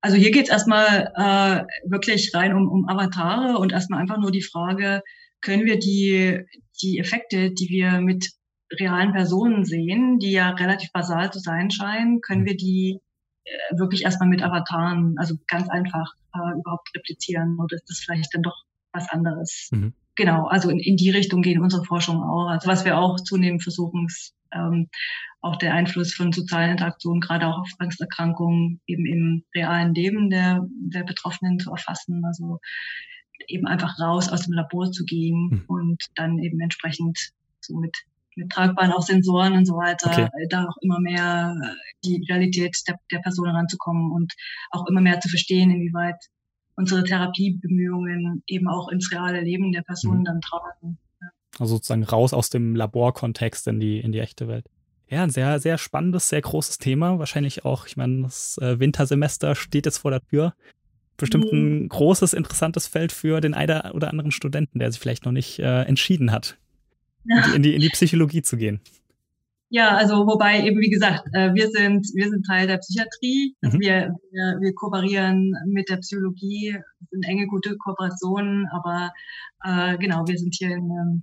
Also 0.00 0.16
hier 0.16 0.30
geht 0.30 0.44
es 0.44 0.50
erstmal 0.50 1.12
äh, 1.16 1.90
wirklich 1.90 2.32
rein 2.34 2.54
um, 2.54 2.68
um 2.68 2.88
Avatare 2.88 3.58
und 3.58 3.72
erstmal 3.72 4.00
einfach 4.00 4.18
nur 4.18 4.30
die 4.30 4.42
Frage, 4.42 5.02
können 5.40 5.64
wir 5.64 5.78
die, 5.78 6.40
die 6.82 6.98
Effekte, 6.98 7.50
die 7.50 7.68
wir 7.68 8.00
mit 8.00 8.30
realen 8.72 9.12
Personen 9.12 9.64
sehen, 9.64 10.18
die 10.18 10.32
ja 10.32 10.50
relativ 10.50 10.92
basal 10.92 11.32
zu 11.32 11.38
sein 11.38 11.70
scheinen, 11.70 12.20
können 12.20 12.44
wir 12.44 12.56
die 12.56 13.00
äh, 13.44 13.78
wirklich 13.78 14.04
erstmal 14.04 14.28
mit 14.28 14.42
Avataren, 14.42 15.14
also 15.18 15.36
ganz 15.46 15.68
einfach 15.68 16.12
äh, 16.34 16.58
überhaupt 16.58 16.90
replizieren 16.94 17.58
oder 17.58 17.76
ist 17.76 17.88
das 17.88 17.98
vielleicht 17.98 18.34
dann 18.34 18.42
doch 18.42 18.64
was 18.92 19.08
anderes? 19.10 19.68
Mhm. 19.72 19.94
Genau, 20.18 20.48
also 20.48 20.68
in, 20.68 20.80
in 20.80 20.96
die 20.96 21.10
Richtung 21.10 21.42
gehen 21.42 21.62
unsere 21.62 21.84
Forschungen 21.84 22.24
auch. 22.24 22.48
Also 22.48 22.66
was 22.66 22.84
wir 22.84 22.98
auch 22.98 23.20
zunehmend 23.20 23.62
versuchen, 23.62 24.06
ist 24.06 24.34
ähm, 24.52 24.88
auch 25.40 25.54
der 25.54 25.74
Einfluss 25.74 26.12
von 26.12 26.32
sozialen 26.32 26.72
Interaktionen, 26.72 27.20
gerade 27.20 27.46
auch 27.46 27.60
auf 27.60 27.70
Angsterkrankungen, 27.78 28.80
eben 28.88 29.06
im 29.06 29.44
realen 29.54 29.94
Leben 29.94 30.28
der, 30.28 30.66
der 30.80 31.04
Betroffenen 31.04 31.60
zu 31.60 31.70
erfassen. 31.70 32.24
Also 32.24 32.58
eben 33.46 33.68
einfach 33.68 34.00
raus 34.00 34.28
aus 34.28 34.42
dem 34.42 34.54
Labor 34.54 34.90
zu 34.90 35.04
gehen 35.04 35.50
mhm. 35.50 35.64
und 35.68 36.02
dann 36.16 36.40
eben 36.40 36.58
entsprechend 36.60 37.30
so 37.60 37.76
mit 37.76 37.96
mit 38.34 38.50
tragbaren 38.50 38.92
auch 38.92 39.02
Sensoren 39.02 39.54
und 39.54 39.66
so 39.66 39.74
weiter, 39.74 40.10
okay. 40.10 40.46
da 40.48 40.64
auch 40.64 40.76
immer 40.80 41.00
mehr 41.00 41.56
äh, 41.60 41.74
die 42.04 42.24
Realität 42.30 42.76
der, 42.86 42.94
der 43.10 43.18
Person 43.18 43.48
ranzukommen 43.48 44.12
und 44.12 44.32
auch 44.70 44.86
immer 44.86 45.00
mehr 45.00 45.18
zu 45.18 45.28
verstehen, 45.28 45.72
inwieweit 45.72 46.14
unsere 46.78 47.02
Therapiebemühungen 47.02 48.44
eben 48.46 48.68
auch 48.68 48.88
ins 48.88 49.10
reale 49.10 49.40
Leben 49.40 49.72
der 49.72 49.82
Person 49.82 50.20
mhm. 50.20 50.24
dann 50.24 50.40
tragen. 50.40 50.98
Also 51.58 51.74
sozusagen 51.74 52.04
raus 52.04 52.32
aus 52.32 52.50
dem 52.50 52.76
Laborkontext 52.76 53.66
in 53.66 53.80
die, 53.80 53.98
in 53.98 54.12
die 54.12 54.20
echte 54.20 54.46
Welt. 54.46 54.64
Ja, 55.08 55.24
ein 55.24 55.30
sehr, 55.30 55.58
sehr 55.58 55.76
spannendes, 55.76 56.28
sehr 56.28 56.40
großes 56.40 56.78
Thema. 56.78 57.18
Wahrscheinlich 57.18 57.64
auch, 57.64 57.86
ich 57.86 57.96
meine, 57.96 58.22
das 58.22 58.58
äh, 58.58 58.78
Wintersemester 58.78 59.56
steht 59.56 59.86
jetzt 59.86 59.98
vor 59.98 60.12
der 60.12 60.24
Tür. 60.24 60.54
Bestimmt 61.16 61.52
ein 61.52 61.82
mhm. 61.82 61.88
großes, 61.88 62.32
interessantes 62.32 62.86
Feld 62.86 63.10
für 63.10 63.40
den 63.40 63.54
einen 63.54 63.90
oder 63.90 64.10
anderen 64.10 64.30
Studenten, 64.30 64.78
der 64.78 64.92
sich 64.92 65.00
vielleicht 65.00 65.24
noch 65.24 65.32
nicht 65.32 65.58
äh, 65.58 65.82
entschieden 65.82 66.30
hat, 66.30 66.58
ja. 67.24 67.54
in, 67.54 67.64
die, 67.64 67.74
in 67.74 67.80
die 67.80 67.88
Psychologie 67.88 68.42
zu 68.42 68.56
gehen. 68.56 68.80
Ja, 69.70 69.96
also 69.96 70.26
wobei 70.26 70.64
eben 70.64 70.80
wie 70.80 70.88
gesagt, 70.88 71.24
äh, 71.34 71.52
wir 71.52 71.68
sind 71.70 72.06
wir 72.14 72.30
sind 72.30 72.46
Teil 72.46 72.66
der 72.66 72.78
Psychiatrie. 72.78 73.54
Also 73.60 73.76
mhm. 73.76 73.80
wir, 73.80 74.14
wir 74.32 74.60
wir 74.60 74.74
kooperieren 74.74 75.54
mit 75.66 75.90
der 75.90 75.98
Psychologie, 75.98 76.78
sind 77.10 77.24
enge 77.24 77.46
gute 77.46 77.76
Kooperationen, 77.76 78.66
aber 78.68 79.12
äh, 79.64 79.98
genau, 79.98 80.26
wir 80.26 80.38
sind 80.38 80.54
hier 80.54 80.70
in 80.70 80.90
ähm, 80.90 81.22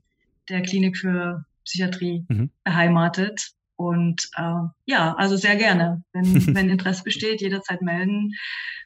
der 0.49 0.61
Klinik 0.61 0.97
für 0.97 1.45
Psychiatrie 1.63 2.25
mhm. 2.29 2.51
beheimatet 2.63 3.53
und 3.77 4.29
äh, 4.37 4.67
ja, 4.85 5.15
also 5.15 5.37
sehr 5.37 5.55
gerne, 5.55 6.03
wenn 6.13 6.25
wenn 6.55 6.69
Interesse 6.69 7.03
besteht, 7.03 7.41
jederzeit 7.41 7.81
melden. 7.81 8.31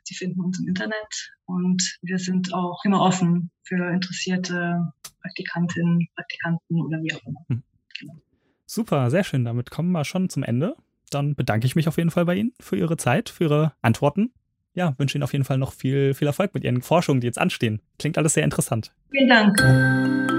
Sie 0.04 0.16
finden 0.16 0.40
uns 0.40 0.60
im 0.60 0.68
Internet 0.70 1.34
und 1.46 2.00
wir 2.02 2.18
sind 2.18 2.54
auch 2.54 2.80
immer 2.86 3.02
offen 3.02 3.52
für 3.64 3.92
interessierte 3.92 4.94
Praktikantinnen, 5.22 6.08
Praktikanten 6.16 6.82
oder 6.82 6.98
wie 7.04 7.14
auch 7.14 7.26
immer. 7.26 7.46
Mhm. 7.50 7.64
Genau. 8.00 8.22
Super, 8.70 9.10
sehr 9.10 9.24
schön. 9.24 9.46
Damit 9.46 9.72
kommen 9.72 9.92
wir 9.92 10.06
schon 10.06 10.30
zum 10.30 10.44
Ende. 10.44 10.76
Dann 11.10 11.34
bedanke 11.34 11.66
ich 11.66 11.76
mich 11.76 11.88
auf 11.88 11.98
jeden 11.98 12.12
Fall 12.12 12.26
bei 12.26 12.36
Ihnen 12.36 12.54
für 12.60 12.76
Ihre 12.76 12.98
Zeit, 12.98 13.30
für 13.30 13.46
Ihre 13.46 13.74
Antworten. 13.82 14.32
Ja, 14.76 14.94
wünsche 15.00 15.18
Ihnen 15.18 15.24
auf 15.24 15.34
jeden 15.34 15.44
Fall 15.44 15.58
noch 15.58 15.74
viel, 15.74 16.14
viel 16.14 16.28
Erfolg 16.28 16.54
mit 16.54 16.64
Ihren 16.64 16.84
Forschungen, 16.84 17.20
die 17.20 17.26
jetzt 17.26 17.40
anstehen. 17.40 17.82
Klingt 17.98 18.20
alles 18.20 18.36
sehr 18.36 18.44
interessant. 18.44 18.94
Vielen 19.10 19.28
Dank. 19.28 20.39